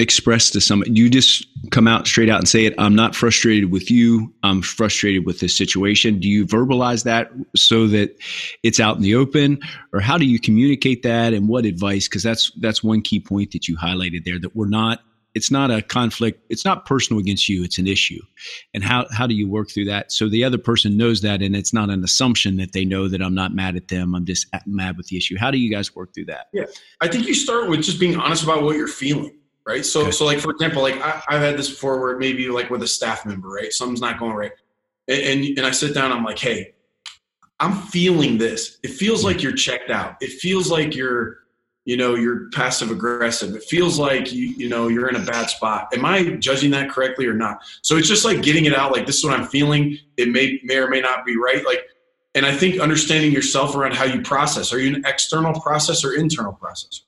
express 0.00 0.50
to 0.50 0.60
somebody 0.60 0.92
you 0.92 1.10
just 1.10 1.46
come 1.70 1.88
out 1.88 2.06
straight 2.06 2.30
out 2.30 2.38
and 2.38 2.48
say 2.48 2.64
it 2.64 2.74
i'm 2.78 2.94
not 2.94 3.16
frustrated 3.16 3.72
with 3.72 3.90
you. 3.90 4.32
I'm 4.42 4.62
frustrated 4.62 5.26
with 5.26 5.40
this 5.40 5.56
situation. 5.56 6.20
Do 6.20 6.28
you 6.28 6.46
verbalize 6.46 7.04
that 7.04 7.30
so 7.56 7.86
that 7.88 8.16
it's 8.62 8.80
out 8.80 8.96
in 8.96 9.02
the 9.02 9.14
open? 9.14 9.60
Or 9.92 10.00
how 10.00 10.18
do 10.18 10.24
you 10.24 10.38
communicate 10.38 11.02
that 11.02 11.32
and 11.32 11.48
what 11.48 11.64
advice? 11.64 12.08
Because 12.08 12.22
that's 12.22 12.50
that's 12.60 12.82
one 12.82 13.02
key 13.02 13.20
point 13.20 13.52
that 13.52 13.68
you 13.68 13.76
highlighted 13.76 14.24
there 14.24 14.38
that 14.38 14.54
we're 14.54 14.68
not 14.68 15.00
it's 15.34 15.50
not 15.50 15.70
a 15.70 15.82
conflict 15.82 16.42
it's 16.48 16.64
not 16.64 16.86
personal 16.86 17.20
against 17.20 17.48
you 17.48 17.62
it's 17.62 17.78
an 17.78 17.86
issue. 17.86 18.20
And 18.74 18.82
how 18.82 19.06
how 19.12 19.26
do 19.26 19.34
you 19.34 19.48
work 19.48 19.70
through 19.70 19.86
that 19.86 20.12
so 20.12 20.28
the 20.28 20.44
other 20.44 20.58
person 20.58 20.96
knows 20.96 21.20
that 21.22 21.42
and 21.42 21.54
it's 21.54 21.72
not 21.72 21.90
an 21.90 22.02
assumption 22.04 22.56
that 22.56 22.72
they 22.72 22.84
know 22.84 23.08
that 23.08 23.22
i'm 23.22 23.34
not 23.34 23.54
mad 23.54 23.76
at 23.76 23.88
them 23.88 24.14
i'm 24.14 24.24
just 24.24 24.46
mad 24.66 24.96
with 24.96 25.08
the 25.08 25.16
issue? 25.16 25.36
How 25.38 25.50
do 25.50 25.58
you 25.58 25.70
guys 25.70 25.94
work 25.94 26.14
through 26.14 26.26
that? 26.26 26.46
Yeah 26.52 26.64
i 27.00 27.08
think 27.08 27.26
you 27.26 27.34
start 27.34 27.68
with 27.68 27.82
just 27.82 28.00
being 28.00 28.16
honest 28.16 28.42
about 28.44 28.62
what 28.62 28.76
you're 28.76 28.88
feeling 28.88 29.38
right? 29.68 29.84
So, 29.84 30.02
okay. 30.02 30.10
so 30.10 30.24
like 30.24 30.40
for 30.40 30.50
example, 30.50 30.82
like 30.82 31.00
I, 31.02 31.22
have 31.28 31.42
had 31.42 31.58
this 31.58 31.68
before 31.68 32.00
where 32.00 32.16
maybe 32.16 32.48
like 32.48 32.70
with 32.70 32.82
a 32.82 32.86
staff 32.86 33.26
member, 33.26 33.48
right? 33.48 33.70
Something's 33.70 34.00
not 34.00 34.18
going 34.18 34.34
right, 34.34 34.52
and, 35.06 35.20
and 35.20 35.58
and 35.58 35.66
I 35.66 35.70
sit 35.70 35.94
down, 35.94 36.10
I'm 36.10 36.24
like, 36.24 36.38
hey, 36.38 36.74
I'm 37.60 37.74
feeling 37.74 38.38
this. 38.38 38.78
It 38.82 38.92
feels 38.92 39.20
hmm. 39.20 39.28
like 39.28 39.42
you're 39.42 39.52
checked 39.52 39.90
out. 39.90 40.16
It 40.20 40.30
feels 40.40 40.70
like 40.70 40.96
you're, 40.96 41.40
you 41.84 41.98
know, 41.98 42.14
you're 42.14 42.48
passive 42.50 42.90
aggressive. 42.90 43.54
It 43.54 43.64
feels 43.64 43.98
like 43.98 44.32
you, 44.32 44.46
you 44.56 44.70
know, 44.70 44.88
you're 44.88 45.08
in 45.08 45.16
a 45.16 45.24
bad 45.24 45.50
spot. 45.50 45.88
Am 45.94 46.04
I 46.04 46.24
judging 46.36 46.70
that 46.70 46.88
correctly 46.90 47.26
or 47.26 47.34
not? 47.34 47.62
So 47.82 47.96
it's 47.96 48.08
just 48.08 48.24
like 48.24 48.42
getting 48.42 48.64
it 48.64 48.74
out. 48.74 48.92
Like 48.92 49.04
this 49.04 49.18
is 49.18 49.24
what 49.24 49.38
I'm 49.38 49.46
feeling. 49.46 49.98
It 50.16 50.30
may 50.30 50.60
may 50.64 50.78
or 50.78 50.88
may 50.88 51.02
not 51.02 51.26
be 51.26 51.36
right. 51.36 51.64
Like, 51.64 51.82
and 52.34 52.46
I 52.46 52.54
think 52.54 52.80
understanding 52.80 53.32
yourself 53.32 53.76
around 53.76 53.94
how 53.94 54.04
you 54.04 54.22
process. 54.22 54.72
Are 54.72 54.78
you 54.78 54.94
an 54.94 55.04
external 55.04 55.52
processor, 55.52 56.06
or 56.06 56.14
internal 56.14 56.58
processor? 56.62 57.02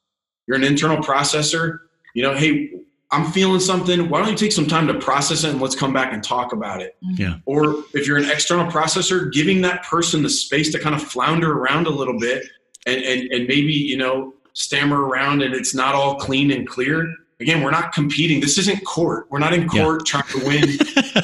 You're 0.46 0.56
an 0.56 0.64
internal 0.64 0.98
processor 0.98 1.78
you 2.14 2.22
know, 2.22 2.34
hey, 2.34 2.70
I'm 3.12 3.30
feeling 3.32 3.60
something. 3.60 4.08
Why 4.08 4.20
don't 4.20 4.30
you 4.30 4.36
take 4.36 4.52
some 4.52 4.66
time 4.66 4.86
to 4.86 4.94
process 4.94 5.42
it 5.42 5.50
and 5.50 5.60
let's 5.60 5.74
come 5.74 5.92
back 5.92 6.12
and 6.12 6.22
talk 6.22 6.52
about 6.52 6.80
it? 6.80 6.96
Mm-hmm. 7.04 7.22
Yeah. 7.22 7.34
Or 7.44 7.84
if 7.92 8.06
you're 8.06 8.18
an 8.18 8.30
external 8.30 8.70
processor, 8.70 9.32
giving 9.32 9.62
that 9.62 9.82
person 9.84 10.22
the 10.22 10.30
space 10.30 10.70
to 10.72 10.78
kind 10.78 10.94
of 10.94 11.02
flounder 11.02 11.52
around 11.52 11.86
a 11.86 11.90
little 11.90 12.18
bit 12.18 12.44
and, 12.86 13.02
and, 13.02 13.32
and 13.32 13.48
maybe, 13.48 13.72
you 13.72 13.96
know, 13.96 14.34
stammer 14.52 15.04
around 15.04 15.42
and 15.42 15.54
it's 15.54 15.74
not 15.74 15.94
all 15.94 16.16
clean 16.16 16.52
and 16.52 16.68
clear. 16.68 17.12
Again, 17.40 17.62
we're 17.62 17.70
not 17.70 17.92
competing. 17.92 18.40
This 18.40 18.58
isn't 18.58 18.84
court. 18.84 19.26
We're 19.30 19.38
not 19.38 19.54
in 19.54 19.66
court 19.66 20.02
yeah. 20.04 20.20
trying 20.20 20.40
to 20.40 20.46
win. 20.46 20.68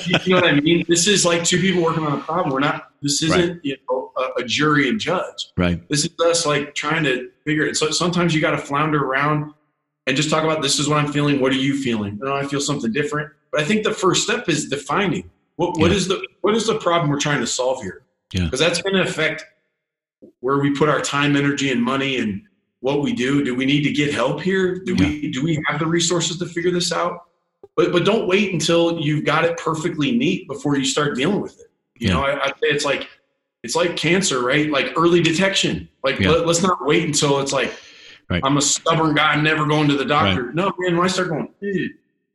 you 0.24 0.34
know 0.34 0.40
what 0.40 0.50
I 0.50 0.58
mean? 0.58 0.84
This 0.88 1.06
is 1.06 1.24
like 1.26 1.44
two 1.44 1.60
people 1.60 1.82
working 1.82 2.04
on 2.04 2.18
a 2.18 2.22
problem. 2.22 2.52
We're 2.52 2.60
not, 2.60 2.90
this 3.02 3.22
isn't, 3.22 3.50
right. 3.50 3.60
you 3.62 3.76
know, 3.88 4.12
a, 4.16 4.40
a, 4.40 4.44
jury 4.44 4.88
and 4.88 4.98
judge. 4.98 5.52
Right. 5.58 5.86
This 5.90 6.06
is 6.06 6.10
us 6.20 6.46
like 6.46 6.74
trying 6.74 7.04
to 7.04 7.30
figure 7.44 7.66
it. 7.66 7.76
So 7.76 7.90
sometimes 7.90 8.34
you 8.34 8.40
got 8.40 8.52
to 8.52 8.58
flounder 8.58 9.04
around 9.04 9.52
and 10.06 10.16
just 10.16 10.30
talk 10.30 10.44
about 10.44 10.62
this 10.62 10.78
is 10.78 10.88
what 10.88 10.98
I'm 10.98 11.12
feeling. 11.12 11.40
What 11.40 11.52
are 11.52 11.56
you 11.56 11.80
feeling? 11.80 12.18
And 12.20 12.28
I 12.28 12.46
feel 12.46 12.60
something 12.60 12.92
different. 12.92 13.30
But 13.50 13.60
I 13.60 13.64
think 13.64 13.84
the 13.84 13.92
first 13.92 14.22
step 14.22 14.48
is 14.48 14.68
defining 14.68 15.30
what, 15.56 15.78
what 15.78 15.90
yeah. 15.90 15.96
is 15.96 16.08
the 16.08 16.26
what 16.42 16.54
is 16.54 16.66
the 16.66 16.78
problem 16.78 17.10
we're 17.10 17.18
trying 17.18 17.40
to 17.40 17.46
solve 17.46 17.82
here? 17.82 18.04
Yeah. 18.32 18.44
Because 18.44 18.60
that's 18.60 18.80
going 18.80 18.94
to 18.94 19.02
affect 19.02 19.44
where 20.40 20.58
we 20.58 20.74
put 20.74 20.88
our 20.88 21.00
time, 21.00 21.36
energy, 21.36 21.70
and 21.70 21.82
money, 21.82 22.18
and 22.18 22.42
what 22.80 23.00
we 23.00 23.12
do. 23.12 23.42
Do 23.42 23.54
we 23.54 23.66
need 23.66 23.82
to 23.82 23.92
get 23.92 24.12
help 24.12 24.40
here? 24.40 24.78
Do 24.78 24.94
yeah. 24.94 25.08
we 25.08 25.30
do 25.30 25.42
we 25.42 25.62
have 25.66 25.78
the 25.78 25.86
resources 25.86 26.38
to 26.38 26.46
figure 26.46 26.70
this 26.70 26.92
out? 26.92 27.24
But 27.74 27.92
but 27.92 28.04
don't 28.04 28.28
wait 28.28 28.52
until 28.52 29.00
you've 29.00 29.24
got 29.24 29.44
it 29.44 29.56
perfectly 29.58 30.12
neat 30.12 30.46
before 30.46 30.76
you 30.76 30.84
start 30.84 31.16
dealing 31.16 31.40
with 31.40 31.58
it. 31.58 31.66
You 31.98 32.08
yeah. 32.08 32.14
know, 32.14 32.24
I, 32.24 32.44
I 32.44 32.48
say 32.48 32.68
it's 32.68 32.84
like 32.84 33.08
it's 33.62 33.74
like 33.74 33.96
cancer, 33.96 34.42
right? 34.42 34.70
Like 34.70 34.92
early 34.96 35.22
detection. 35.22 35.88
Like 36.04 36.20
let, 36.20 36.46
let's 36.46 36.62
not 36.62 36.84
wait 36.84 37.04
until 37.04 37.40
it's 37.40 37.52
like 37.52 37.72
Right. 38.28 38.42
I'm 38.44 38.56
a 38.56 38.62
stubborn 38.62 39.14
guy, 39.14 39.40
never 39.40 39.66
going 39.66 39.88
to 39.88 39.96
the 39.96 40.04
doctor. 40.04 40.46
Right. 40.46 40.54
No, 40.54 40.72
man, 40.78 40.96
when 40.96 41.04
I 41.04 41.08
start 41.08 41.28
going, 41.28 41.48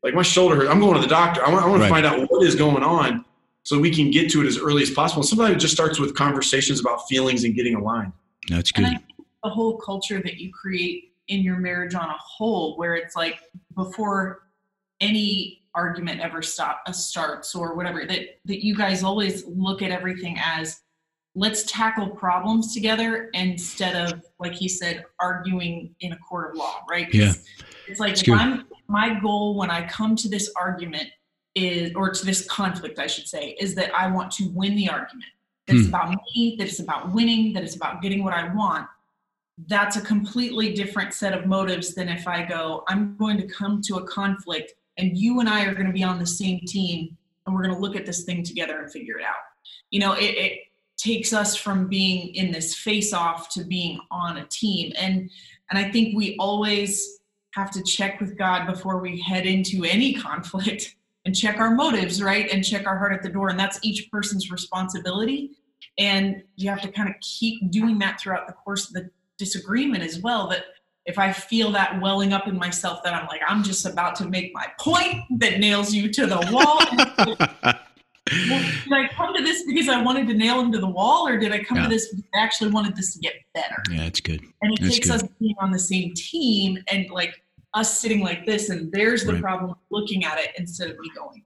like 0.04 0.14
my 0.14 0.22
shoulder 0.22 0.56
hurts, 0.56 0.70
I'm 0.70 0.80
going 0.80 0.96
to 0.96 1.02
the 1.02 1.08
doctor. 1.08 1.46
I 1.46 1.52
want, 1.52 1.66
I 1.66 1.68
want 1.68 1.82
right. 1.82 1.88
to 1.88 1.94
find 1.94 2.06
out 2.06 2.32
what 2.32 2.46
is 2.46 2.56
going 2.56 2.84
on 2.84 3.26
so 3.64 3.78
we 3.78 3.92
can 3.94 4.10
get 4.10 4.32
to 4.32 4.42
it 4.42 4.48
as 4.48 4.58
early 4.58 4.84
as 4.84 4.90
possible. 4.90 5.22
Sometimes 5.24 5.56
it 5.56 5.60
just 5.60 5.74
starts 5.74 6.00
with 6.00 6.16
conversations 6.16 6.80
about 6.80 7.08
feelings 7.08 7.44
and 7.44 7.54
getting 7.56 7.76
aligned. 7.76 8.14
That's 8.50 8.72
good. 8.72 8.98
the 9.44 9.50
whole 9.50 9.78
culture 9.78 10.22
that 10.24 10.38
you 10.38 10.52
create 10.52 11.14
in 11.28 11.42
your 11.42 11.58
marriage 11.58 11.94
on 11.94 12.10
a 12.10 12.18
whole, 12.18 12.78
where 12.78 12.96
it's 12.96 13.16
like 13.16 13.40
before 13.76 14.48
any 15.00 15.64
argument 15.74 16.20
ever 16.20 16.42
stop 16.42 16.82
uh, 16.86 16.92
starts 16.92 17.56
or 17.56 17.76
whatever, 17.76 18.06
that 18.06 18.40
that 18.46 18.64
you 18.64 18.76
guys 18.76 19.04
always 19.04 19.46
look 19.46 19.82
at 19.82 19.92
everything 19.92 20.38
as 20.40 20.82
let's 21.36 21.64
tackle 21.64 22.10
problems 22.10 22.74
together 22.74 23.30
instead 23.34 23.96
of 23.96 24.22
like 24.40 24.54
he 24.54 24.68
said 24.68 25.06
arguing 25.20 25.96
in 26.02 26.12
a 26.12 26.18
court 26.18 26.52
of 26.52 26.58
law 26.58 26.84
right? 26.90 27.14
Yeah. 27.14 27.34
It's 27.88 28.00
like 28.00 28.18
my 28.88 29.20
goal 29.20 29.58
when 29.58 29.72
i 29.72 29.88
come 29.88 30.16
to 30.18 30.28
this 30.28 30.52
argument 30.60 31.10
is 31.56 31.94
or 31.96 32.10
to 32.10 32.26
this 32.26 32.46
conflict 32.46 33.00
i 33.00 33.08
should 33.08 33.28
say 33.28 33.56
is 33.60 33.76
that 33.76 33.94
i 33.94 34.10
want 34.10 34.32
to 34.32 34.50
win 34.54 34.76
the 34.76 34.90
argument. 34.90 35.30
That 35.68 35.76
it's 35.76 35.88
hmm. 35.88 35.96
about 35.96 36.18
me 36.36 36.56
that 36.58 36.68
it's 36.68 36.80
about 36.80 37.14
winning 37.14 37.54
that 37.54 37.64
it's 37.64 37.76
about 37.76 38.02
getting 38.02 38.24
what 38.24 38.34
i 38.34 38.54
want. 38.54 38.88
That's 39.68 39.96
a 39.96 40.02
completely 40.02 40.74
different 40.74 41.14
set 41.14 41.34
of 41.34 41.46
motives 41.46 41.94
than 41.94 42.10
if 42.10 42.28
i 42.28 42.44
go 42.44 42.84
i'm 42.88 43.16
going 43.18 43.38
to 43.38 43.48
come 43.48 43.82
to 43.84 43.98
a 43.98 44.04
conflict 44.08 44.74
and 44.98 45.18
you 45.18 45.40
and 45.40 45.48
i 45.48 45.66
are 45.66 45.74
going 45.74 45.88
to 45.88 45.94
be 45.94 46.04
on 46.04 46.20
the 46.20 46.28
same 46.28 46.60
team 46.68 47.18
and 47.46 47.56
we're 47.56 47.64
going 47.64 47.74
to 47.74 47.80
look 47.80 47.96
at 47.96 48.06
this 48.06 48.24
thing 48.24 48.44
together 48.44 48.82
and 48.82 48.92
figure 48.92 49.18
it 49.18 49.26
out. 49.26 49.36
You 49.90 50.00
know 50.00 50.14
it, 50.14 50.24
it 50.24 50.60
takes 51.02 51.34
us 51.34 51.56
from 51.56 51.88
being 51.88 52.34
in 52.36 52.52
this 52.52 52.76
face 52.76 53.14
off 53.14 53.50
to 53.50 53.64
being 53.64 54.00
on 54.12 54.38
a 54.38 54.46
team. 54.48 54.94
And 54.98 55.30
and 55.70 55.80
i 55.80 55.90
think 55.90 56.16
we 56.16 56.36
always 56.38 57.20
have 57.56 57.72
to 57.72 57.82
check 57.84 58.20
with 58.20 58.38
god 58.38 58.68
before 58.68 59.00
we 59.00 59.20
head 59.22 59.46
into 59.46 59.86
any 59.86 60.14
conflict 60.28 60.96
and 61.26 61.36
check 61.36 61.60
our 61.60 61.72
motives 61.72 62.22
right? 62.22 62.50
And 62.52 62.64
check 62.64 62.88
our 62.88 62.98
heart 62.98 63.14
at 63.14 63.24
the 63.24 63.30
door. 63.30 63.50
And 63.50 63.60
that's 63.60 63.80
each 63.84 64.10
person's 64.12 64.52
responsibility. 64.52 65.52
And 65.98 66.44
you 66.56 66.70
have 66.70 66.82
to 66.82 66.92
kind 66.92 67.10
of 67.10 67.16
keep 67.22 67.70
doing 67.72 68.00
that 68.00 68.20
throughout 68.20 68.48
the 68.48 68.54
course 68.54 68.88
of 68.88 68.94
the 68.94 69.10
disagreement 69.38 70.04
as 70.04 70.20
well 70.20 70.48
that 70.48 70.66
if 71.08 71.18
i 71.18 71.32
feel 71.32 71.72
that 71.72 72.00
welling 72.00 72.32
up 72.32 72.48
in 72.48 72.56
myself 72.56 73.02
that 73.04 73.12
i'm 73.12 73.26
like 73.26 73.42
i'm 73.48 73.64
just 73.64 73.88
about 73.88 74.14
to 74.16 74.30
make 74.30 74.54
my 74.54 74.68
point 74.80 75.24
that 75.40 75.60
nails 75.60 75.92
you 75.92 76.12
to 76.12 76.28
the 76.28 76.38
wall 76.52 77.74
well, 78.30 78.72
did 78.84 78.94
I 78.94 79.08
come 79.10 79.34
to 79.36 79.42
this 79.42 79.64
because 79.66 79.90
I 79.90 80.02
wanted 80.02 80.28
to 80.28 80.34
nail 80.34 80.60
him 80.60 80.72
to 80.72 80.80
the 80.80 80.88
wall, 80.88 81.28
or 81.28 81.38
did 81.38 81.52
I 81.52 81.64
come 81.64 81.78
yeah. 81.78 81.84
to 81.84 81.90
this 81.90 82.10
because 82.10 82.26
I 82.34 82.40
actually 82.40 82.72
wanted 82.72 82.96
this 82.96 83.14
to 83.14 83.20
get 83.20 83.34
better? 83.54 83.82
Yeah, 83.92 84.04
it's 84.04 84.22
good. 84.22 84.42
And 84.62 84.74
it 84.74 84.82
that's 84.82 84.94
takes 84.94 85.10
good. 85.10 85.24
us 85.24 85.30
being 85.40 85.56
on 85.60 85.72
the 85.72 85.80
same 85.80 86.14
team 86.16 86.78
and 86.92 87.10
like 87.10 87.42
us 87.74 88.00
sitting 88.00 88.22
like 88.22 88.46
this, 88.46 88.70
and 88.70 88.92
there's 88.92 89.24
the 89.24 89.34
right. 89.34 89.42
problem, 89.42 89.76
looking 89.90 90.24
at 90.24 90.40
it 90.40 90.52
instead 90.58 90.90
of 90.92 91.00
me 91.00 91.10
going, 91.16 91.44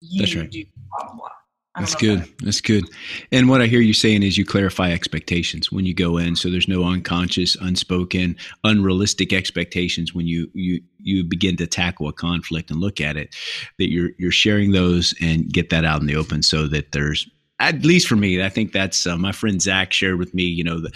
you 0.00 0.20
that's 0.20 0.34
right. 0.34 0.50
do 0.50 0.64
blah 0.90 1.12
blah. 1.12 1.28
That's 1.76 1.94
good. 1.94 2.20
That. 2.20 2.38
That's 2.40 2.60
good. 2.60 2.84
And 3.30 3.48
what 3.48 3.62
I 3.62 3.66
hear 3.66 3.80
you 3.80 3.94
saying 3.94 4.24
is 4.24 4.36
you 4.36 4.44
clarify 4.44 4.90
expectations 4.90 5.70
when 5.70 5.86
you 5.86 5.94
go 5.94 6.18
in, 6.18 6.34
so 6.34 6.50
there's 6.50 6.66
no 6.66 6.84
unconscious, 6.84 7.56
unspoken, 7.60 8.36
unrealistic 8.64 9.32
expectations 9.32 10.12
when 10.12 10.26
you 10.26 10.50
you 10.52 10.80
you 10.98 11.22
begin 11.22 11.56
to 11.58 11.66
tackle 11.68 12.08
a 12.08 12.12
conflict 12.12 12.70
and 12.70 12.80
look 12.80 13.00
at 13.00 13.16
it. 13.16 13.34
That 13.78 13.90
you're 13.90 14.10
you're 14.18 14.32
sharing 14.32 14.72
those 14.72 15.14
and 15.20 15.48
get 15.48 15.70
that 15.70 15.84
out 15.84 16.00
in 16.00 16.06
the 16.06 16.16
open, 16.16 16.42
so 16.42 16.66
that 16.66 16.90
there's 16.90 17.28
at 17.60 17.84
least 17.84 18.08
for 18.08 18.16
me, 18.16 18.42
I 18.42 18.48
think 18.48 18.72
that's 18.72 19.06
uh, 19.06 19.16
my 19.16 19.32
friend 19.32 19.62
Zach 19.62 19.92
shared 19.92 20.18
with 20.18 20.34
me. 20.34 20.42
You 20.42 20.64
know 20.64 20.80
the 20.80 20.90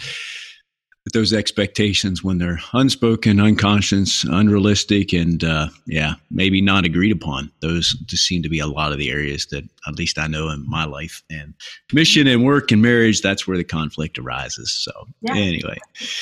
those 1.13 1.33
expectations 1.33 2.23
when 2.23 2.39
they're 2.39 2.59
unspoken, 2.73 3.39
unconscious, 3.39 4.23
unrealistic, 4.23 5.13
and 5.13 5.43
uh, 5.43 5.67
yeah, 5.85 6.15
maybe 6.31 6.61
not 6.61 6.83
agreed 6.83 7.11
upon. 7.11 7.51
Those 7.61 7.93
just 8.05 8.25
seem 8.25 8.41
to 8.41 8.49
be 8.49 8.59
a 8.59 8.65
lot 8.65 8.91
of 8.91 8.97
the 8.97 9.11
areas 9.11 9.45
that 9.47 9.63
at 9.87 9.95
least 9.95 10.17
I 10.17 10.25
know 10.25 10.49
in 10.49 10.67
my 10.67 10.85
life 10.85 11.21
and 11.29 11.53
mission 11.93 12.25
and 12.25 12.43
work 12.43 12.71
and 12.71 12.81
marriage. 12.81 13.21
That's 13.21 13.47
where 13.47 13.55
the 13.55 13.63
conflict 13.63 14.17
arises. 14.17 14.71
So 14.73 14.91
yeah. 15.21 15.35
anyway, 15.35 15.77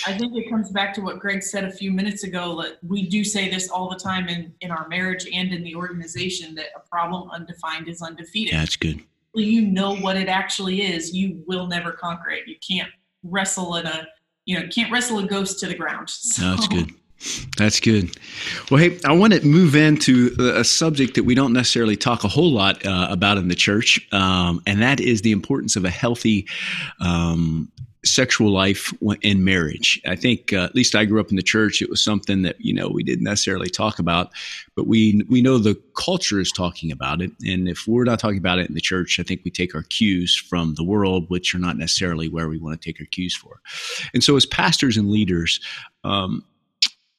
I 0.06 0.18
think 0.18 0.36
it 0.36 0.50
comes 0.50 0.70
back 0.70 0.94
to 0.96 1.02
what 1.02 1.20
Greg 1.20 1.44
said 1.44 1.64
a 1.64 1.72
few 1.72 1.92
minutes 1.92 2.26
ago. 2.26 2.62
That 2.62 2.80
we 2.86 3.08
do 3.08 3.24
say 3.24 3.50
this 3.50 3.70
all 3.70 3.90
the 3.90 3.96
time 3.96 4.28
in 4.28 4.54
in 4.60 4.70
our 4.70 4.88
marriage 4.90 5.26
and 5.34 5.54
in 5.54 5.64
the 5.64 5.76
organization 5.76 6.56
that 6.56 6.68
a 6.76 6.82
problem 6.82 7.30
undefined 7.32 7.88
is 7.88 8.02
undefeated. 8.02 8.54
That's 8.54 8.76
good. 8.76 9.02
You 9.34 9.62
know 9.62 9.96
what 9.96 10.18
it 10.18 10.28
actually 10.28 10.82
is. 10.82 11.14
You 11.14 11.42
will 11.48 11.68
never 11.68 11.94
conquer 11.94 12.32
it. 12.32 12.48
You 12.48 12.58
can't 12.68 12.90
wrestle 13.24 13.78
in 13.78 13.86
a 13.88 14.08
you 14.46 14.60
know 14.60 14.68
can't 14.68 14.92
wrestle 14.92 15.20
a 15.20 15.28
ghost 15.28 15.60
to 15.60 15.68
the 15.68 15.76
ground. 15.76 16.10
So. 16.34 16.44
That's 16.44 16.68
good. 16.68 16.92
That's 17.58 17.80
good. 17.80 18.18
Well, 18.70 18.82
hey, 18.82 19.00
I 19.06 19.14
want 19.14 19.34
to 19.34 19.46
move 19.46 19.76
into 19.76 20.36
a 20.40 20.64
subject 20.64 21.16
that 21.16 21.24
we 21.24 21.36
don't 21.36 21.54
necessarily 21.54 21.96
talk 21.96 22.24
a 22.24 22.28
whole 22.28 22.52
lot 22.52 22.86
uh, 22.86 23.08
about 23.10 23.38
in 23.38 23.48
the 23.48 23.56
church, 23.56 24.06
um, 24.12 24.62
and 24.66 24.82
that 24.82 25.00
is 25.00 25.22
the 25.22 25.32
importance 25.32 25.76
of 25.76 25.86
a 25.86 25.90
healthy 25.90 26.48
um, 27.00 27.72
sexual 28.06 28.52
life 28.52 28.94
in 29.22 29.44
marriage. 29.44 30.02
I 30.06 30.16
think, 30.16 30.52
uh, 30.52 30.64
at 30.64 30.76
least 30.76 30.96
I 30.96 31.06
grew 31.06 31.20
up 31.20 31.30
in 31.30 31.36
the 31.36 31.42
church. 31.42 31.82
It 31.82 31.90
was 31.90 32.04
something 32.04 32.42
that 32.42 32.60
you 32.60 32.74
know 32.74 32.90
we 32.90 33.04
didn't 33.04 33.24
necessarily 33.24 33.70
talk 33.70 34.00
about, 34.00 34.32
but 34.76 34.88
we 34.88 35.24
we 35.30 35.42
know 35.42 35.58
the 35.58 35.82
culture 35.96 36.40
is 36.40 36.52
talking 36.52 36.92
about 36.92 37.22
it. 37.22 37.32
And 37.46 37.68
if 37.68 37.88
we're 37.88 38.04
not 38.04 38.20
talking 38.20 38.38
about 38.38 38.60
it 38.60 38.68
in 38.68 38.76
the 38.76 38.82
church, 38.82 39.20
I 39.20 39.24
think 39.24 39.42
we 39.44 39.52
take 39.52 39.74
our 39.74 39.84
cues 39.84 40.36
from 40.36 40.76
the 40.76 40.84
world, 40.84 41.30
which 41.30 41.56
are 41.56 41.60
not 41.60 41.78
necessarily 41.78 42.28
where 42.28 42.50
we 42.50 42.60
want 42.60 42.80
to 42.80 42.86
take 42.86 43.00
our 43.00 43.08
cues 43.08 43.36
for. 43.36 43.62
And 44.14 44.24
so, 44.24 44.36
as 44.36 44.46
pastors 44.46 44.98
and 44.98 45.10
leaders, 45.10 45.60
um, 46.04 46.44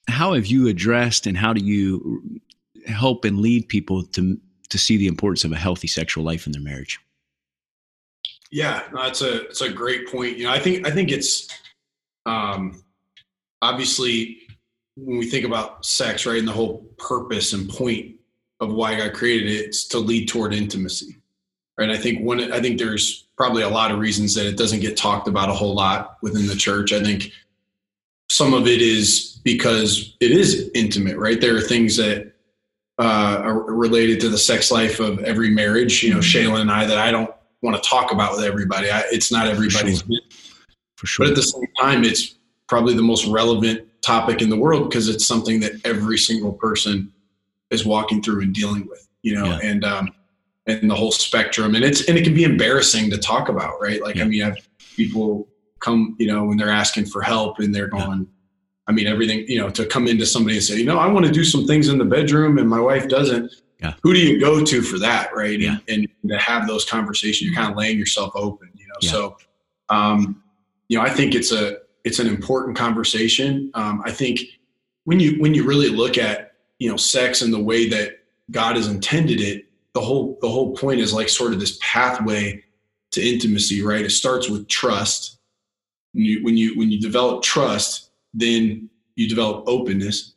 how 0.09 0.35
have 0.35 0.47
you 0.47 0.69
addressed 0.69 1.27
and 1.27 1.37
how 1.37 1.53
do 1.53 1.65
you 1.65 2.41
help 2.87 3.25
and 3.25 3.41
lead 3.41 3.69
people 3.69 4.05
to 4.05 4.39
to 4.69 4.79
see 4.79 4.97
the 4.97 5.07
importance 5.07 5.45
of 5.45 5.53
a 5.53 5.57
healthy 5.57 5.89
sexual 5.89 6.25
life 6.25 6.47
in 6.47 6.53
their 6.53 6.63
marriage? 6.63 6.99
Yeah, 8.51 8.83
that's 8.95 9.23
a 9.23 9.47
it's 9.47 9.61
a 9.61 9.73
great 9.73 10.11
point. 10.11 10.37
You 10.37 10.45
know, 10.45 10.53
I 10.53 10.59
think 10.59 10.87
I 10.87 10.91
think 10.91 11.11
it's 11.11 11.49
um, 12.27 12.83
obviously 13.63 14.39
when 14.97 15.19
we 15.19 15.29
think 15.29 15.45
about 15.45 15.85
sex, 15.85 16.27
right, 16.27 16.39
and 16.39 16.47
the 16.47 16.53
whole 16.53 16.85
purpose 16.99 17.53
and 17.53 17.69
point 17.69 18.17
of 18.61 18.73
why 18.73 18.97
God 18.97 19.13
created 19.13 19.51
it, 19.51 19.67
it's 19.67 19.87
to 19.89 19.99
lead 19.99 20.29
toward 20.29 20.55
intimacy, 20.55 21.17
right? 21.77 21.91
I 21.91 21.97
think 21.97 22.23
one, 22.23 22.53
I 22.53 22.61
think 22.61 22.79
there's 22.79 23.27
probably 23.37 23.63
a 23.63 23.69
lot 23.69 23.91
of 23.91 23.99
reasons 23.99 24.35
that 24.35 24.47
it 24.47 24.57
doesn't 24.57 24.81
get 24.81 24.97
talked 24.97 25.27
about 25.27 25.51
a 25.51 25.55
whole 25.55 25.75
lot 25.75 26.19
within 26.23 26.47
the 26.47 26.55
church. 26.55 26.93
I 26.93 27.03
think 27.03 27.33
some 28.31 28.55
of 28.55 28.67
it 28.67 28.81
is 28.81 29.41
because 29.43 30.17
it 30.21 30.31
is 30.31 30.71
intimate, 30.75 31.19
right? 31.19 31.41
There 31.41 31.57
are 31.57 31.61
things 31.61 31.97
that 31.97 32.33
uh, 32.99 33.41
are 33.43 33.73
related 33.73 34.21
to 34.21 34.29
the 34.29 34.39
sex 34.39 34.71
life 34.71 35.01
of 35.01 35.19
every 35.21 35.51
marriage. 35.51 36.03
You 36.03 36.15
know, 36.15 36.21
Shaylin 36.21 36.61
and 36.61 36.71
I 36.71 36.87
that 36.87 36.99
I 36.99 37.11
don't 37.11 37.35
want 37.65 37.83
to 37.83 37.89
talk 37.89 38.13
about 38.13 38.37
with 38.37 38.45
everybody. 38.45 38.91
I, 38.91 39.03
it's 39.11 39.33
not 39.33 39.49
everybody's. 39.49 40.03
For 40.03 40.09
sure. 40.09 40.21
For 40.97 41.07
sure. 41.07 41.27
But 41.27 41.31
at 41.31 41.37
the 41.37 41.43
same 41.43 41.67
time, 41.81 42.05
it's 42.05 42.37
probably 42.69 42.95
the 42.95 43.03
most 43.03 43.27
relevant 43.27 43.89
topic 44.03 44.43
in 44.43 44.51
the 44.51 44.57
world 44.57 44.89
because 44.89 45.09
it's 45.09 45.27
something 45.27 45.61
that 45.61 45.73
every 45.85 46.19
single 46.19 46.53
person 46.53 47.13
is 47.71 47.85
walking 47.85 48.23
through 48.23 48.43
and 48.43 48.55
dealing 48.55 48.87
with. 48.87 49.09
You 49.23 49.37
know, 49.37 49.47
yeah. 49.47 49.59
and 49.63 49.85
um, 49.85 50.11
and 50.67 50.91
the 50.91 50.95
whole 50.95 51.11
spectrum, 51.11 51.75
and 51.75 51.83
it's 51.83 52.07
and 52.09 52.19
it 52.19 52.25
can 52.25 52.35
be 52.35 52.45
embarrassing 52.45 53.11
to 53.11 53.19
talk 53.19 53.49
about, 53.49 53.81
right? 53.81 54.03
Like, 54.03 54.17
yeah. 54.17 54.25
I 54.25 54.27
mean, 54.27 54.43
I've 54.43 54.69
people 54.97 55.49
come, 55.81 56.17
you 56.19 56.27
know, 56.27 56.45
when 56.45 56.59
they're 56.59 56.71
asking 56.71 57.07
for 57.07 57.23
help 57.23 57.59
and 57.59 57.75
they're 57.75 57.89
going. 57.89 58.21
Yeah. 58.21 58.27
I 58.87 58.93
mean, 58.93 59.07
everything, 59.07 59.47
you 59.49 59.59
know, 59.59 59.71
to 59.71 59.87
come 59.87 60.07
into 60.07 60.27
somebody 60.27 60.57
and 60.57 60.65
say, 60.65 60.77
you 60.77 60.85
know, 60.85 60.99
I 60.99 61.07
want 61.07 61.25
to 61.25 61.33
do 61.33 61.43
some 61.43 61.67
things 61.67 61.89
in 61.89 61.97
the 61.97 62.05
bedroom 62.05 62.59
and 62.59 62.69
my 62.69 62.79
wife 62.79 63.09
doesn't 63.09 63.51
yeah. 63.81 63.95
who 64.03 64.15
do 64.15 64.21
you 64.21 64.41
go 64.41 64.65
to 64.65 64.83
for 64.83 64.99
that 64.99 65.35
right 65.35 65.61
yeah. 65.61 65.79
and, 65.89 66.09
and, 66.23 66.31
to 66.31 66.39
have 66.39 66.67
those 66.67 66.85
conversations 66.85 67.43
you're 67.43 67.55
kind 67.55 67.71
of 67.71 67.77
laying 67.77 67.99
yourself 67.99 68.33
open 68.35 68.71
you 68.75 68.87
know 68.87 68.95
yeah. 69.01 69.11
so 69.11 69.37
um, 69.89 70.43
you 70.89 70.99
know 70.99 71.05
i 71.05 71.11
think 71.11 71.35
it's 71.35 71.53
a 71.53 71.79
it's 72.05 72.19
an 72.19 72.27
important 72.27 72.77
conversation 72.77 73.71
um, 73.75 74.03
i 74.05 74.11
think 74.11 74.41
when 75.05 75.21
you 75.21 75.41
when 75.41 75.55
you 75.55 75.67
really 75.67 75.89
look 75.89 76.19
at 76.19 76.53
you 76.79 76.91
know 76.91 76.97
sex 76.97 77.43
and 77.43 77.53
the 77.53 77.63
way 77.63 77.89
that 77.89 78.19
god 78.51 78.77
has 78.77 78.89
intended 78.89 79.41
it 79.41 79.67
the 79.95 80.01
whole 80.01 80.39
the 80.41 80.49
whole 80.49 80.75
point 80.77 81.01
is 81.01 81.13
like 81.13 81.29
sort 81.29 81.53
of 81.53 81.61
this 81.61 81.79
pathway 81.81 82.63
to 83.13 83.23
intimacy 83.23 83.83
right 83.83 84.05
it 84.05 84.11
starts 84.11 84.49
with 84.49 84.67
trust 84.69 85.39
when 86.13 86.25
you 86.25 86.45
when 86.45 86.57
you 86.57 86.77
when 86.77 86.91
you 86.91 87.01
develop 87.01 87.43
trust 87.43 88.11
then 88.33 88.89
you 89.17 89.29
develop 89.29 89.65
openness 89.67 90.35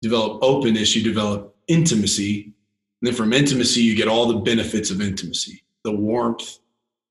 develop 0.00 0.42
openness 0.42 0.96
you 0.96 1.02
develop 1.02 1.51
intimacy 1.68 2.52
and 3.02 3.08
then 3.08 3.16
from 3.16 3.32
intimacy, 3.32 3.80
you 3.80 3.96
get 3.96 4.06
all 4.06 4.26
the 4.26 4.38
benefits 4.38 4.90
of 4.90 5.00
intimacy 5.00 5.64
the 5.84 5.90
warmth, 5.90 6.60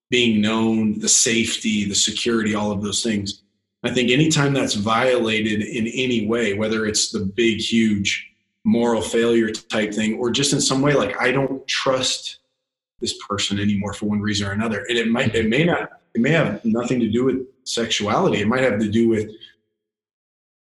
being 0.10 0.40
known, 0.40 0.98
the 1.00 1.10
safety, 1.10 1.84
the 1.84 1.94
security, 1.94 2.56
all 2.56 2.72
of 2.72 2.82
those 2.82 3.04
things. 3.04 3.44
I 3.84 3.92
think 3.92 4.10
anytime 4.10 4.54
that's 4.54 4.76
violated 4.76 5.62
in 5.62 5.88
any 5.88 6.26
way, 6.26 6.54
whether 6.54 6.86
it's 6.86 7.12
the 7.12 7.20
big, 7.20 7.60
huge 7.60 8.32
moral 8.64 9.02
failure 9.02 9.52
type 9.52 9.94
thing, 9.94 10.18
or 10.18 10.32
just 10.32 10.54
in 10.54 10.62
some 10.62 10.82
way, 10.82 10.94
like 10.94 11.20
I 11.20 11.34
don't 11.34 11.68
trust 11.68 12.38
this 13.02 13.18
person 13.28 13.60
anymore 13.60 13.92
for 13.92 14.06
one 14.06 14.22
reason 14.22 14.48
or 14.48 14.52
another. 14.52 14.86
And 14.88 14.98
it 14.98 15.10
might, 15.10 15.36
it 15.36 15.50
may 15.50 15.66
not, 15.66 15.90
it 16.16 16.22
may 16.22 16.32
have 16.32 16.64
nothing 16.64 17.02
to 17.02 17.10
do 17.10 17.26
with 17.26 17.46
sexuality. 17.66 18.40
It 18.40 18.48
might 18.48 18.64
have 18.64 18.80
to 18.80 18.90
do 18.90 19.10
with 19.10 19.32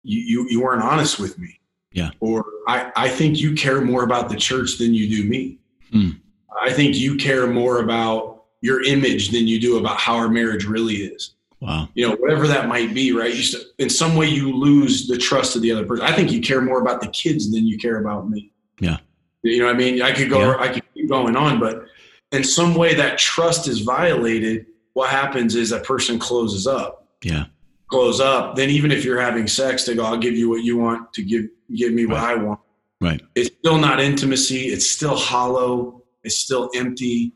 you, 0.04 0.20
you, 0.20 0.46
you 0.48 0.62
weren't 0.62 0.82
honest 0.82 1.20
with 1.20 1.38
me. 1.38 1.59
Yeah. 1.92 2.10
Or 2.20 2.44
I, 2.68 2.92
I 2.96 3.08
think 3.08 3.40
you 3.40 3.54
care 3.54 3.80
more 3.80 4.04
about 4.04 4.28
the 4.28 4.36
church 4.36 4.78
than 4.78 4.94
you 4.94 5.08
do 5.08 5.28
me. 5.28 5.58
Mm. 5.92 6.20
I 6.60 6.72
think 6.72 6.96
you 6.96 7.16
care 7.16 7.46
more 7.46 7.80
about 7.80 8.44
your 8.60 8.82
image 8.82 9.30
than 9.30 9.48
you 9.48 9.60
do 9.60 9.78
about 9.78 9.98
how 9.98 10.16
our 10.16 10.28
marriage 10.28 10.64
really 10.64 10.96
is. 10.96 11.34
Wow. 11.60 11.88
You 11.94 12.08
know, 12.08 12.16
whatever 12.16 12.46
that 12.48 12.68
might 12.68 12.94
be, 12.94 13.12
right? 13.12 13.34
You 13.34 13.42
st- 13.42 13.64
in 13.78 13.90
some 13.90 14.14
way 14.14 14.26
you 14.26 14.54
lose 14.56 15.08
the 15.08 15.18
trust 15.18 15.56
of 15.56 15.62
the 15.62 15.72
other 15.72 15.84
person. 15.84 16.04
I 16.04 16.12
think 16.12 16.32
you 16.32 16.40
care 16.40 16.60
more 16.60 16.80
about 16.80 17.00
the 17.00 17.08
kids 17.08 17.50
than 17.50 17.66
you 17.66 17.76
care 17.78 18.00
about 18.00 18.30
me. 18.30 18.52
Yeah. 18.78 18.98
You 19.42 19.60
know 19.60 19.66
what 19.66 19.74
I 19.74 19.78
mean? 19.78 20.02
I 20.02 20.12
could 20.12 20.30
go 20.30 20.40
yeah. 20.40 20.56
I 20.58 20.68
could 20.68 20.82
keep 20.94 21.08
going 21.08 21.36
on, 21.36 21.60
but 21.60 21.84
in 22.32 22.44
some 22.44 22.74
way 22.74 22.94
that 22.94 23.18
trust 23.18 23.68
is 23.68 23.80
violated, 23.80 24.66
what 24.92 25.10
happens 25.10 25.54
is 25.54 25.70
that 25.70 25.84
person 25.84 26.18
closes 26.18 26.66
up. 26.66 27.06
Yeah. 27.22 27.46
Close 27.88 28.20
up. 28.20 28.56
Then 28.56 28.70
even 28.70 28.92
if 28.92 29.04
you're 29.04 29.20
having 29.20 29.46
sex, 29.46 29.84
they 29.84 29.94
go, 29.94 30.04
I'll 30.04 30.18
give 30.18 30.36
you 30.36 30.48
what 30.48 30.62
you 30.62 30.76
want 30.76 31.12
to 31.14 31.22
give 31.22 31.46
give 31.76 31.92
me 31.92 32.06
what 32.06 32.18
I 32.18 32.34
want. 32.34 32.60
Right. 33.00 33.20
It's 33.34 33.50
still 33.58 33.78
not 33.78 34.00
intimacy. 34.00 34.66
It's 34.66 34.88
still 34.88 35.16
hollow. 35.16 36.02
It's 36.22 36.36
still 36.36 36.70
empty. 36.74 37.32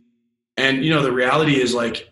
And 0.57 0.85
you 0.85 0.91
know, 0.91 1.03
the 1.03 1.13
reality 1.13 1.61
is 1.61 1.75
like 1.75 2.11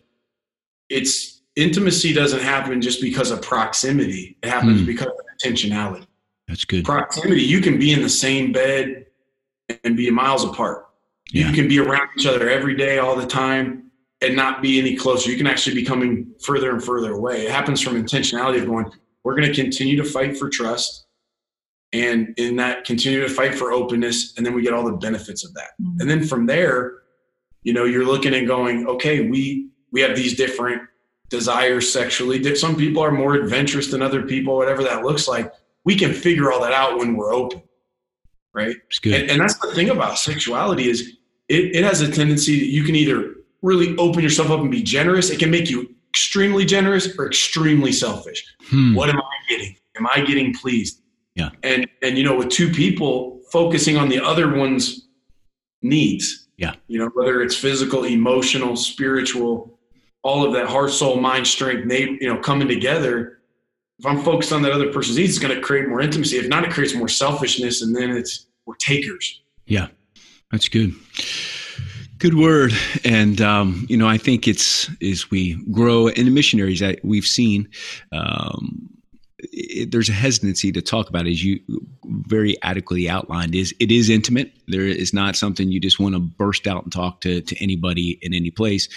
it's 0.89 1.43
intimacy 1.57 2.13
doesn't 2.13 2.41
happen 2.41 2.81
just 2.81 3.01
because 3.01 3.31
of 3.31 3.43
proximity. 3.43 4.39
It 4.43 4.49
happens 4.49 4.83
mm. 4.83 4.87
because 4.87 5.09
of 5.09 5.21
intentionality. 5.41 6.07
That's 6.49 6.65
good. 6.65 6.85
Proximity, 6.85 7.43
you 7.43 7.61
can 7.61 7.79
be 7.79 7.93
in 7.93 8.03
the 8.03 8.09
same 8.09 8.53
bed 8.53 9.07
and 9.85 9.97
be 9.97 10.11
miles 10.11 10.45
apart. 10.45 10.87
Yeah. 11.31 11.49
You 11.49 11.55
can 11.55 11.69
be 11.69 11.79
around 11.79 12.09
each 12.19 12.27
other 12.27 12.49
every 12.51 12.77
day, 12.77 12.99
all 12.99 13.17
the 13.17 13.27
time, 13.27 13.91
and 14.21 14.37
not 14.37 14.61
be 14.61 14.79
any 14.79 14.97
closer. 14.97 15.31
You 15.31 15.37
can 15.37 15.47
actually 15.47 15.75
be 15.75 15.85
coming 15.85 16.35
further 16.45 16.71
and 16.71 16.83
further 16.83 17.13
away. 17.13 17.47
It 17.47 17.51
happens 17.51 17.81
from 17.81 17.95
intentionality 17.95 18.61
of 18.61 18.67
going, 18.67 18.91
we're 19.25 19.37
going 19.37 19.49
to 19.49 19.55
continue 19.55 19.97
to 19.97 20.05
fight 20.05 20.37
for 20.37 20.51
trust 20.51 21.07
and 21.93 22.35
in 22.39 22.57
that 22.57 22.85
continue 22.85 23.21
to 23.21 23.29
fight 23.29 23.55
for 23.55 23.73
openness 23.73 24.35
and 24.37 24.47
then 24.47 24.55
we 24.55 24.63
get 24.63 24.73
all 24.73 24.85
the 24.85 24.97
benefits 24.97 25.45
of 25.45 25.53
that. 25.55 25.71
Mm-hmm. 25.81 26.01
and 26.01 26.11
then 26.11 26.25
from 26.25 26.47
there 26.47 26.99
you 27.63 27.73
know 27.73 27.85
you're 27.85 28.07
looking 28.07 28.35
and 28.35 28.47
going 28.47 28.87
okay 28.87 29.29
we 29.29 29.69
we 29.91 30.01
have 30.01 30.17
these 30.17 30.37
different 30.37 30.83
desires 31.29 31.93
sexually 31.93 32.55
some 32.55 32.77
people 32.77 33.03
are 33.03 33.11
more 33.11 33.35
adventurous 33.35 33.91
than 33.91 34.03
other 34.03 34.23
people 34.23 34.57
whatever 34.57 34.83
that 34.83 35.03
looks 35.03 35.29
like. 35.29 35.53
We 35.85 35.97
can 35.97 36.13
figure 36.13 36.53
all 36.53 36.61
that 36.61 36.73
out 36.73 36.99
when 36.99 37.17
we're 37.17 37.35
open 37.35 37.63
right? 38.55 38.77
And, 39.05 39.31
and, 39.31 39.41
that's 39.41 39.57
the 39.59 39.73
thing 39.75 39.91
about 39.91 40.19
sexuality 40.19 40.89
is 40.89 41.17
it, 41.49 41.77
it 41.77 41.85
has 41.85 42.01
a 42.01 42.11
tendency 42.11 42.59
that 42.61 42.67
you 42.67 42.85
can 42.85 42.95
either 42.95 43.35
really 43.63 43.97
open 43.97 44.23
yourself 44.23 44.51
up 44.51 44.61
and 44.61 44.71
be 44.71 44.83
generous. 44.83 45.31
It 45.31 45.39
can 45.39 45.51
make 45.51 45.71
you 45.71 45.95
extremely 46.11 46.65
generous 46.65 47.19
or 47.19 47.27
extremely 47.27 47.93
selfish. 47.93 48.45
Hmm. 48.65 48.95
what 48.95 49.09
am 49.09 49.19
i 49.19 49.23
getting? 49.49 49.77
Am 49.97 50.07
i 50.07 50.21
getting 50.21 50.55
pleased 50.55 51.02
yeah. 51.35 51.51
And 51.63 51.89
and 52.03 52.19
you 52.19 52.25
know, 52.25 52.37
with 52.37 52.51
two 52.51 52.71
people 52.71 53.41
focusing 53.51 53.97
on 53.97 54.09
the 54.09 54.23
other 54.23 54.55
one's 54.55 55.09
needs, 55.83 56.49
Yeah. 56.57 56.75
You 56.87 56.99
know, 56.99 57.11
whether 57.15 57.43
it's 57.43 57.57
physical, 57.57 58.05
emotional, 58.05 58.77
spiritual, 58.77 59.79
all 60.23 60.47
of 60.47 60.53
that 60.55 60.67
heart, 60.67 60.91
soul, 60.91 61.17
mind, 61.21 61.47
strength, 61.47 61.89
they, 61.89 62.03
you 62.21 62.33
know, 62.33 62.39
coming 62.39 62.69
together. 62.69 63.39
If 63.99 64.07
I'm 64.07 64.23
focused 64.23 64.53
on 64.53 64.63
that 64.63 64.73
other 64.73 64.93
person's 64.93 65.19
needs, 65.19 65.31
it's 65.31 65.39
going 65.39 65.55
to 65.55 65.61
create 65.61 65.89
more 65.89 66.01
intimacy. 66.01 66.37
If 66.37 66.49
not, 66.49 66.65
it 66.65 66.71
creates 66.71 66.95
more 66.95 67.09
selfishness, 67.09 67.83
and 67.83 67.95
then 67.95 68.11
it's 68.11 68.47
we're 68.67 68.75
takers. 68.77 69.43
Yeah, 69.67 69.89
that's 70.51 70.69
good. 70.69 70.93
Good 72.19 72.35
word, 72.35 72.73
and 73.05 73.41
um, 73.41 73.87
you 73.89 73.97
know, 73.97 74.09
I 74.09 74.17
think 74.19 74.47
it's 74.47 74.89
as 75.03 75.31
we 75.31 75.55
grow 75.73 76.09
in 76.09 76.25
the 76.25 76.31
missionaries 76.31 76.81
that 76.81 77.01
we've 77.05 77.27
seen. 77.27 77.69
Um, 78.13 78.89
it, 79.43 79.91
there's 79.91 80.09
a 80.09 80.13
hesitancy 80.13 80.73
to 80.73 80.83
talk 80.83 81.09
about, 81.09 81.27
as 81.27 81.45
you 81.45 81.61
very 82.05 82.61
adequately 82.63 83.09
outlined. 83.09 83.55
Is 83.55 83.75
it 83.81 83.91
is 83.91 84.09
intimate? 84.09 84.53
There 84.69 84.87
is 84.87 85.13
not 85.13 85.37
something 85.37 85.71
you 85.71 85.81
just 85.81 86.01
want 86.01 86.15
to 86.15 86.21
burst 86.21 86.67
out 86.67 86.85
and 86.85 86.93
talk 86.93 87.21
to 87.23 87.41
to 87.41 87.63
anybody 87.63 88.19
in 88.23 88.35
any 88.35 88.51
place 88.51 88.89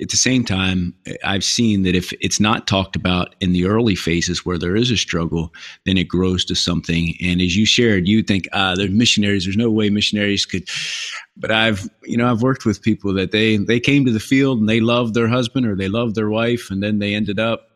at 0.00 0.08
the 0.08 0.16
same 0.16 0.44
time, 0.44 0.94
I've 1.24 1.44
seen 1.44 1.82
that 1.82 1.94
if 1.94 2.12
it's 2.20 2.40
not 2.40 2.66
talked 2.66 2.96
about 2.96 3.34
in 3.40 3.52
the 3.52 3.66
early 3.66 3.94
phases 3.94 4.46
where 4.46 4.56
there 4.56 4.74
is 4.74 4.90
a 4.90 4.96
struggle, 4.96 5.52
then 5.84 5.98
it 5.98 6.08
grows 6.08 6.44
to 6.46 6.54
something. 6.54 7.14
And 7.22 7.40
as 7.40 7.56
you 7.56 7.66
shared, 7.66 8.08
you 8.08 8.22
think, 8.22 8.48
ah, 8.52 8.74
they're 8.74 8.88
missionaries. 8.88 9.44
There's 9.44 9.56
no 9.56 9.70
way 9.70 9.90
missionaries 9.90 10.46
could. 10.46 10.68
But 11.36 11.50
I've, 11.50 11.88
you 12.04 12.16
know, 12.16 12.30
I've 12.30 12.42
worked 12.42 12.64
with 12.64 12.82
people 12.82 13.12
that 13.14 13.32
they 13.32 13.58
they 13.58 13.80
came 13.80 14.04
to 14.06 14.12
the 14.12 14.20
field 14.20 14.58
and 14.58 14.68
they 14.68 14.80
loved 14.80 15.14
their 15.14 15.28
husband 15.28 15.66
or 15.66 15.76
they 15.76 15.88
loved 15.88 16.14
their 16.14 16.30
wife, 16.30 16.70
and 16.70 16.82
then 16.82 16.98
they 16.98 17.14
ended 17.14 17.38
up 17.38 17.69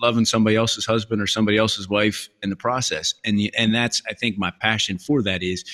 loving 0.00 0.24
somebody 0.24 0.56
else's 0.56 0.86
husband 0.86 1.20
or 1.22 1.26
somebody 1.26 1.58
else's 1.58 1.88
wife 1.88 2.28
in 2.42 2.50
the 2.50 2.56
process. 2.56 3.14
And 3.24 3.40
and 3.56 3.74
that's 3.74 4.02
I 4.08 4.14
think 4.14 4.38
my 4.38 4.52
passion 4.60 4.98
for 4.98 5.22
that 5.22 5.42
is 5.42 5.64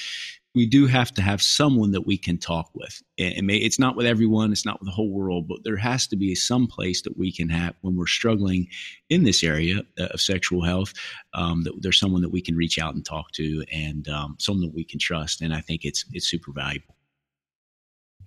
we 0.55 0.67
do 0.67 0.87
have 0.87 1.13
to 1.15 1.23
have 1.23 1.41
someone 1.41 1.93
that 1.93 2.07
we 2.07 2.17
can 2.17 2.39
talk 2.39 2.71
with. 2.75 3.03
And 3.19 3.47
may, 3.47 3.57
it's 3.57 3.79
not 3.79 3.97
with 3.97 4.07
everyone, 4.07 4.51
it's 4.51 4.65
not 4.65 4.81
with 4.81 4.89
the 4.89 4.95
whole 4.95 5.11
world, 5.11 5.47
but 5.47 5.59
there 5.63 5.77
has 5.77 6.07
to 6.09 6.17
be 6.17 6.35
some 6.35 6.67
place 6.67 7.03
that 7.03 7.17
we 7.19 7.31
can 7.31 7.49
have 7.51 7.75
when 7.83 7.97
we're 7.97 8.07
struggling 8.07 8.67
in 9.09 9.25
this 9.25 9.45
area 9.45 9.83
of 9.99 10.21
sexual 10.21 10.63
health. 10.65 10.95
Um, 11.35 11.63
that 11.65 11.75
there's 11.81 12.01
someone 12.01 12.23
that 12.23 12.31
we 12.31 12.41
can 12.41 12.57
reach 12.57 12.79
out 12.79 12.95
and 12.95 13.05
talk 13.05 13.31
to, 13.33 13.65
and 13.73 14.09
um, 14.09 14.37
someone 14.41 14.67
that 14.67 14.75
we 14.75 14.85
can 14.85 14.99
trust. 14.99 15.43
And 15.43 15.55
I 15.55 15.61
think 15.61 15.85
it's 15.85 16.05
it's 16.13 16.27
super 16.27 16.51
valuable. 16.53 16.97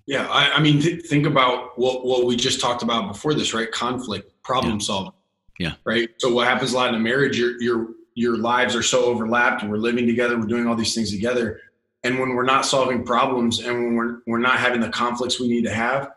Yeah, 0.05 0.27
I, 0.29 0.53
I 0.53 0.59
mean, 0.61 0.82
th- 0.82 1.05
think 1.05 1.25
about 1.25 1.77
what 1.77 2.05
what 2.05 2.25
we 2.25 2.36
just 2.36 2.59
talked 2.61 2.84
about 2.84 3.07
before 3.11 3.34
this, 3.34 3.53
right? 3.53 3.71
Conflict, 3.71 4.32
problem 4.43 4.73
Yeah. 4.73 4.79
solving. 4.79 5.13
Yeah. 5.60 5.74
Right. 5.84 6.10
So 6.18 6.34
what 6.34 6.47
happens 6.47 6.74
a 6.74 6.76
lot 6.76 6.89
in 6.89 6.95
a 6.95 6.99
marriage? 6.99 7.38
Your 7.38 7.62
your 7.62 7.88
your 8.16 8.38
lives 8.38 8.76
are 8.76 8.84
so 8.84 9.06
overlapped, 9.06 9.62
and 9.62 9.72
we're 9.72 9.78
living 9.78 10.06
together, 10.08 10.38
we're 10.38 10.45
doing 10.47 10.68
all 10.68 10.76
these 10.76 10.93
things 10.95 11.12
together, 11.12 11.60
and 12.04 12.20
when 12.20 12.30
we're 12.36 12.43
not 12.45 12.66
solving 12.66 13.04
problems, 13.06 13.60
and 13.60 13.74
when 13.76 13.95
we're 13.95 14.18
we're 14.28 14.39
not 14.39 14.60
having 14.60 14.82
the 14.82 14.89
conflicts 14.89 15.39
we 15.39 15.47
need 15.47 15.64
to 15.64 15.74
have, 15.74 16.10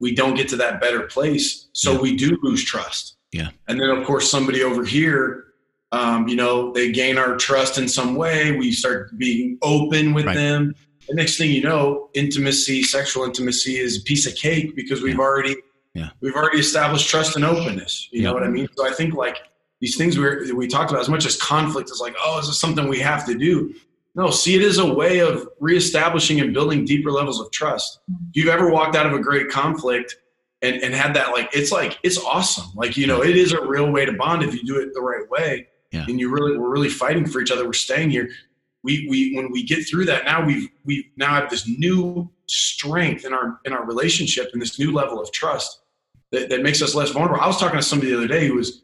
we 0.00 0.14
don't 0.14 0.34
get 0.34 0.48
to 0.48 0.56
that 0.56 0.80
better 0.80 1.02
place. 1.02 1.68
So 1.72 1.92
Yeah. 1.92 1.98
we 2.00 2.16
do 2.16 2.38
lose 2.42 2.64
trust. 2.64 3.16
Yeah. 3.32 3.50
And 3.66 3.80
then 3.80 3.90
of 3.90 4.04
course 4.06 4.30
somebody 4.30 4.62
over 4.62 4.84
here. 4.84 5.44
Um, 5.90 6.28
you 6.28 6.36
know, 6.36 6.70
they 6.74 6.92
gain 6.92 7.16
our 7.16 7.36
trust 7.38 7.78
in 7.78 7.88
some 7.88 8.14
way. 8.14 8.52
We 8.52 8.72
start 8.72 9.16
being 9.16 9.56
open 9.62 10.12
with 10.12 10.26
Right. 10.26 10.36
them. 10.36 10.74
The 11.08 11.14
next 11.14 11.38
thing 11.38 11.50
you 11.50 11.62
know, 11.62 12.10
intimacy, 12.12 12.82
sexual 12.82 13.24
intimacy 13.24 13.78
is 13.78 13.96
a 13.96 14.02
piece 14.02 14.26
of 14.26 14.34
cake 14.34 14.76
because 14.76 15.00
we've 15.00 15.14
Yeah. 15.14 15.20
already 15.22 15.56
Yeah. 15.94 16.10
we've 16.20 16.34
already 16.34 16.58
established 16.58 17.08
trust 17.08 17.36
and 17.36 17.44
openness. 17.44 18.08
You 18.12 18.22
Yeah. 18.22 18.28
know 18.28 18.34
what 18.34 18.44
I 18.44 18.48
mean? 18.48 18.68
So 18.76 18.86
I 18.86 18.92
think 18.92 19.14
like 19.14 19.38
these 19.80 19.96
things 19.96 20.18
we 20.18 20.52
we 20.52 20.66
talked 20.68 20.90
about 20.90 21.00
as 21.00 21.08
much 21.08 21.26
as 21.26 21.36
conflict 21.36 21.90
is 21.90 22.00
like, 22.00 22.14
oh, 22.22 22.38
is 22.38 22.46
this 22.48 22.58
something 22.58 22.88
we 22.88 22.98
have 23.00 23.26
to 23.26 23.34
do? 23.34 23.74
No, 24.14 24.30
see 24.30 24.56
it 24.56 24.62
as 24.62 24.78
a 24.78 24.86
way 24.94 25.20
of 25.20 25.48
reestablishing 25.60 26.40
and 26.40 26.52
building 26.52 26.84
deeper 26.84 27.10
levels 27.12 27.40
of 27.40 27.50
trust. 27.52 28.00
Mm-hmm. 28.10 28.24
If 28.30 28.36
you've 28.36 28.48
ever 28.48 28.70
walked 28.70 28.96
out 28.96 29.06
of 29.06 29.12
a 29.12 29.20
great 29.20 29.48
conflict 29.48 30.16
and, 30.62 30.76
and 30.82 30.92
had 30.94 31.14
that 31.14 31.30
like 31.32 31.48
it's 31.52 31.70
like 31.70 31.98
it's 32.02 32.18
awesome. 32.24 32.66
Like, 32.74 32.96
you 32.96 33.06
know, 33.06 33.22
it 33.22 33.36
is 33.36 33.52
a 33.52 33.64
real 33.64 33.90
way 33.90 34.04
to 34.04 34.12
bond 34.12 34.42
if 34.42 34.54
you 34.54 34.64
do 34.64 34.78
it 34.80 34.92
the 34.94 35.00
right 35.00 35.28
way. 35.30 35.68
Yeah. 35.92 36.04
And 36.08 36.18
you 36.20 36.30
really 36.30 36.58
we're 36.58 36.70
really 36.70 36.88
fighting 36.88 37.26
for 37.26 37.40
each 37.40 37.50
other. 37.50 37.64
We're 37.64 37.72
staying 37.72 38.10
here. 38.10 38.28
We 38.82 39.06
we 39.08 39.34
when 39.36 39.50
we 39.52 39.62
get 39.62 39.86
through 39.88 40.04
that 40.06 40.24
now 40.24 40.44
we've 40.44 40.68
we 40.84 41.10
now 41.16 41.34
have 41.34 41.50
this 41.50 41.68
new 41.68 42.30
strength 42.48 43.24
in 43.24 43.32
our 43.32 43.60
in 43.64 43.72
our 43.72 43.84
relationship 43.84 44.50
and 44.52 44.60
this 44.62 44.78
new 44.78 44.92
level 44.92 45.20
of 45.20 45.30
trust 45.32 45.80
that, 46.32 46.48
that 46.50 46.62
makes 46.62 46.82
us 46.82 46.94
less 46.94 47.10
vulnerable. 47.10 47.40
I 47.42 47.46
was 47.46 47.58
talking 47.58 47.78
to 47.78 47.82
somebody 47.82 48.10
the 48.10 48.18
other 48.18 48.28
day 48.28 48.46
who 48.48 48.54
was 48.54 48.82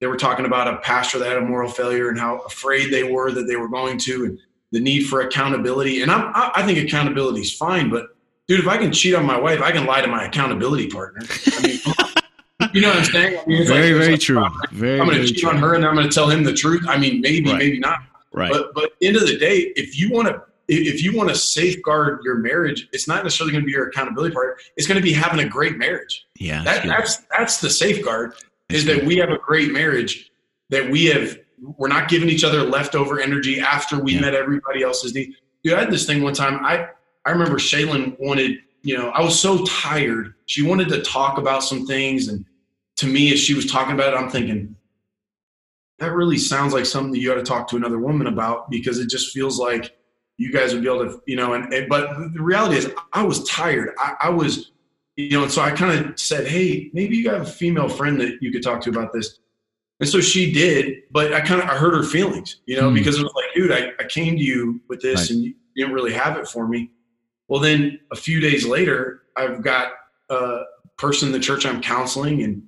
they 0.00 0.06
were 0.06 0.16
talking 0.16 0.46
about 0.46 0.66
a 0.66 0.76
pastor 0.78 1.18
that 1.18 1.28
had 1.28 1.36
a 1.36 1.42
moral 1.42 1.70
failure 1.70 2.08
and 2.08 2.18
how 2.18 2.38
afraid 2.38 2.90
they 2.92 3.02
were 3.04 3.30
that 3.32 3.44
they 3.44 3.56
were 3.56 3.68
going 3.68 3.98
to 3.98 4.24
and 4.24 4.38
the 4.72 4.80
need 4.80 5.02
for 5.02 5.20
accountability. 5.22 6.02
And 6.02 6.10
I'm, 6.10 6.32
I 6.34 6.52
I 6.56 6.62
think 6.66 6.78
accountability 6.78 7.40
is 7.40 7.52
fine, 7.52 7.90
but 7.90 8.06
dude, 8.48 8.60
if 8.60 8.68
I 8.68 8.76
can 8.78 8.92
cheat 8.92 9.14
on 9.14 9.24
my 9.26 9.38
wife, 9.38 9.60
I 9.60 9.72
can 9.72 9.84
lie 9.86 10.00
to 10.00 10.08
my 10.08 10.24
accountability 10.24 10.88
partner. 10.88 11.22
I 11.46 11.62
mean, 11.66 11.78
you 12.74 12.80
know 12.80 12.88
what 12.88 12.98
I'm 12.98 13.04
saying? 13.04 13.38
I 13.40 13.46
mean, 13.46 13.66
Very, 13.66 13.92
like- 13.92 14.00
very 14.00 14.12
like, 14.12 14.20
true. 14.20 14.46
Very, 14.72 15.00
I'm 15.00 15.06
going 15.06 15.20
to 15.20 15.26
cheat 15.26 15.38
true. 15.38 15.50
on 15.50 15.56
her 15.58 15.74
and 15.74 15.84
I'm 15.84 15.94
going 15.94 16.08
to 16.08 16.14
tell 16.14 16.28
him 16.30 16.44
the 16.44 16.52
truth. 16.54 16.84
I 16.88 16.96
mean, 16.98 17.20
maybe, 17.20 17.50
Right. 17.50 17.58
maybe 17.58 17.78
not. 17.78 17.98
Right. 18.32 18.50
But 18.52 18.72
but 18.74 18.92
end 19.02 19.16
of 19.16 19.26
the 19.26 19.36
day, 19.36 19.72
if 19.76 19.98
you 19.98 20.10
want 20.10 20.28
to 20.28 20.42
if 20.72 21.02
you 21.02 21.16
want 21.16 21.28
to 21.28 21.34
safeguard 21.34 22.20
your 22.24 22.36
marriage, 22.36 22.88
it's 22.92 23.08
not 23.08 23.24
necessarily 23.24 23.52
going 23.52 23.62
to 23.62 23.66
be 23.66 23.72
your 23.72 23.88
accountability 23.88 24.32
partner. 24.34 24.56
It's 24.76 24.86
going 24.86 24.96
to 25.00 25.02
be 25.02 25.12
having 25.12 25.40
a 25.44 25.48
great 25.48 25.76
marriage. 25.76 26.26
yeah. 26.38 26.62
That, 26.62 26.86
that's 26.86 27.16
that's 27.36 27.60
the 27.60 27.70
safeguard 27.70 28.34
That's 28.68 28.80
is 28.80 28.84
that 28.86 29.04
we 29.04 29.16
have 29.16 29.30
a 29.30 29.38
great 29.38 29.72
marriage 29.72 30.30
that 30.70 30.90
we 30.90 31.06
have 31.06 31.36
we're 31.76 31.88
not 31.88 32.08
giving 32.08 32.28
each 32.30 32.44
other 32.44 32.62
leftover 32.62 33.20
energy 33.20 33.60
after 33.60 33.98
we 34.02 34.14
Yeah. 34.14 34.20
met 34.20 34.34
everybody 34.34 34.82
else's 34.82 35.14
need. 35.14 35.34
Dude, 35.62 35.74
I 35.74 35.80
had 35.80 35.90
this 35.90 36.06
thing 36.06 36.22
one 36.22 36.34
time. 36.34 36.64
I 36.64 36.88
I 37.26 37.30
remember 37.32 37.56
Shaylin 37.58 38.16
wanted, 38.18 38.58
you 38.82 38.96
know, 38.96 39.10
I 39.10 39.20
was 39.22 39.38
so 39.38 39.64
tired. 39.66 40.32
She 40.46 40.62
wanted 40.62 40.88
to 40.88 41.02
talk 41.02 41.36
about 41.36 41.62
some 41.62 41.86
things, 41.86 42.28
and 42.28 42.46
to 42.96 43.06
me, 43.06 43.32
as 43.32 43.38
she 43.40 43.52
was 43.54 43.66
talking 43.70 43.92
about 43.94 44.14
it, 44.14 44.16
I'm 44.16 44.30
thinking 44.30 44.74
that 45.98 46.12
really 46.12 46.38
sounds 46.38 46.72
like 46.72 46.86
something 46.86 47.12
that 47.12 47.18
you 47.18 47.28
got 47.28 47.34
to 47.34 47.42
talk 47.42 47.68
to 47.68 47.76
another 47.76 47.98
woman 47.98 48.26
about 48.26 48.70
because 48.70 48.98
it 48.98 49.10
just 49.10 49.32
feels 49.34 49.58
like 49.58 49.94
you 50.40 50.50
guys 50.50 50.72
would 50.72 50.82
be 50.82 50.88
able 50.88 51.04
to, 51.04 51.20
you 51.26 51.36
know. 51.36 51.52
And, 51.52 51.70
and 51.74 51.86
but 51.88 52.08
the 52.32 52.42
reality 52.42 52.76
is, 52.76 52.90
I 53.12 53.22
was 53.22 53.44
tired. 53.44 53.90
I, 53.98 54.14
I 54.22 54.30
was, 54.30 54.72
you 55.16 55.32
know, 55.32 55.42
and 55.42 55.52
so 55.52 55.60
I 55.60 55.70
kind 55.70 55.92
of 56.06 56.18
said, 56.18 56.46
hey, 56.46 56.90
maybe 56.94 57.14
you 57.18 57.28
have 57.28 57.42
a 57.42 57.44
female 57.44 57.90
friend 57.90 58.18
that 58.22 58.38
you 58.40 58.50
could 58.50 58.62
talk 58.62 58.80
to 58.82 58.90
about 58.90 59.12
this. 59.12 59.38
And 60.00 60.08
so 60.08 60.18
she 60.22 60.50
did, 60.50 61.02
but 61.10 61.34
I 61.34 61.40
kind 61.42 61.60
of 61.62 61.68
I 61.68 61.74
hurt 61.76 61.92
her 61.92 62.02
feelings, 62.02 62.56
you 62.64 62.80
know, 62.80 62.88
Hmm. 62.88 62.94
because 62.94 63.18
it 63.18 63.22
was 63.22 63.34
like, 63.36 63.54
dude, 63.54 63.70
I, 63.70 63.90
I 64.02 64.06
came 64.08 64.34
to 64.36 64.42
you 64.42 64.80
with 64.88 65.02
this 65.02 65.20
Right. 65.20 65.30
and 65.30 65.44
you 65.44 65.54
didn't 65.76 65.92
really 65.92 66.14
have 66.14 66.38
it 66.38 66.48
for 66.48 66.66
me. 66.66 66.90
Well, 67.48 67.60
then 67.60 68.00
a 68.10 68.16
few 68.16 68.40
days 68.40 68.66
later, 68.66 69.24
I've 69.36 69.62
got 69.62 69.92
a 70.30 70.60
person 70.96 71.28
in 71.28 71.32
the 71.32 71.38
church 71.40 71.66
I'm 71.66 71.82
counseling, 71.82 72.42
and 72.42 72.62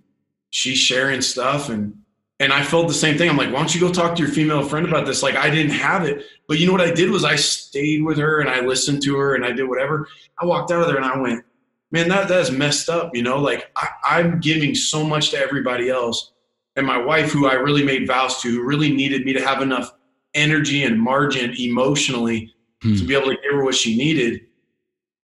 she's 0.51 0.77
sharing 0.79 1.23
stuff, 1.23 1.71
and 1.71 1.95
and 2.43 2.53
I 2.53 2.63
felt 2.63 2.89
the 2.89 2.95
same 2.95 3.17
thing. 3.17 3.31
I'm 3.31 3.37
like, 3.37 3.53
why 3.53 3.59
don't 3.59 3.75
you 3.75 3.81
go 3.81 3.93
talk 3.93 4.15
to 4.17 4.23
your 4.23 4.31
female 4.31 4.63
friend 4.63 4.87
about 4.87 5.07
this? 5.07 5.23
Like, 5.23 5.37
I 5.37 5.49
didn't 5.49 5.73
have 5.73 6.05
it, 6.05 6.27
but 6.47 6.59
you 6.59 6.67
know 6.67 6.73
what 6.73 6.81
I 6.81 6.91
did 6.93 7.11
was 7.11 7.25
I 7.25 7.37
stayed 7.37 8.03
with 8.03 8.19
her 8.19 8.41
and 8.41 8.51
I 8.51 8.61
listened 8.61 9.03
to 9.05 9.17
her 9.17 9.35
and 9.35 9.45
I 9.45 9.53
did 9.53 9.69
whatever. 9.69 10.09
I 10.39 10.45
walked 10.45 10.71
out 10.71 10.83
of 10.83 10.89
there 10.89 10.97
and 10.97 11.05
I 11.07 11.17
went, 11.19 11.45
man, 11.91 12.09
that 12.09 12.29
that 12.29 12.41
is 12.41 12.51
messed 12.51 12.89
up. 12.89 13.15
You 13.15 13.23
know, 13.23 13.39
like 13.39 13.71
I, 13.77 13.89
I'm 14.05 14.41
giving 14.41 14.75
so 14.75 15.05
much 15.05 15.31
to 15.31 15.39
everybody 15.39 15.89
else, 15.89 16.33
and 16.77 16.87
my 16.87 16.99
wife, 16.99 17.31
who 17.33 17.47
I 17.47 17.55
really 17.55 17.85
made 17.85 18.07
vows 18.07 18.41
to, 18.43 18.51
who 18.51 18.63
really 18.63 18.93
needed 18.93 19.25
me 19.25 19.33
to 19.35 19.47
have 19.47 19.63
enough 19.63 19.93
energy 20.35 20.85
and 20.85 21.01
margin 21.01 21.55
emotionally 21.59 22.53
Hmm. 22.83 22.97
to 22.97 23.05
be 23.05 23.15
able 23.15 23.29
to 23.29 23.37
give 23.37 23.53
her 23.53 23.65
what 23.65 23.77
she 23.77 23.97
needed. 23.97 24.41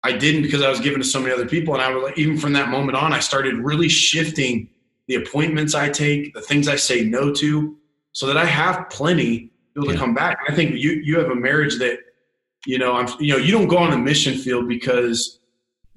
I 0.03 0.13
didn't 0.13 0.43
because 0.43 0.63
I 0.63 0.69
was 0.69 0.79
giving 0.79 1.01
to 1.01 1.07
so 1.07 1.21
many 1.21 1.33
other 1.33 1.47
people, 1.47 1.73
and 1.73 1.83
I 1.83 1.93
was 1.93 2.05
like, 2.05 2.19
even 2.19 2.37
from 2.37 2.53
that 2.53 2.69
moment 2.69 2.97
on, 2.97 3.13
I 3.13 3.21
started 3.21 3.55
really 3.55 3.89
shifting 3.89 4.69
the 5.09 5.17
appointments 5.17 5.75
I 5.75 5.89
take, 5.89 6.35
the 6.35 6.41
things 6.41 6.69
I 6.69 6.77
say 6.77 7.05
no 7.05 7.33
to, 7.35 7.77
so 8.13 8.27
that 8.27 8.37
I 8.37 8.45
have 8.45 8.89
plenty 8.91 9.51
able 9.77 9.87
Yeah. 9.87 9.93
to 9.93 9.99
come 9.99 10.15
back. 10.15 10.39
I 10.49 10.55
think 10.55 10.75
you 10.77 10.93
you 11.05 11.19
have 11.19 11.31
a 11.31 11.35
marriage 11.35 11.79
that, 11.79 11.99
you 12.67 12.79
know, 12.79 12.95
I'm 12.95 13.09
you 13.21 13.33
know, 13.33 13.39
you 13.39 13.53
don't 13.53 13.69
go 13.69 13.79
on 13.79 13.93
a 13.93 13.99
mission 13.99 14.35
field 14.39 14.69
because 14.69 15.39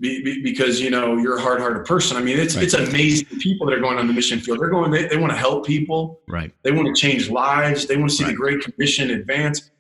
be- 0.01 0.22
be- 0.24 0.41
because 0.43 0.80
you 0.80 0.89
know 0.89 1.18
you're 1.18 1.38
a 1.38 1.41
hard-hearted 1.41 1.86
person. 1.86 2.16
I 2.18 2.22
mean, 2.22 2.38
it's 2.39 2.55
Right. 2.55 2.64
it's 2.66 2.74
amazing 2.74 3.39
people 3.39 3.68
that 3.68 3.74
are 3.78 3.82
going 3.82 3.97
on 3.97 4.07
the 4.07 4.14
mission 4.14 4.39
field. 4.39 4.60
They're 4.60 4.70
going. 4.70 4.91
They, 4.91 5.07
they 5.07 5.18
want 5.18 5.32
to 5.34 5.38
help 5.38 5.66
people. 5.66 6.22
right. 6.28 6.51
They 6.64 6.72
want 6.72 6.88
to 6.93 7.01
change 7.01 7.30
lives. 7.30 7.86
They 7.88 7.97
want 7.97 8.10
to 8.12 8.16
see 8.16 8.24
the 8.26 8.34
Great 8.34 8.62
Commission 8.62 9.12
advance, 9.12 9.72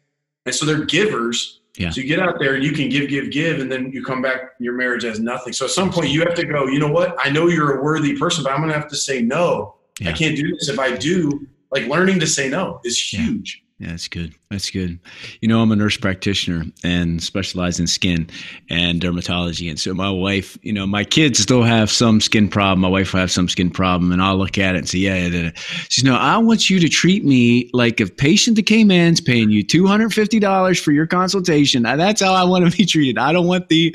and 0.45 0.53
so 0.55 0.65
they're 0.65 0.85
givers. 0.85 1.61
Yeah. 1.79 1.91
So 1.91 2.01
you 2.01 2.07
get 2.07 2.19
out 2.19 2.39
there 2.39 2.55
and 2.55 2.63
you 2.63 2.73
can 2.73 2.89
give, 2.89 3.07
give, 3.07 3.31
give, 3.31 3.61
and 3.61 3.71
then 3.71 3.89
you 3.93 4.03
come 4.03 4.21
back. 4.21 4.51
Your 4.59 4.73
marriage 4.73 5.03
has 5.03 5.21
nothing. 5.21 5.53
So 5.53 5.63
at 5.63 5.71
some 5.71 5.89
point 5.89 6.09
you 6.09 6.19
have 6.19 6.35
to 6.35 6.45
go. 6.45 6.67
You 6.67 6.77
know 6.77 6.91
what? 6.91 7.15
I 7.17 7.29
know 7.29 7.47
you're 7.47 7.79
a 7.79 7.81
worthy 7.81 8.17
person, 8.17 8.43
but 8.43 8.51
I'm 8.51 8.59
going 8.59 8.67
to 8.67 8.77
have 8.77 8.89
to 8.89 8.97
say 8.97 9.21
no. 9.21 9.75
Yeah. 10.01 10.09
I 10.09 10.13
can't 10.13 10.35
do 10.35 10.51
this. 10.51 10.67
If 10.67 10.77
I 10.77 10.97
do, 10.97 11.47
like 11.71 11.87
learning 11.87 12.19
to 12.19 12.27
say 12.27 12.49
no 12.49 12.81
is 12.83 12.99
huge. 12.99 13.63
Yeah, 13.79 13.91
that's 13.91 14.09
good. 14.09 14.35
That's 14.51 14.69
good. 14.71 14.99
You 15.39 15.47
know, 15.47 15.61
I'm 15.61 15.71
a 15.71 15.75
nurse 15.75 15.95
practitioner 15.95 16.65
and 16.83 17.23
specialize 17.23 17.79
in 17.79 17.87
skin 17.87 18.29
and 18.69 18.99
dermatology. 18.99 19.69
And 19.69 19.79
so 19.79 19.93
my 19.93 20.09
wife, 20.09 20.57
you 20.61 20.73
know, 20.73 20.85
my 20.85 21.05
kids 21.05 21.39
still 21.39 21.63
have 21.63 21.89
some 21.89 22.19
skin 22.19 22.49
problem. 22.49 22.81
My 22.81 22.89
wife 22.89 23.13
will 23.13 23.21
have 23.21 23.31
some 23.31 23.47
skin 23.47 23.69
problem. 23.69 24.11
And 24.11 24.21
I'll 24.21 24.35
look 24.35 24.57
at 24.57 24.75
it 24.75 24.79
and 24.79 24.89
say, 24.89 24.97
yeah, 24.97 25.15
yeah, 25.15 25.27
yeah. 25.27 25.51
She's, 25.87 26.03
no, 26.03 26.15
I 26.15 26.37
want 26.39 26.69
you 26.69 26.77
to 26.81 26.89
treat 26.89 27.23
me 27.23 27.69
like 27.71 28.01
a 28.01 28.07
patient 28.07 28.57
that 28.57 28.65
came 28.65 28.91
in 28.91 29.13
is 29.13 29.21
paying 29.21 29.49
you 29.49 29.65
$250 29.65 30.83
for 30.83 30.91
your 30.91 31.07
consultation. 31.07 31.83
That's 31.83 32.21
how 32.21 32.33
I 32.33 32.43
want 32.43 32.69
to 32.69 32.77
be 32.77 32.85
treated. 32.85 33.17
I 33.17 33.31
don't 33.31 33.47
want 33.47 33.69
the, 33.69 33.91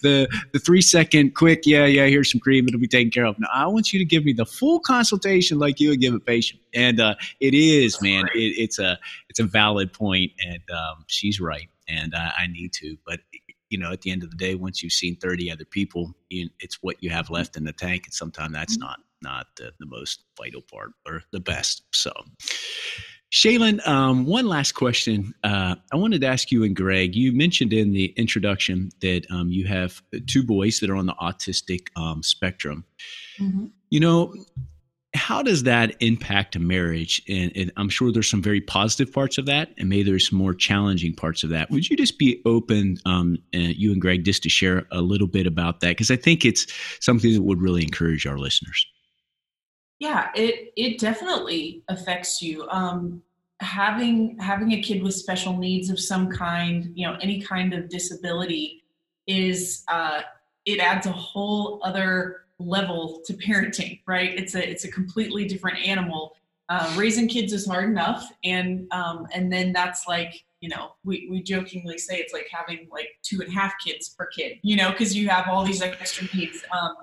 the, 0.00 0.28
the 0.52 0.58
three 0.58 0.80
second 0.80 1.34
quick, 1.34 1.66
yeah, 1.66 1.84
yeah, 1.84 2.06
here's 2.06 2.32
some 2.32 2.40
cream. 2.40 2.66
It'll 2.68 2.80
be 2.80 2.88
taken 2.88 3.10
care 3.10 3.26
of. 3.26 3.38
No, 3.38 3.48
I 3.52 3.66
want 3.66 3.92
you 3.92 3.98
to 3.98 4.04
give 4.06 4.24
me 4.24 4.32
the 4.32 4.46
full 4.46 4.80
consultation 4.80 5.58
like 5.58 5.78
you 5.78 5.90
would 5.90 6.00
give 6.00 6.14
a 6.14 6.20
patient. 6.20 6.62
And 6.72 7.00
uh, 7.00 7.16
it 7.40 7.52
is, 7.52 8.00
man, 8.00 8.26
it, 8.34 8.54
it's 8.56 8.78
a, 8.78 8.98
it's 9.36 9.40
a 9.46 9.50
valid 9.50 9.92
point, 9.92 10.32
and 10.46 10.62
um, 10.70 11.04
she's 11.08 11.40
right, 11.40 11.68
and 11.88 12.14
I, 12.14 12.32
I 12.38 12.46
need 12.46 12.72
to. 12.74 12.96
But 13.06 13.20
you 13.68 13.76
know, 13.76 13.92
at 13.92 14.00
the 14.00 14.10
end 14.10 14.22
of 14.22 14.30
the 14.30 14.36
day, 14.36 14.54
once 14.54 14.82
you've 14.82 14.94
seen 14.94 15.16
thirty 15.16 15.50
other 15.50 15.66
people, 15.66 16.14
you, 16.30 16.48
it's 16.58 16.78
what 16.82 16.96
you 17.02 17.10
have 17.10 17.28
left 17.28 17.56
in 17.56 17.64
the 17.64 17.72
tank, 17.72 18.04
and 18.06 18.14
sometimes 18.14 18.54
that's 18.54 18.78
mm-hmm. 18.78 18.86
not 18.86 19.00
not 19.22 19.46
the, 19.56 19.72
the 19.78 19.86
most 19.86 20.24
vital 20.38 20.62
part 20.62 20.92
or 21.06 21.22
the 21.32 21.40
best. 21.40 21.82
So. 21.92 22.12
Shaylin, 23.32 23.86
um, 23.88 24.24
one 24.24 24.46
last 24.46 24.72
question. 24.72 25.34
Uh, 25.42 25.74
I 25.92 25.96
wanted 25.96 26.20
to 26.20 26.28
ask 26.28 26.52
you 26.52 26.62
and 26.62 26.76
Greg. 26.76 27.16
You 27.16 27.32
mentioned 27.32 27.72
in 27.72 27.92
the 27.92 28.14
introduction 28.16 28.90
that 29.00 29.26
um, 29.30 29.50
you 29.50 29.66
have 29.66 30.00
two 30.28 30.44
boys 30.44 30.78
that 30.78 30.88
are 30.88 30.96
on 30.96 31.06
the 31.06 31.14
autistic 31.14 31.88
um, 31.96 32.22
spectrum. 32.22 32.84
Mm-hmm. 33.40 33.66
You 33.90 34.00
know, 34.00 34.32
how 35.16 35.42
does 35.42 35.64
that 35.64 35.96
impact 36.00 36.56
a 36.56 36.58
marriage? 36.58 37.22
And, 37.28 37.52
and, 37.56 37.72
I'm 37.76 37.88
sure 37.88 38.12
there's 38.12 38.30
some 38.30 38.42
very 38.42 38.60
positive 38.60 39.12
parts 39.12 39.38
of 39.38 39.46
that, 39.46 39.70
and 39.78 39.88
maybe 39.88 40.04
there's 40.04 40.28
some 40.28 40.38
more 40.38 40.54
challenging 40.54 41.14
parts 41.14 41.42
of 41.42 41.50
that. 41.50 41.70
Would 41.70 41.88
you 41.88 41.96
just 41.96 42.18
be 42.18 42.40
open, 42.44 42.98
um, 43.04 43.38
and 43.52 43.74
you 43.74 43.92
and 43.92 44.00
Greg, 44.00 44.24
just 44.24 44.42
to 44.44 44.48
share 44.48 44.86
a 44.92 45.00
little 45.00 45.26
bit 45.26 45.46
about 45.46 45.80
that? 45.80 45.88
Because 45.88 46.10
I 46.10 46.16
think 46.16 46.44
it's 46.44 46.66
something 47.00 47.32
that 47.34 47.42
would 47.42 47.60
really 47.60 47.82
encourage 47.82 48.26
our 48.26 48.38
listeners. 48.38 48.86
Yeah, 49.98 50.30
it 50.34 50.72
it 50.76 50.98
definitely 50.98 51.82
affects 51.88 52.42
you. 52.42 52.68
Um, 52.68 53.22
having 53.60 54.38
having 54.38 54.72
a 54.72 54.82
kid 54.82 55.02
with 55.02 55.14
special 55.14 55.56
needs 55.56 55.88
of 55.90 55.98
some 55.98 56.30
kind, 56.30 56.90
you 56.94 57.06
know, 57.06 57.16
any 57.20 57.40
kind 57.40 57.72
of 57.72 57.88
disability, 57.88 58.84
is 59.26 59.84
uh, 59.88 60.22
it 60.64 60.80
adds 60.80 61.06
a 61.06 61.12
whole 61.12 61.80
other 61.82 62.45
level 62.58 63.22
to 63.26 63.34
parenting, 63.34 64.00
right? 64.06 64.38
It's 64.38 64.54
a 64.54 64.68
it's 64.68 64.84
a 64.84 64.90
completely 64.90 65.46
different 65.46 65.78
animal. 65.78 66.36
Uh, 66.68 66.92
raising 66.96 67.28
kids 67.28 67.52
is 67.52 67.66
hard 67.66 67.88
enough, 67.88 68.30
and 68.44 68.90
um, 68.92 69.26
and 69.32 69.52
then 69.52 69.72
that's 69.72 70.06
like 70.08 70.44
you 70.60 70.68
know 70.68 70.92
we 71.04 71.28
we 71.30 71.42
jokingly 71.42 71.98
say 71.98 72.16
it's 72.16 72.32
like 72.32 72.48
having 72.50 72.88
like 72.90 73.08
two 73.22 73.40
and 73.40 73.48
a 73.48 73.52
half 73.52 73.74
kids 73.84 74.08
per 74.08 74.26
kid, 74.26 74.58
you 74.62 74.76
know, 74.76 74.90
because 74.90 75.16
you 75.16 75.28
have 75.28 75.48
all 75.48 75.64
these 75.64 75.82
extra 75.82 76.26
needs. 76.34 76.64
Um, 76.72 76.94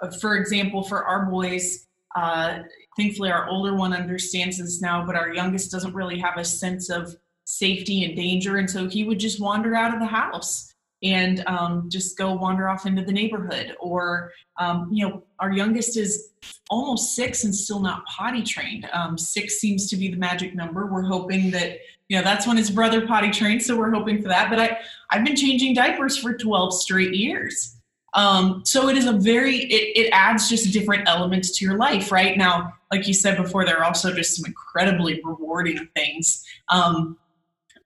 uh, 0.00 0.10
for 0.10 0.36
example, 0.36 0.82
for 0.82 1.04
our 1.04 1.26
boys, 1.26 1.86
uh, 2.14 2.60
thankfully 2.96 3.30
our 3.30 3.48
older 3.48 3.74
one 3.74 3.92
understands 3.92 4.58
this 4.58 4.80
now, 4.80 5.04
but 5.04 5.16
our 5.16 5.32
youngest 5.32 5.72
doesn't 5.72 5.94
really 5.94 6.18
have 6.18 6.36
a 6.36 6.44
sense 6.44 6.90
of 6.90 7.16
safety 7.44 8.04
and 8.04 8.16
danger, 8.16 8.58
and 8.58 8.70
so 8.70 8.88
he 8.88 9.04
would 9.04 9.18
just 9.18 9.40
wander 9.40 9.74
out 9.74 9.94
of 9.94 10.00
the 10.00 10.06
house 10.06 10.73
and 11.04 11.46
um, 11.46 11.88
just 11.90 12.16
go 12.16 12.32
wander 12.32 12.68
off 12.68 12.86
into 12.86 13.04
the 13.04 13.12
neighborhood. 13.12 13.76
Or, 13.78 14.32
um, 14.58 14.88
you 14.90 15.06
know, 15.06 15.22
our 15.38 15.52
youngest 15.52 15.98
is 15.98 16.30
almost 16.70 17.14
six 17.14 17.44
and 17.44 17.54
still 17.54 17.80
not 17.80 18.06
potty 18.06 18.42
trained. 18.42 18.88
Um, 18.92 19.18
six 19.18 19.58
seems 19.58 19.88
to 19.90 19.96
be 19.96 20.08
the 20.08 20.16
magic 20.16 20.54
number. 20.54 20.86
We're 20.86 21.02
hoping 21.02 21.50
that, 21.50 21.78
you 22.08 22.16
know, 22.16 22.24
that's 22.24 22.46
when 22.46 22.56
his 22.56 22.70
brother 22.70 23.06
potty 23.06 23.30
trained. 23.30 23.62
So 23.62 23.76
we're 23.76 23.92
hoping 23.92 24.22
for 24.22 24.28
that. 24.28 24.48
But 24.48 24.58
I, 24.58 24.78
I've 25.10 25.24
been 25.24 25.36
changing 25.36 25.74
diapers 25.74 26.16
for 26.16 26.34
12 26.34 26.74
straight 26.74 27.14
years. 27.14 27.76
Um, 28.14 28.62
so 28.64 28.88
it 28.88 28.96
is 28.96 29.06
a 29.06 29.12
very, 29.12 29.56
it, 29.56 30.06
it 30.06 30.10
adds 30.12 30.48
just 30.48 30.72
different 30.72 31.08
elements 31.08 31.58
to 31.58 31.64
your 31.64 31.76
life, 31.76 32.12
right? 32.12 32.38
Now, 32.38 32.72
like 32.90 33.06
you 33.08 33.12
said 33.12 33.36
before, 33.36 33.64
there 33.64 33.78
are 33.78 33.84
also 33.84 34.14
just 34.14 34.36
some 34.36 34.46
incredibly 34.46 35.20
rewarding 35.24 35.88
things. 35.94 36.44
Um, 36.68 37.18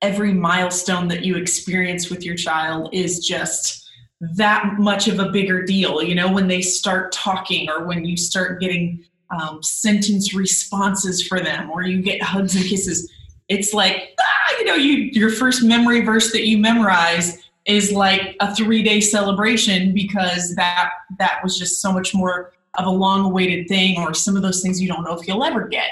every 0.02 0.32
milestone 0.32 1.08
that 1.08 1.24
you 1.24 1.36
experience 1.36 2.10
with 2.10 2.24
your 2.24 2.36
child 2.36 2.88
is 2.92 3.26
just 3.26 3.88
that 4.20 4.78
much 4.78 5.08
of 5.08 5.18
a 5.18 5.30
bigger 5.30 5.62
deal. 5.62 6.02
You 6.02 6.14
know, 6.14 6.32
when 6.32 6.48
they 6.48 6.62
start 6.62 7.12
talking 7.12 7.68
or 7.68 7.84
when 7.84 8.04
you 8.04 8.16
start 8.16 8.60
getting 8.60 9.04
um, 9.30 9.62
sentence 9.62 10.34
responses 10.34 11.26
for 11.26 11.40
them 11.40 11.70
or 11.70 11.82
you 11.82 12.02
get 12.02 12.22
hugs 12.22 12.54
and 12.54 12.64
kisses, 12.64 13.10
it's 13.48 13.72
like, 13.72 14.14
ah, 14.20 14.54
you 14.58 14.64
know, 14.64 14.74
you 14.74 15.10
your 15.12 15.30
first 15.30 15.62
memory 15.62 16.02
verse 16.02 16.32
that 16.32 16.46
you 16.46 16.58
memorize 16.58 17.38
is 17.64 17.92
like 17.92 18.36
a 18.40 18.54
three 18.54 18.82
day 18.82 19.00
celebration 19.00 19.92
because 19.92 20.54
that 20.56 20.90
that 21.18 21.40
was 21.42 21.58
just 21.58 21.80
so 21.80 21.92
much 21.92 22.14
more 22.14 22.52
of 22.74 22.86
a 22.86 22.90
long 22.90 23.24
awaited 23.24 23.68
thing 23.68 23.98
or 23.98 24.14
some 24.14 24.36
of 24.36 24.42
those 24.42 24.62
things 24.62 24.80
you 24.80 24.88
don't 24.88 25.04
know 25.04 25.18
if 25.18 25.26
you'll 25.26 25.44
ever 25.44 25.66
get. 25.68 25.90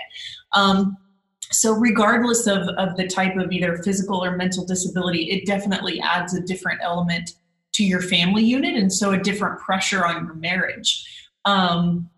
Um, 0.53 0.97
so 1.51 1.73
regardless 1.73 2.47
of, 2.47 2.69
of 2.77 2.97
the 2.97 3.07
type 3.07 3.37
of 3.37 3.53
either 3.53 3.77
physical 3.79 4.25
or 4.25 4.37
mental 4.37 4.65
disability 4.65 5.31
it 5.31 5.47
definitely 5.47 6.01
adds 6.01 6.35
a 6.35 6.41
different 6.41 6.81
element 6.83 7.35
to 7.77 7.85
your 7.85 8.01
family 8.01 8.43
unit 8.43 8.75
and 8.75 8.93
so 8.93 9.13
a 9.13 9.19
different 9.19 9.61
pressure 9.61 10.05
on 10.05 10.25
your 10.25 10.35
marriage. 10.35 11.07
Um, 11.45 12.11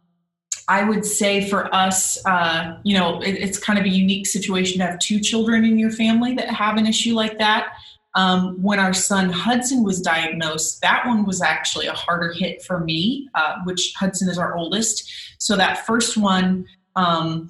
i 0.69 0.85
would 0.85 1.05
say 1.05 1.49
for 1.49 1.75
us 1.75 2.25
uh, 2.27 2.77
you 2.85 2.97
know 2.97 3.21
it, 3.23 3.33
it's 3.33 3.59
kind 3.59 3.79
of 3.79 3.85
a 3.85 3.89
unique 3.89 4.27
situation 4.27 4.79
to 4.79 4.87
have 4.87 4.99
two 4.99 5.19
children 5.19 5.65
in 5.65 5.79
your 5.79 5.91
family 5.91 6.35
that 6.35 6.49
have 6.49 6.77
an 6.77 6.87
issue 6.87 7.15
like 7.15 7.39
that. 7.39 7.73
Um, 8.15 8.61
when 8.63 8.79
our 8.79 8.95
son 8.95 9.31
hudson 9.31 9.83
was 9.83 10.01
diagnosed 10.01 10.81
that 10.81 11.07
one 11.07 11.25
was 11.25 11.43
actually 11.43 11.87
a 11.87 11.93
harder 11.93 12.33
hit 12.33 12.63
for 12.63 12.81
me 12.81 13.29
uh, 13.35 13.57
which 13.65 13.93
hudson 13.97 14.29
is 14.29 14.39
our 14.39 14.57
oldest. 14.57 15.11
So 15.39 15.57
that 15.57 15.87
first 15.87 16.17
one 16.17 16.67
um, 16.97 17.49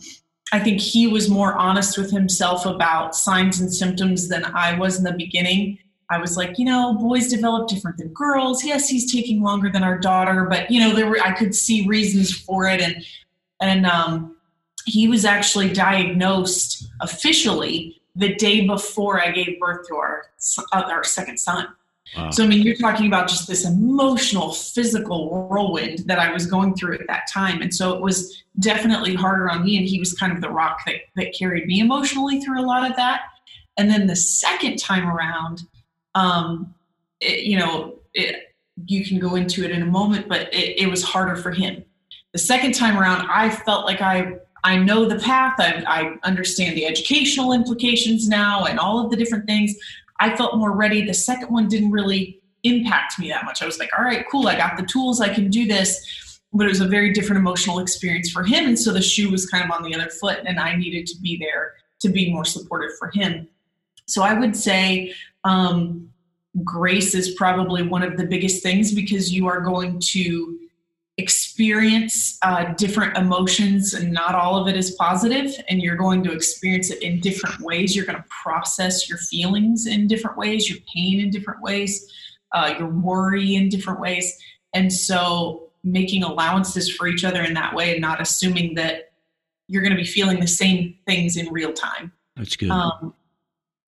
I 0.53 0.59
think 0.59 0.80
he 0.80 1.07
was 1.07 1.28
more 1.28 1.55
honest 1.55 1.99
with 1.99 2.11
himself 2.11 2.64
about 2.64 3.14
signs 3.14 3.61
and 3.61 3.72
symptoms 3.72 4.28
than 4.28 4.44
I 4.44 4.78
was 4.78 4.99
in 4.99 5.05
the 5.05 5.12
beginning. 5.12 5.78
I 6.11 6.18
was 6.18 6.36
like, 6.36 6.59
you 6.59 6.64
know, 6.64 6.94
boys 6.94 7.28
develop 7.28 7.68
different 7.68 7.99
than 7.99 8.09
girls. 8.09 8.64
Yes, 8.64 8.88
he's 8.88 9.12
taking 9.12 9.42
longer 9.42 9.70
than 9.70 9.82
our 9.82 9.99
daughter, 9.99 10.46
but 10.49 10.70
you 10.70 10.80
know, 10.80 10.94
there 10.94 11.07
were 11.07 11.20
I 11.20 11.32
could 11.32 11.55
see 11.55 11.86
reasons 11.86 12.32
for 12.32 12.66
it, 12.66 12.80
and 12.80 13.05
and 13.61 13.84
um, 13.84 14.36
he 14.86 15.07
was 15.07 15.26
actually 15.26 15.72
diagnosed 15.72 16.88
officially 17.01 18.01
the 18.16 18.34
day 18.36 18.66
before 18.66 19.20
I 19.20 19.30
gave 19.32 19.61
birth 19.61 19.86
to 19.88 19.96
our 19.96 20.24
our 20.72 21.05
second 21.05 21.38
son. 21.38 21.68
So, 22.30 22.44
I 22.44 22.46
mean, 22.46 22.62
you're 22.62 22.76
talking 22.76 23.06
about 23.06 23.28
just 23.28 23.46
this 23.46 23.66
emotional, 23.66 24.52
physical 24.52 25.30
whirlwind 25.30 26.00
that 26.06 26.18
I 26.18 26.32
was 26.32 26.46
going 26.46 26.74
through 26.74 26.94
at 26.94 27.06
that 27.06 27.28
time. 27.32 27.62
And 27.62 27.72
so 27.72 27.92
it 27.94 28.00
was 28.00 28.42
definitely 28.59 29.14
harder 29.14 29.50
on 29.50 29.64
me. 29.64 29.76
And 29.78 29.86
he 29.86 29.98
was 29.98 30.14
kind 30.14 30.32
of 30.32 30.40
the 30.40 30.50
rock 30.50 30.80
that, 30.86 30.96
that 31.16 31.34
carried 31.38 31.66
me 31.66 31.80
emotionally 31.80 32.40
through 32.40 32.61
a 32.61 32.66
lot 32.66 32.88
of 32.88 32.96
that. 32.96 33.22
And 33.76 33.90
then 33.90 34.06
the 34.06 34.16
second 34.16 34.78
time 34.78 35.09
around, 35.09 35.62
um, 36.14 36.74
it, 37.20 37.44
you 37.44 37.59
know, 37.59 37.98
it, 38.14 38.54
you 38.86 39.04
can 39.04 39.18
go 39.18 39.34
into 39.34 39.64
it 39.64 39.70
in 39.70 39.82
a 39.82 39.86
moment, 39.86 40.28
but 40.28 40.52
it, 40.52 40.82
it 40.82 40.90
was 40.90 41.02
harder 41.02 41.36
for 41.36 41.52
him. 41.52 41.84
The 42.32 42.38
second 42.38 42.74
time 42.74 42.98
around, 42.98 43.28
I 43.30 43.50
felt 43.50 43.84
like 43.84 44.00
I 44.00 44.38
I 44.64 44.76
know 44.76 45.04
the 45.04 45.18
path. 45.18 45.54
I, 45.59 45.84
I, 45.86 46.16
understand 46.24 46.76
the 46.76 46.84
educational 46.84 47.52
implications 47.52 48.28
now 48.28 48.64
and 48.64 48.78
all 48.78 49.02
of 49.02 49.11
the 49.11 49.16
different 49.16 49.46
things. 49.46 49.74
I 50.21 50.37
felt 50.37 50.57
more 50.57 50.73
ready. 50.73 51.05
The 51.05 51.14
second 51.14 51.49
one 51.49 51.69
didn't 51.69 51.91
really 51.91 52.41
impact 52.64 53.19
me 53.19 53.29
that 53.29 53.45
much. 53.45 53.62
I 53.62 53.66
was 53.66 53.79
like, 53.79 53.91
all 53.97 54.05
right, 54.05 54.25
cool, 54.31 54.49
I 54.49 54.57
got 54.57 54.77
the 54.77 54.83
tools, 54.85 55.21
I 55.21 55.33
can 55.33 55.49
do 55.51 55.66
this. 55.66 56.41
But 56.53 56.66
it 56.66 56.71
was 56.71 56.81
a 56.81 56.89
very 56.89 57.12
different 57.12 57.39
emotional 57.39 57.79
experience 57.79 58.31
for 58.31 58.43
him. 58.43 58.66
And 58.66 58.79
so 58.79 58.93
the 58.93 59.03
shoe 59.03 59.31
was 59.31 59.47
kind 59.47 59.64
of 59.64 59.71
on 59.71 59.83
the 59.83 59.95
other 59.95 60.11
foot, 60.11 60.41
and 60.47 60.59
I 60.59 60.77
needed 60.77 61.07
to 61.09 61.21
be 61.21 61.37
there 61.37 61.75
to 62.01 62.09
be 62.09 62.33
more 62.33 62.45
supportive 62.45 62.97
for 62.99 63.11
him. 63.12 63.49
So 64.07 64.23
I 64.23 64.33
would 64.33 64.57
say 64.57 65.12
um, 65.45 66.09
grace 66.64 67.14
is 67.14 67.35
probably 67.35 67.83
one 67.83 68.03
of 68.03 68.16
the 68.16 68.25
biggest 68.25 68.62
things 68.62 68.95
because 68.95 69.33
you 69.33 69.47
are 69.47 69.61
going 69.61 70.01
to 70.01 70.59
experience 71.19 72.39
uh, 72.43 72.73
different 72.75 73.16
emotions 73.16 73.93
and 73.93 74.12
not 74.12 74.35
all 74.35 74.57
of 74.57 74.69
it 74.69 74.77
is 74.77 74.93
positive 74.93 75.53
and 75.69 75.83
you're 75.83 75.97
going 75.97 76.23
to 76.23 76.33
experience 76.33 76.91
it 76.91 77.03
in 77.03 77.21
different 77.21 77.61
ways. 77.61 77.95
You're 77.95 78.07
going 78.07 78.19
to 78.19 78.25
process 78.43 79.09
your 79.09 79.19
feelings 79.19 79.87
in 79.87 80.07
different 80.07 80.39
ways 80.39 80.71
your 80.71 80.79
pain 80.95 81.21
in 81.21 81.31
different 81.31 81.61
ways 81.61 82.09
uh, 82.53 82.75
your 82.79 82.89
worry 82.89 83.57
in 83.57 83.69
different 83.69 84.01
ways. 84.01 84.39
And 84.73 84.93
so 84.93 85.71
making 85.85 86.23
allowances 86.23 86.91
for 86.91 87.07
each 87.07 87.25
other 87.25 87.43
in 87.43 87.55
that 87.55 87.75
way 87.75 87.93
and 87.93 88.01
not 88.01 88.21
assuming 88.21 88.75
that 88.75 89.11
you're 89.66 89.83
going 89.83 89.95
to 89.95 89.99
be 89.99 90.07
feeling 90.07 90.41
the 90.41 90.47
same 90.47 90.97
things 91.07 91.37
in 91.37 91.53
real 91.53 91.73
time. 91.73 92.12
That's 92.37 92.57
good. 92.57 92.71
Um, 92.71 93.14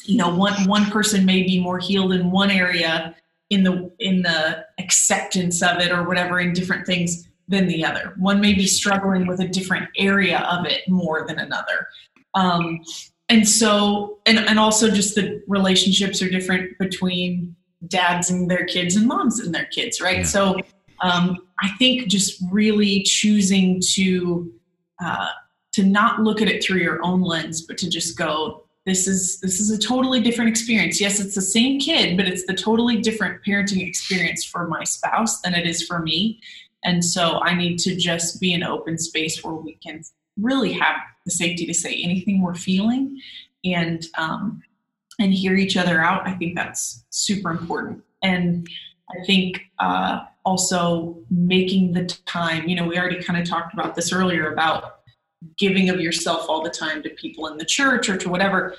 you 0.04 0.16
know 0.16 0.34
one 0.34 0.66
one 0.66 0.86
person 0.90 1.24
may 1.24 1.42
be 1.42 1.60
more 1.60 1.78
healed 1.78 2.12
in 2.12 2.30
one 2.30 2.50
area 2.50 3.14
in 3.50 3.64
the 3.64 3.90
in 3.98 4.22
the 4.22 4.64
acceptance 4.78 5.62
of 5.62 5.80
it 5.80 5.92
or 5.92 6.06
whatever 6.06 6.40
in 6.40 6.52
different 6.52 6.86
things 6.86 7.28
than 7.48 7.66
the 7.66 7.84
other. 7.84 8.14
One 8.16 8.40
may 8.40 8.54
be 8.54 8.66
struggling 8.66 9.26
with 9.26 9.40
a 9.40 9.48
different 9.48 9.88
area 9.96 10.38
of 10.50 10.66
it 10.66 10.88
more 10.88 11.26
than 11.26 11.38
another. 11.38 11.88
Um, 12.34 12.80
and 13.28 13.48
so 13.48 14.18
and 14.26 14.38
and 14.38 14.58
also 14.58 14.90
just 14.90 15.14
the 15.14 15.42
relationships 15.46 16.22
are 16.22 16.30
different 16.30 16.78
between 16.78 17.54
dads 17.88 18.30
and 18.30 18.50
their 18.50 18.64
kids 18.64 18.96
and 18.96 19.06
moms 19.06 19.40
and 19.40 19.54
their 19.54 19.66
kids, 19.66 20.00
right? 20.00 20.18
Yeah. 20.18 20.22
So 20.24 20.56
um, 21.00 21.36
I 21.60 21.70
think 21.78 22.08
just 22.08 22.42
really 22.50 23.02
choosing 23.02 23.80
to 23.94 24.52
uh, 25.02 25.28
to 25.72 25.84
not 25.84 26.20
look 26.20 26.42
at 26.42 26.48
it 26.48 26.62
through 26.62 26.80
your 26.80 27.02
own 27.04 27.22
lens, 27.22 27.62
but 27.62 27.78
to 27.78 27.88
just 27.88 28.18
go, 28.18 28.64
this 28.86 29.06
is 29.06 29.40
this 29.40 29.60
is 29.60 29.70
a 29.70 29.78
totally 29.78 30.20
different 30.20 30.50
experience. 30.50 31.00
Yes, 31.00 31.20
it's 31.20 31.34
the 31.34 31.42
same 31.42 31.78
kid, 31.80 32.16
but 32.16 32.26
it's 32.26 32.46
the 32.46 32.54
totally 32.54 33.00
different 33.00 33.44
parenting 33.44 33.86
experience 33.86 34.44
for 34.44 34.66
my 34.66 34.84
spouse 34.84 35.40
than 35.42 35.54
it 35.54 35.66
is 35.66 35.82
for 35.82 36.00
me. 36.00 36.40
And 36.82 37.04
so 37.04 37.40
I 37.42 37.54
need 37.54 37.78
to 37.80 37.94
just 37.94 38.40
be 38.40 38.54
an 38.54 38.62
open 38.62 38.96
space 38.98 39.44
where 39.44 39.54
we 39.54 39.74
can 39.74 40.02
really 40.38 40.72
have 40.72 40.96
the 41.26 41.30
safety 41.30 41.66
to 41.66 41.74
say 41.74 42.00
anything 42.02 42.40
we're 42.40 42.54
feeling 42.54 43.20
and 43.64 44.06
um, 44.16 44.62
and 45.18 45.34
hear 45.34 45.56
each 45.56 45.76
other 45.76 46.00
out. 46.00 46.26
I 46.26 46.32
think 46.32 46.56
that's 46.56 47.04
super 47.10 47.50
important. 47.50 48.02
And 48.22 48.66
I 49.10 49.24
think 49.26 49.60
uh, 49.78 50.20
also 50.44 51.18
making 51.30 51.92
the 51.92 52.06
time, 52.26 52.68
you 52.68 52.76
know, 52.76 52.86
we 52.86 52.98
already 52.98 53.22
kind 53.22 53.40
of 53.40 53.46
talked 53.46 53.74
about 53.74 53.94
this 53.94 54.12
earlier 54.12 54.50
about 54.52 54.99
giving 55.56 55.88
of 55.88 56.00
yourself 56.00 56.46
all 56.48 56.62
the 56.62 56.70
time 56.70 57.02
to 57.02 57.10
people 57.10 57.46
in 57.46 57.56
the 57.56 57.64
church 57.64 58.08
or 58.08 58.16
to 58.16 58.28
whatever. 58.28 58.74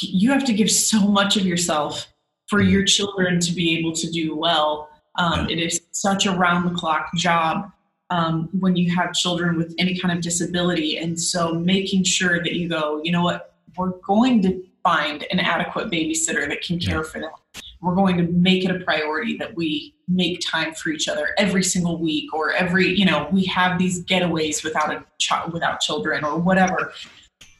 You 0.00 0.30
have 0.32 0.44
to 0.44 0.52
give 0.52 0.70
so 0.70 1.00
much 1.00 1.36
of 1.36 1.44
yourself 1.44 2.08
for 2.48 2.60
mm-hmm. 2.60 2.70
your 2.70 2.84
children 2.84 3.40
to 3.40 3.52
be 3.52 3.78
able 3.78 3.92
to 3.92 4.10
do 4.10 4.36
well. 4.36 4.90
Um, 5.16 5.48
it 5.48 5.58
is 5.58 5.80
such 5.92 6.26
a 6.26 6.32
round 6.32 6.70
the 6.70 6.78
clock 6.78 7.14
job 7.16 7.70
um, 8.10 8.48
when 8.58 8.76
you 8.76 8.94
have 8.94 9.12
children 9.12 9.56
with 9.56 9.74
any 9.78 9.98
kind 9.98 10.16
of 10.16 10.22
disability. 10.22 10.98
And 10.98 11.20
so 11.20 11.54
making 11.54 12.04
sure 12.04 12.42
that 12.42 12.52
you 12.54 12.68
go, 12.68 13.00
you 13.02 13.12
know 13.12 13.22
what, 13.22 13.54
we're 13.76 13.92
going 14.06 14.42
to 14.42 14.62
find 14.82 15.26
an 15.30 15.38
adequate 15.38 15.90
babysitter 15.90 16.48
that 16.48 16.62
can 16.62 16.78
care 16.78 17.04
for 17.04 17.20
them 17.20 17.30
we're 17.80 17.94
going 17.94 18.16
to 18.18 18.24
make 18.24 18.64
it 18.64 18.70
a 18.70 18.84
priority 18.84 19.36
that 19.38 19.54
we 19.54 19.94
make 20.06 20.40
time 20.40 20.74
for 20.74 20.90
each 20.90 21.08
other 21.08 21.28
every 21.38 21.62
single 21.62 21.98
week 21.98 22.32
or 22.34 22.52
every 22.52 22.88
you 22.88 23.04
know 23.04 23.28
we 23.32 23.44
have 23.44 23.78
these 23.78 24.04
getaways 24.04 24.62
without 24.62 24.92
a 24.92 25.04
child 25.18 25.52
without 25.52 25.80
children 25.80 26.24
or 26.24 26.38
whatever. 26.38 26.92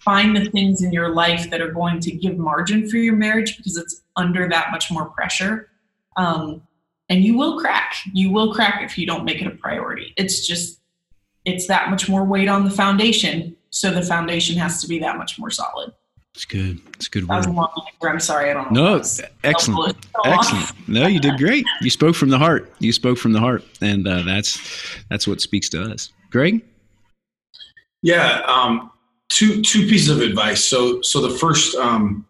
Find 0.00 0.36
the 0.36 0.46
things 0.50 0.82
in 0.82 0.92
your 0.92 1.10
life 1.14 1.50
that 1.50 1.60
are 1.60 1.72
going 1.72 2.00
to 2.00 2.10
give 2.10 2.38
margin 2.38 2.88
for 2.88 2.96
your 2.96 3.14
marriage 3.14 3.56
because 3.56 3.76
it's 3.76 4.02
under 4.16 4.48
that 4.48 4.70
much 4.70 4.90
more 4.90 5.06
pressure. 5.06 5.68
Um, 6.16 6.62
and 7.10 7.22
you 7.22 7.36
will 7.36 7.60
crack. 7.60 7.96
You 8.14 8.30
will 8.30 8.54
crack 8.54 8.82
if 8.82 8.96
you 8.96 9.06
don't 9.06 9.24
make 9.24 9.42
it 9.42 9.46
a 9.46 9.50
priority. 9.50 10.14
It's 10.16 10.46
just 10.46 10.80
it's 11.44 11.66
that 11.66 11.90
much 11.90 12.08
more 12.08 12.24
weight 12.24 12.48
on 12.48 12.64
the 12.64 12.70
foundation. 12.70 13.56
So 13.70 13.90
the 13.90 14.02
foundation 14.02 14.56
has 14.56 14.80
to 14.82 14.88
be 14.88 14.98
that 15.00 15.16
much 15.16 15.38
more 15.38 15.50
solid 15.50 15.92
it's 16.34 16.44
good. 16.44 16.80
It's 16.94 17.08
good 17.08 17.28
work. 17.28 17.44
I'm 18.02 18.20
sorry, 18.20 18.50
I 18.50 18.54
don't 18.54 18.70
know. 18.72 18.96
No, 18.96 19.02
excellent, 19.44 19.96
excellent. 20.24 20.88
No, 20.88 21.06
you 21.06 21.20
did 21.20 21.38
great. 21.38 21.66
You 21.80 21.90
spoke 21.90 22.14
from 22.14 22.28
the 22.28 22.38
heart. 22.38 22.72
You 22.78 22.92
spoke 22.92 23.18
from 23.18 23.32
the 23.32 23.40
heart, 23.40 23.64
and 23.80 24.06
uh, 24.06 24.22
that's 24.22 24.58
that's 25.08 25.26
what 25.26 25.40
speaks 25.40 25.68
to 25.70 25.82
us. 25.82 26.12
Greg. 26.30 26.62
Yeah, 28.02 28.42
um, 28.46 28.90
two 29.28 29.60
two 29.62 29.86
pieces 29.86 30.08
of 30.08 30.22
advice. 30.22 30.64
So 30.64 31.02
so 31.02 31.20
the 31.20 31.36
first, 31.36 31.76
um, 31.76 32.24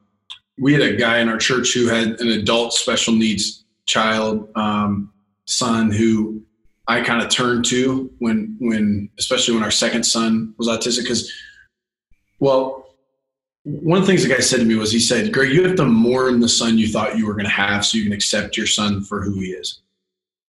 we 0.58 0.72
had 0.72 0.82
a 0.82 0.96
guy 0.96 1.18
in 1.18 1.28
our 1.28 1.38
church 1.38 1.74
who 1.74 1.86
had 1.88 2.20
an 2.20 2.28
adult 2.28 2.72
special 2.72 3.14
needs 3.14 3.64
child 3.86 4.48
um, 4.56 5.12
son 5.46 5.90
who 5.90 6.42
I 6.88 7.02
kind 7.02 7.22
of 7.22 7.28
turned 7.28 7.64
to 7.66 8.10
when 8.18 8.56
when 8.60 9.10
especially 9.18 9.54
when 9.54 9.62
our 9.62 9.70
second 9.70 10.04
son 10.04 10.54
was 10.58 10.68
autistic 10.68 11.02
because 11.02 11.32
well 12.38 12.89
one 13.64 13.98
of 13.98 14.06
the 14.06 14.12
things 14.12 14.22
the 14.22 14.34
guy 14.34 14.40
said 14.40 14.60
to 14.60 14.64
me 14.64 14.74
was 14.74 14.90
he 14.90 15.00
said, 15.00 15.32
Greg, 15.32 15.52
you 15.52 15.64
have 15.64 15.76
to 15.76 15.84
mourn 15.84 16.40
the 16.40 16.48
son 16.48 16.78
you 16.78 16.88
thought 16.88 17.18
you 17.18 17.26
were 17.26 17.34
going 17.34 17.44
to 17.44 17.50
have 17.50 17.84
so 17.84 17.98
you 17.98 18.04
can 18.04 18.12
accept 18.12 18.56
your 18.56 18.66
son 18.66 19.02
for 19.02 19.22
who 19.22 19.38
he 19.40 19.48
is. 19.48 19.80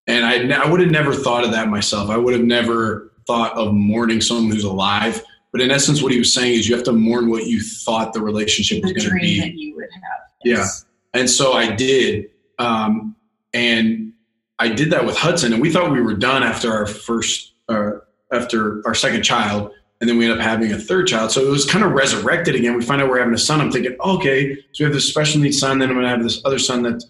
And 0.06 0.24
I, 0.24 0.62
I 0.62 0.68
would 0.68 0.80
have 0.80 0.90
never 0.90 1.14
thought 1.14 1.44
of 1.44 1.52
that 1.52 1.68
myself. 1.68 2.10
I 2.10 2.16
would 2.16 2.34
have 2.34 2.44
never 2.44 3.12
thought 3.26 3.52
of 3.52 3.72
mourning 3.72 4.20
someone 4.20 4.50
who's 4.50 4.64
alive. 4.64 5.22
But 5.52 5.60
in 5.60 5.70
essence, 5.70 6.02
what 6.02 6.10
he 6.10 6.18
was 6.18 6.32
saying 6.32 6.54
is 6.54 6.68
you 6.68 6.74
have 6.74 6.84
to 6.86 6.92
mourn 6.92 7.28
what 7.28 7.46
you 7.46 7.60
thought 7.60 8.14
the 8.14 8.22
relationship 8.22 8.82
was 8.82 8.92
going 8.92 9.04
to 9.04 9.14
be. 9.20 9.40
That 9.40 9.54
you 9.54 9.76
would 9.76 9.88
have. 9.92 10.20
Yes. 10.44 10.86
Yeah. 11.14 11.20
And 11.20 11.28
so 11.28 11.52
I 11.52 11.70
did. 11.70 12.30
Um, 12.58 13.14
and 13.52 14.14
I 14.58 14.68
did 14.68 14.90
that 14.90 15.04
with 15.04 15.16
Hudson. 15.16 15.52
And 15.52 15.60
we 15.60 15.70
thought 15.70 15.92
we 15.92 16.00
were 16.00 16.14
done 16.14 16.42
after 16.42 16.72
our 16.72 16.86
first, 16.86 17.52
uh, 17.68 17.90
after 18.32 18.82
our 18.86 18.94
second 18.94 19.22
child 19.22 19.72
and 20.02 20.10
then 20.10 20.18
we 20.18 20.28
end 20.28 20.36
up 20.36 20.44
having 20.44 20.72
a 20.72 20.78
third 20.78 21.06
child. 21.06 21.30
So 21.30 21.46
it 21.46 21.48
was 21.48 21.64
kind 21.64 21.84
of 21.84 21.92
resurrected 21.92 22.56
again. 22.56 22.76
We 22.76 22.84
find 22.84 23.00
out 23.00 23.08
we're 23.08 23.20
having 23.20 23.34
a 23.34 23.38
son. 23.38 23.60
I'm 23.60 23.70
thinking, 23.70 23.96
okay, 24.04 24.56
so 24.72 24.80
we 24.80 24.84
have 24.86 24.92
this 24.92 25.08
special 25.08 25.40
needs 25.40 25.60
son. 25.60 25.78
Then 25.78 25.90
I'm 25.90 25.94
going 25.94 26.02
to 26.02 26.10
have 26.10 26.24
this 26.24 26.42
other 26.44 26.58
son 26.58 26.82
that, 26.82 27.04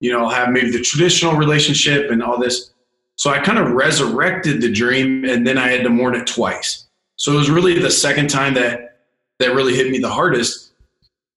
you 0.00 0.12
know, 0.12 0.24
I'll 0.24 0.28
have 0.28 0.50
maybe 0.50 0.70
the 0.70 0.82
traditional 0.82 1.36
relationship 1.36 2.10
and 2.10 2.22
all 2.22 2.38
this. 2.38 2.70
So 3.16 3.30
I 3.30 3.38
kind 3.38 3.56
of 3.58 3.72
resurrected 3.72 4.60
the 4.60 4.70
dream, 4.70 5.24
and 5.24 5.46
then 5.46 5.56
I 5.56 5.68
had 5.70 5.82
to 5.84 5.88
mourn 5.88 6.14
it 6.14 6.26
twice. 6.26 6.86
So 7.16 7.32
it 7.32 7.36
was 7.36 7.48
really 7.48 7.78
the 7.78 7.90
second 7.90 8.28
time 8.28 8.52
that 8.54 8.98
that 9.38 9.54
really 9.54 9.74
hit 9.74 9.90
me 9.90 9.98
the 9.98 10.10
hardest. 10.10 10.72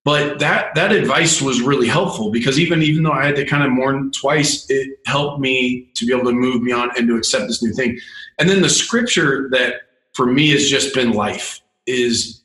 But 0.04 0.40
that 0.40 0.76
that 0.76 0.92
advice 0.92 1.42
was 1.42 1.62
really 1.62 1.88
helpful 1.88 2.32
because 2.32 2.60
even 2.60 2.84
even 2.84 3.04
though 3.04 3.14
I 3.14 3.26
had 3.26 3.38
to 3.38 3.46
kind 3.46 3.64
of 3.64 3.72
mourn 3.72 4.12
twice, 4.12 4.70
it 4.70 5.00
helped 5.06 5.40
me 5.40 5.90
to 5.96 6.06
be 6.06 6.14
able 6.14 6.26
to 6.26 6.34
move 6.34 6.66
beyond 6.66 6.92
and 6.98 7.08
to 7.08 7.16
accept 7.16 7.48
this 7.48 7.64
new 7.64 7.72
thing. 7.72 7.98
And 8.40 8.50
then 8.50 8.62
the 8.62 8.70
scripture 8.70 9.48
that 9.52 9.76
for 10.14 10.26
me 10.26 10.50
has 10.50 10.70
just 10.70 10.94
been 10.94 11.12
life 11.12 11.62
is 11.88 12.42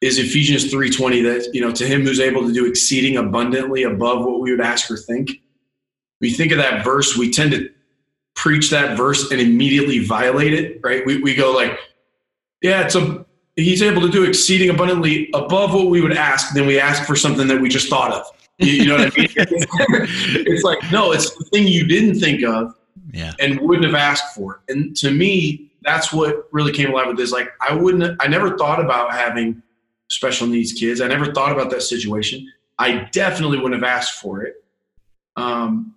is 0.00 0.18
Ephesians 0.18 0.72
3:20 0.72 1.22
that 1.22 1.54
you 1.54 1.60
know 1.60 1.72
to 1.72 1.86
him 1.86 2.02
who's 2.02 2.20
able 2.20 2.46
to 2.46 2.52
do 2.52 2.66
exceeding 2.66 3.16
abundantly 3.16 3.84
above 3.84 4.24
what 4.24 4.40
we 4.40 4.50
would 4.50 4.60
ask 4.60 4.90
or 4.90 4.96
think. 4.96 5.40
We 6.20 6.32
think 6.32 6.52
of 6.52 6.58
that 6.58 6.84
verse, 6.84 7.16
we 7.16 7.30
tend 7.30 7.52
to 7.52 7.68
preach 8.34 8.70
that 8.70 8.96
verse 8.96 9.30
and 9.30 9.40
immediately 9.40 9.98
violate 9.98 10.54
it, 10.54 10.80
right? 10.82 11.04
We 11.04 11.20
we 11.20 11.34
go 11.34 11.52
like, 11.52 11.78
yeah, 12.62 12.84
it's 12.84 12.94
a 12.94 13.24
he's 13.56 13.82
able 13.82 14.02
to 14.02 14.10
do 14.10 14.24
exceeding 14.24 14.70
abundantly 14.70 15.30
above 15.34 15.74
what 15.74 15.86
we 15.86 16.00
would 16.00 16.16
ask, 16.16 16.54
then 16.54 16.66
we 16.66 16.78
ask 16.78 17.04
for 17.04 17.16
something 17.16 17.46
that 17.48 17.60
we 17.60 17.68
just 17.68 17.88
thought 17.88 18.12
of. 18.12 18.26
You, 18.58 18.72
you 18.72 18.86
know 18.86 18.96
what 18.96 19.12
I 19.12 19.20
mean? 19.20 19.28
it's 20.46 20.62
like, 20.64 20.78
no, 20.92 21.12
it's 21.12 21.34
the 21.34 21.44
thing 21.46 21.66
you 21.66 21.86
didn't 21.86 22.20
think 22.20 22.42
of 22.44 22.74
yeah. 23.12 23.32
and 23.40 23.60
wouldn't 23.60 23.86
have 23.86 23.94
asked 23.94 24.34
for. 24.34 24.62
And 24.68 24.96
to 24.96 25.10
me, 25.10 25.72
that's 25.84 26.12
what 26.12 26.48
really 26.52 26.72
came 26.72 26.90
alive 26.90 27.08
with 27.08 27.16
this. 27.16 27.32
Like 27.32 27.50
I 27.60 27.74
wouldn't, 27.74 28.20
I 28.20 28.26
never 28.26 28.56
thought 28.56 28.80
about 28.80 29.12
having 29.12 29.62
special 30.08 30.46
needs 30.46 30.72
kids. 30.72 31.00
I 31.00 31.08
never 31.08 31.32
thought 31.32 31.52
about 31.52 31.70
that 31.70 31.82
situation. 31.82 32.50
I 32.78 33.08
definitely 33.12 33.58
wouldn't 33.58 33.82
have 33.82 33.88
asked 33.88 34.20
for 34.20 34.42
it. 34.42 34.56
Um, 35.36 35.94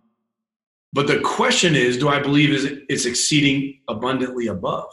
but 0.93 1.07
the 1.07 1.19
question 1.19 1.75
is, 1.75 1.97
do 1.97 2.09
I 2.09 2.19
believe 2.19 2.51
is 2.51 2.65
it's 2.89 3.05
exceeding 3.05 3.79
abundantly 3.87 4.47
above? 4.47 4.89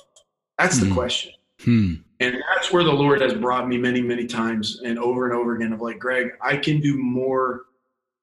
That's 0.58 0.78
the 0.78 0.86
hmm. 0.86 0.94
question. 0.94 1.32
Hmm. 1.62 1.94
And 2.20 2.36
that's 2.54 2.72
where 2.72 2.84
the 2.84 2.92
Lord 2.92 3.20
has 3.20 3.34
brought 3.34 3.68
me 3.68 3.76
many, 3.76 4.00
many 4.00 4.26
times 4.26 4.80
and 4.84 4.98
over 4.98 5.26
and 5.26 5.34
over 5.34 5.56
again 5.56 5.72
of 5.72 5.80
like, 5.80 5.98
Greg, 5.98 6.28
I 6.40 6.56
can 6.56 6.80
do 6.80 6.96
more 6.96 7.62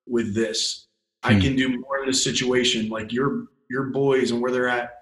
with 0.07 0.33
this. 0.33 0.87
Hmm. 1.23 1.29
I 1.35 1.39
can 1.39 1.55
do 1.55 1.79
more 1.79 1.99
in 1.99 2.07
this 2.07 2.23
situation. 2.23 2.89
Like 2.89 3.11
your 3.11 3.47
your 3.69 3.85
boys 3.85 4.31
and 4.31 4.41
where 4.41 4.51
they're 4.51 4.67
at 4.67 5.00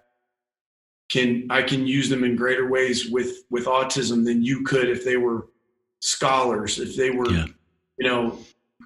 can 1.10 1.47
I 1.49 1.64
can 1.64 1.86
use 1.88 2.10
them 2.10 2.24
in 2.24 2.36
greater 2.36 2.68
ways 2.70 3.10
with 3.10 3.43
with 3.49 3.66
autism 3.66 4.24
than 4.24 4.43
you 4.43 4.64
could 4.64 4.89
if 4.89 5.03
they 5.03 5.18
were 5.18 5.47
scholars, 5.99 6.80
if 6.80 6.95
they 6.95 7.10
were, 7.10 7.30
yeah. 7.30 7.45
you 7.97 8.07
know, 8.07 8.38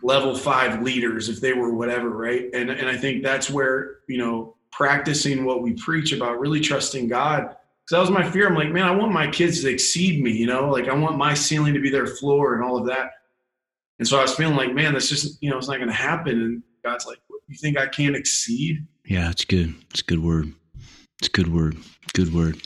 level 0.02 0.36
five 0.36 0.82
leaders, 0.82 1.30
if 1.30 1.42
they 1.42 1.54
were 1.54 1.74
whatever, 1.74 2.10
right? 2.10 2.46
And 2.54 2.70
and 2.70 2.90
I 2.90 2.96
think 2.96 3.24
that's 3.24 3.50
where 3.50 3.98
you 4.08 4.18
know 4.18 4.56
practicing 4.72 5.46
what 5.46 5.62
we 5.62 5.74
preach 5.74 6.14
about, 6.14 6.40
really 6.40 6.60
trusting 6.60 7.08
God. 7.08 7.42
Because 7.42 7.92
that 7.92 8.00
was 8.00 8.12
my 8.12 8.30
fear. 8.30 8.48
I'm 8.48 8.56
like, 8.56 8.72
man, 8.72 8.86
I 8.86 8.92
want 8.92 9.12
my 9.12 9.28
kids 9.28 9.62
to 9.62 9.70
exceed 9.70 10.24
me, 10.24 10.32
you 10.32 10.48
know, 10.48 10.70
like 10.70 10.88
I 10.88 10.94
want 10.94 11.18
my 11.18 11.34
ceiling 11.34 11.74
to 11.74 11.82
be 11.82 11.90
their 11.90 12.08
floor 12.08 12.56
and 12.56 12.64
all 12.64 12.78
of 12.78 12.88
that. 12.88 13.12
And 14.00 14.08
so 14.08 14.18
I 14.18 14.22
was 14.22 14.34
feeling 14.34 14.56
like, 14.56 14.74
man, 14.74 14.94
that's 14.94 15.10
just 15.10 15.38
you 15.44 15.50
know, 15.50 15.58
it's 15.58 15.68
not 15.68 15.78
going 15.78 15.90
to 15.90 15.94
happen. 15.94 16.42
And 16.42 16.64
God's 16.84 17.06
like, 17.06 17.20
you 17.48 17.58
think 17.58 17.78
I 17.78 17.88
can't 17.88 18.16
exceed? 18.16 18.88
Yeah, 19.06 19.30
it's 19.30 19.44
good. 19.44 19.76
It's 19.92 20.00
a 20.00 20.06
good 20.06 20.24
word. 20.24 20.54
It's 21.24 21.30
a 21.30 21.32
good 21.32 21.54
word. 21.54 21.78
Good 22.12 22.34
word. 22.34 22.62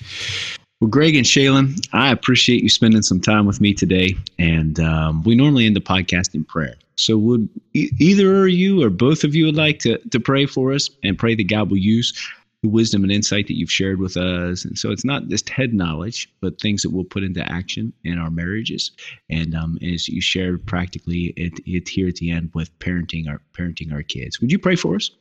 Well, 0.82 0.90
Greg 0.90 1.16
and 1.16 1.28
Shaylin, 1.28 1.80
I 1.94 2.12
appreciate 2.12 2.64
you 2.64 2.70
spending 2.70 3.04
some 3.04 3.22
time 3.22 3.46
with 3.46 3.62
me 3.62 3.72
today. 3.72 4.18
And 4.40 4.80
um, 4.80 5.22
we 5.22 5.36
normally 5.36 5.68
end 5.68 5.76
the 5.76 5.80
podcast 5.80 6.34
in 6.34 6.44
prayer. 6.44 6.74
So, 6.96 7.20
would 7.20 7.48
e- 7.76 7.92
either 8.00 8.48
you 8.48 8.82
or 8.82 8.90
both 8.90 9.24
of 9.24 9.36
you 9.36 9.46
would 9.46 9.56
like 9.56 9.78
to, 9.82 10.00
to 10.00 10.20
pray 10.20 10.48
for 10.48 10.74
us 10.74 10.90
and 11.04 11.20
pray 11.20 11.36
that 11.36 11.48
God 11.48 11.70
will 11.70 11.78
use 11.78 12.20
the 12.64 12.70
wisdom 12.70 13.04
and 13.04 13.12
insight 13.12 13.46
that 13.46 13.60
you've 13.60 13.72
shared 13.72 14.00
with 14.00 14.18
us? 14.18 14.66
And 14.66 14.76
so, 14.76 14.90
it's 14.90 15.06
not 15.06 15.28
just 15.28 15.50
head 15.50 15.76
knowledge, 15.76 16.28
but 16.42 16.60
things 16.60 16.82
that 16.82 16.90
we'll 16.90 17.04
put 17.04 17.22
into 17.22 17.48
action 17.52 17.94
in 18.06 18.18
our 18.18 18.32
marriages. 18.32 18.90
And 19.30 19.54
um, 19.54 19.78
as 19.84 20.08
you 20.08 20.20
shared 20.20 20.66
practically, 20.66 21.26
it, 21.38 21.60
it 21.68 21.88
here 21.88 22.08
at 22.08 22.16
the 22.16 22.32
end 22.32 22.50
with 22.56 22.76
parenting 22.80 23.30
our 23.30 23.40
parenting 23.54 23.94
our 23.94 24.02
kids. 24.02 24.42
Would 24.42 24.52
you 24.52 24.58
pray 24.58 24.76
for 24.76 24.96
us? 24.96 25.12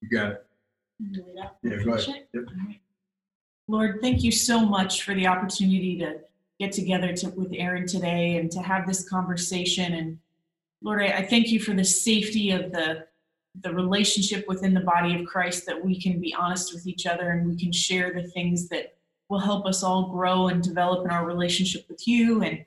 You 0.00 0.08
got 0.08 0.32
it. 0.32 0.43
Yeah, 1.12 1.74
Lord, 3.66 4.00
thank 4.00 4.22
you 4.22 4.30
so 4.30 4.60
much 4.60 5.02
for 5.02 5.14
the 5.14 5.26
opportunity 5.26 5.98
to 5.98 6.20
get 6.60 6.72
together 6.72 7.14
to, 7.14 7.30
with 7.30 7.52
Aaron 7.52 7.86
today 7.86 8.36
and 8.36 8.50
to 8.52 8.60
have 8.60 8.86
this 8.86 9.08
conversation. 9.08 9.94
And 9.94 10.18
Lord, 10.82 11.02
I, 11.02 11.18
I 11.18 11.26
thank 11.26 11.48
you 11.48 11.60
for 11.60 11.72
the 11.72 11.84
safety 11.84 12.50
of 12.50 12.72
the 12.72 13.06
the 13.60 13.72
relationship 13.72 14.46
within 14.48 14.74
the 14.74 14.80
body 14.80 15.14
of 15.14 15.26
Christ 15.26 15.64
that 15.66 15.84
we 15.84 16.00
can 16.00 16.20
be 16.20 16.34
honest 16.34 16.74
with 16.74 16.86
each 16.86 17.06
other 17.06 17.30
and 17.30 17.46
we 17.46 17.56
can 17.56 17.72
share 17.72 18.12
the 18.12 18.26
things 18.28 18.68
that 18.68 18.96
will 19.28 19.38
help 19.38 19.64
us 19.64 19.82
all 19.82 20.10
grow 20.10 20.48
and 20.48 20.62
develop 20.62 21.04
in 21.04 21.10
our 21.10 21.24
relationship 21.24 21.86
with 21.88 22.06
you 22.06 22.42
and 22.42 22.64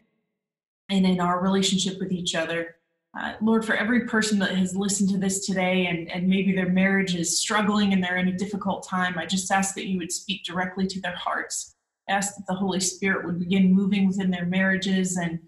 and 0.90 1.06
in 1.06 1.20
our 1.20 1.42
relationship 1.42 2.00
with 2.00 2.14
each 2.14 2.34
other. 2.34 2.77
Uh, 3.18 3.34
Lord, 3.42 3.66
for 3.66 3.76
every 3.76 4.02
person 4.02 4.38
that 4.40 4.56
has 4.56 4.76
listened 4.76 5.10
to 5.10 5.18
this 5.18 5.46
today 5.46 5.88
and, 5.88 6.12
and 6.12 6.28
maybe 6.28 6.54
their 6.54 6.70
marriage 6.70 7.16
is 7.16 7.40
struggling 7.40 7.92
and 7.94 8.04
they're 8.04 8.18
in 8.18 8.28
a 8.28 8.38
difficult 8.38 8.88
time, 8.88 9.18
I 9.18 9.26
just 9.26 9.50
ask 9.52 9.74
that 9.76 9.88
you 9.88 9.98
would 9.98 10.12
speak 10.12 10.44
directly 10.44 10.86
to 10.88 11.02
their 11.02 11.16
hearts. 11.16 11.76
I 12.08 12.14
ask 12.14 12.36
that 12.36 12.46
the 12.46 12.54
Holy 12.54 12.80
Spirit 12.80 13.26
would 13.26 13.40
begin 13.40 13.74
moving 13.74 14.08
within 14.08 14.30
their 14.30 14.46
marriages 14.46 15.18
and 15.18 15.40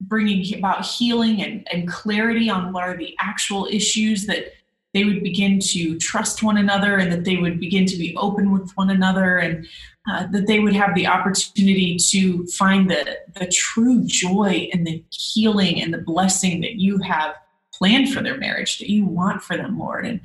bringing 0.00 0.58
about 0.58 0.84
healing 0.84 1.42
and, 1.42 1.66
and 1.72 1.86
clarity 1.86 2.50
on 2.50 2.72
what 2.72 2.82
are 2.82 2.96
the 2.96 3.14
actual 3.20 3.68
issues 3.70 4.26
that 4.26 4.52
they 4.92 5.04
would 5.04 5.22
begin 5.22 5.60
to 5.60 5.96
trust 5.98 6.42
one 6.42 6.56
another 6.56 6.96
and 6.96 7.12
that 7.12 7.24
they 7.24 7.36
would 7.36 7.60
begin 7.60 7.86
to 7.86 7.96
be 7.96 8.16
open 8.16 8.50
with 8.50 8.72
one 8.72 8.90
another 8.90 9.38
and 9.38 9.66
uh, 10.10 10.26
that 10.32 10.46
they 10.46 10.58
would 10.58 10.74
have 10.74 10.94
the 10.94 11.06
opportunity 11.06 11.96
to 11.96 12.44
find 12.46 12.90
the, 12.90 13.18
the 13.38 13.46
true 13.46 14.02
joy 14.04 14.68
and 14.72 14.86
the 14.86 15.04
healing 15.10 15.80
and 15.80 15.94
the 15.94 15.98
blessing 15.98 16.60
that 16.60 16.74
you 16.74 16.98
have 16.98 17.34
planned 17.72 18.12
for 18.12 18.22
their 18.22 18.36
marriage, 18.36 18.78
that 18.78 18.90
you 18.90 19.04
want 19.06 19.42
for 19.42 19.56
them, 19.56 19.78
Lord. 19.78 20.04
And 20.04 20.20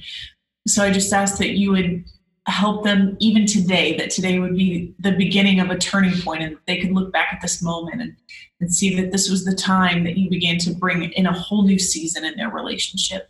so 0.67 0.84
I 0.84 0.91
just 0.91 1.13
ask 1.13 1.38
that 1.38 1.51
you 1.51 1.71
would 1.71 2.03
help 2.47 2.84
them 2.86 3.17
even 3.19 3.45
today, 3.45 3.95
that 3.97 4.09
today 4.09 4.39
would 4.39 4.55
be 4.55 4.95
the 4.99 5.11
beginning 5.11 5.59
of 5.59 5.69
a 5.69 5.78
turning 5.78 6.19
point 6.21 6.41
and 6.41 6.57
they 6.65 6.80
could 6.80 6.91
look 6.91 7.11
back 7.11 7.34
at 7.34 7.41
this 7.41 7.61
moment 7.61 8.01
and, 8.01 8.15
and 8.61 8.73
see 8.73 8.95
that 8.99 9.11
this 9.11 9.30
was 9.30 9.43
the 9.43 9.55
time 9.55 10.05
that 10.05 10.17
you 10.17 10.30
began 10.30 10.57
to 10.57 10.73
bring 10.73 11.03
in 11.03 11.25
a 11.25 11.34
whole 11.34 11.63
new 11.63 11.78
season 11.78 12.23
in 12.23 12.36
their 12.38 12.49
relationship. 12.49 13.30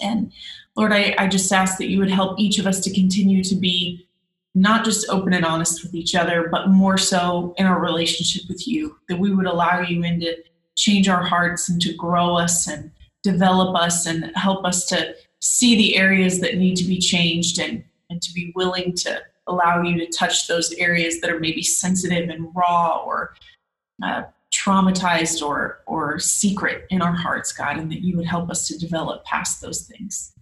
And 0.00 0.32
Lord, 0.76 0.92
I, 0.92 1.14
I 1.18 1.26
just 1.26 1.52
ask 1.52 1.76
that 1.78 1.88
you 1.88 1.98
would 1.98 2.10
help 2.10 2.38
each 2.38 2.58
of 2.58 2.66
us 2.66 2.80
to 2.80 2.94
continue 2.94 3.42
to 3.44 3.56
be 3.56 4.06
not 4.54 4.84
just 4.84 5.08
open 5.08 5.32
and 5.32 5.44
honest 5.44 5.82
with 5.82 5.94
each 5.94 6.14
other, 6.14 6.48
but 6.50 6.68
more 6.68 6.98
so 6.98 7.54
in 7.56 7.66
our 7.66 7.80
relationship 7.80 8.42
with 8.48 8.66
you, 8.66 8.96
that 9.08 9.18
we 9.18 9.32
would 9.34 9.46
allow 9.46 9.80
you 9.80 10.02
in 10.02 10.20
to 10.20 10.36
change 10.76 11.08
our 11.08 11.22
hearts 11.22 11.68
and 11.68 11.80
to 11.82 11.92
grow 11.94 12.36
us 12.36 12.66
and 12.66 12.90
develop 13.22 13.76
us 13.76 14.06
and 14.06 14.32
help 14.34 14.64
us 14.64 14.86
to 14.86 15.14
see 15.40 15.76
the 15.76 15.96
areas 15.96 16.40
that 16.40 16.56
need 16.56 16.76
to 16.76 16.84
be 16.84 16.98
changed 16.98 17.58
and, 17.58 17.84
and 18.08 18.20
to 18.22 18.32
be 18.32 18.52
willing 18.56 18.94
to 18.94 19.20
allow 19.46 19.82
you 19.82 19.98
to 19.98 20.06
touch 20.06 20.46
those 20.46 20.72
areas 20.74 21.20
that 21.20 21.30
are 21.30 21.40
maybe 21.40 21.62
sensitive 21.62 22.28
and 22.28 22.48
raw 22.54 23.02
or 23.04 23.34
uh, 24.02 24.22
traumatized 24.52 25.46
or 25.46 25.80
or 25.86 26.18
secret 26.18 26.86
in 26.90 27.02
our 27.02 27.12
hearts, 27.12 27.52
God, 27.52 27.78
and 27.78 27.90
that 27.90 28.00
you 28.00 28.16
would 28.16 28.26
help 28.26 28.50
us 28.50 28.66
to 28.68 28.78
develop 28.78 29.24
past 29.24 29.60
those 29.60 29.82
things. 29.82 30.32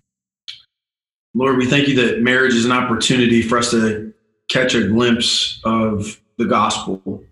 Lord, 1.38 1.56
we 1.56 1.66
thank 1.66 1.86
you 1.86 1.94
that 2.04 2.20
marriage 2.20 2.54
is 2.54 2.64
an 2.64 2.72
opportunity 2.72 3.42
for 3.42 3.58
us 3.58 3.70
to 3.70 4.12
catch 4.48 4.74
a 4.74 4.88
glimpse 4.88 5.60
of 5.64 6.20
the 6.36 6.46
gospel, 6.46 7.22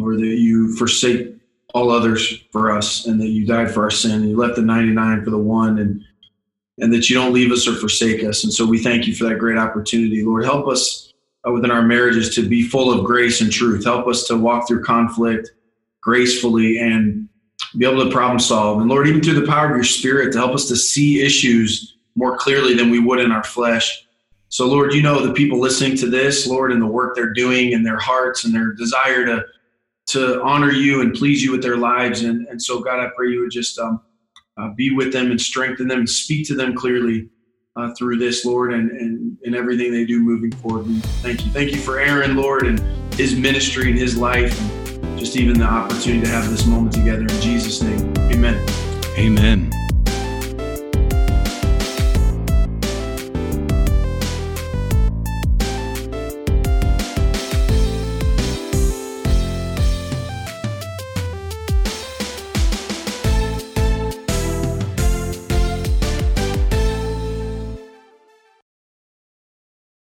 or 0.00 0.14
that 0.14 0.24
you 0.24 0.76
forsake 0.76 1.34
all 1.74 1.90
others 1.90 2.44
for 2.52 2.70
us, 2.70 3.06
and 3.06 3.20
that 3.20 3.30
you 3.30 3.44
died 3.44 3.72
for 3.74 3.82
our 3.82 3.90
sin, 3.90 4.12
and 4.12 4.30
you 4.30 4.36
left 4.36 4.54
the 4.54 4.62
99 4.62 5.24
for 5.24 5.30
the 5.30 5.38
one, 5.38 5.80
and 5.80 6.00
and 6.78 6.92
that 6.92 7.10
you 7.10 7.16
don't 7.16 7.32
leave 7.32 7.50
us 7.50 7.66
or 7.66 7.74
forsake 7.74 8.22
us. 8.22 8.44
And 8.44 8.52
so 8.52 8.64
we 8.64 8.78
thank 8.78 9.08
you 9.08 9.16
for 9.16 9.24
that 9.24 9.40
great 9.40 9.58
opportunity. 9.58 10.24
Lord, 10.24 10.44
help 10.44 10.68
us 10.68 11.12
uh, 11.46 11.50
within 11.50 11.72
our 11.72 11.82
marriages 11.82 12.32
to 12.36 12.48
be 12.48 12.62
full 12.62 12.96
of 12.96 13.04
grace 13.04 13.40
and 13.40 13.50
truth. 13.50 13.84
Help 13.84 14.06
us 14.06 14.28
to 14.28 14.36
walk 14.36 14.68
through 14.68 14.84
conflict 14.84 15.50
gracefully 16.00 16.78
and 16.78 17.28
be 17.76 17.84
able 17.84 18.02
to 18.04 18.10
problem 18.10 18.38
solve. 18.38 18.80
And 18.80 18.88
Lord, 18.88 19.08
even 19.08 19.20
through 19.20 19.40
the 19.40 19.46
power 19.46 19.68
of 19.68 19.76
your 19.76 19.84
spirit 19.84 20.32
to 20.32 20.38
help 20.38 20.54
us 20.54 20.68
to 20.68 20.76
see 20.76 21.20
issues 21.20 21.96
more 22.16 22.36
clearly 22.36 22.74
than 22.74 22.90
we 22.90 22.98
would 22.98 23.20
in 23.20 23.32
our 23.32 23.44
flesh. 23.44 24.06
So, 24.48 24.66
Lord, 24.66 24.92
you 24.92 25.02
know 25.02 25.24
the 25.24 25.32
people 25.32 25.60
listening 25.60 25.96
to 25.98 26.10
this, 26.10 26.46
Lord, 26.46 26.72
and 26.72 26.82
the 26.82 26.86
work 26.86 27.14
they're 27.14 27.32
doing 27.32 27.74
and 27.74 27.86
their 27.86 27.98
hearts 27.98 28.44
and 28.44 28.54
their 28.54 28.72
desire 28.72 29.24
to 29.26 29.44
to 30.08 30.42
honor 30.42 30.72
you 30.72 31.02
and 31.02 31.14
please 31.14 31.40
you 31.40 31.52
with 31.52 31.62
their 31.62 31.76
lives. 31.76 32.22
And, 32.22 32.48
and 32.48 32.60
so, 32.60 32.80
God, 32.80 32.98
I 32.98 33.10
pray 33.14 33.28
you 33.28 33.42
would 33.42 33.52
just 33.52 33.78
um, 33.78 34.00
uh, 34.56 34.70
be 34.70 34.90
with 34.92 35.12
them 35.12 35.30
and 35.30 35.40
strengthen 35.40 35.86
them 35.86 36.00
and 36.00 36.08
speak 36.08 36.48
to 36.48 36.56
them 36.56 36.74
clearly 36.74 37.28
uh, 37.76 37.94
through 37.94 38.18
this, 38.18 38.44
Lord, 38.44 38.72
and, 38.72 38.90
and, 38.90 39.38
and 39.44 39.54
everything 39.54 39.92
they 39.92 40.04
do 40.04 40.18
moving 40.18 40.50
forward. 40.50 40.86
And 40.86 41.04
thank 41.22 41.46
you. 41.46 41.52
Thank 41.52 41.70
you 41.70 41.78
for 41.78 42.00
Aaron, 42.00 42.34
Lord, 42.34 42.66
and 42.66 42.80
his 43.14 43.36
ministry 43.36 43.88
and 43.88 43.96
his 43.96 44.16
life. 44.16 44.58
And, 44.60 44.80
just 45.20 45.36
even 45.36 45.58
the 45.58 45.66
opportunity 45.66 46.22
to 46.22 46.28
have 46.28 46.48
this 46.50 46.66
moment 46.66 46.94
together. 46.94 47.22
In 47.22 47.40
Jesus' 47.42 47.82
name, 47.82 48.12
amen. 48.32 48.66
Amen. 49.18 49.79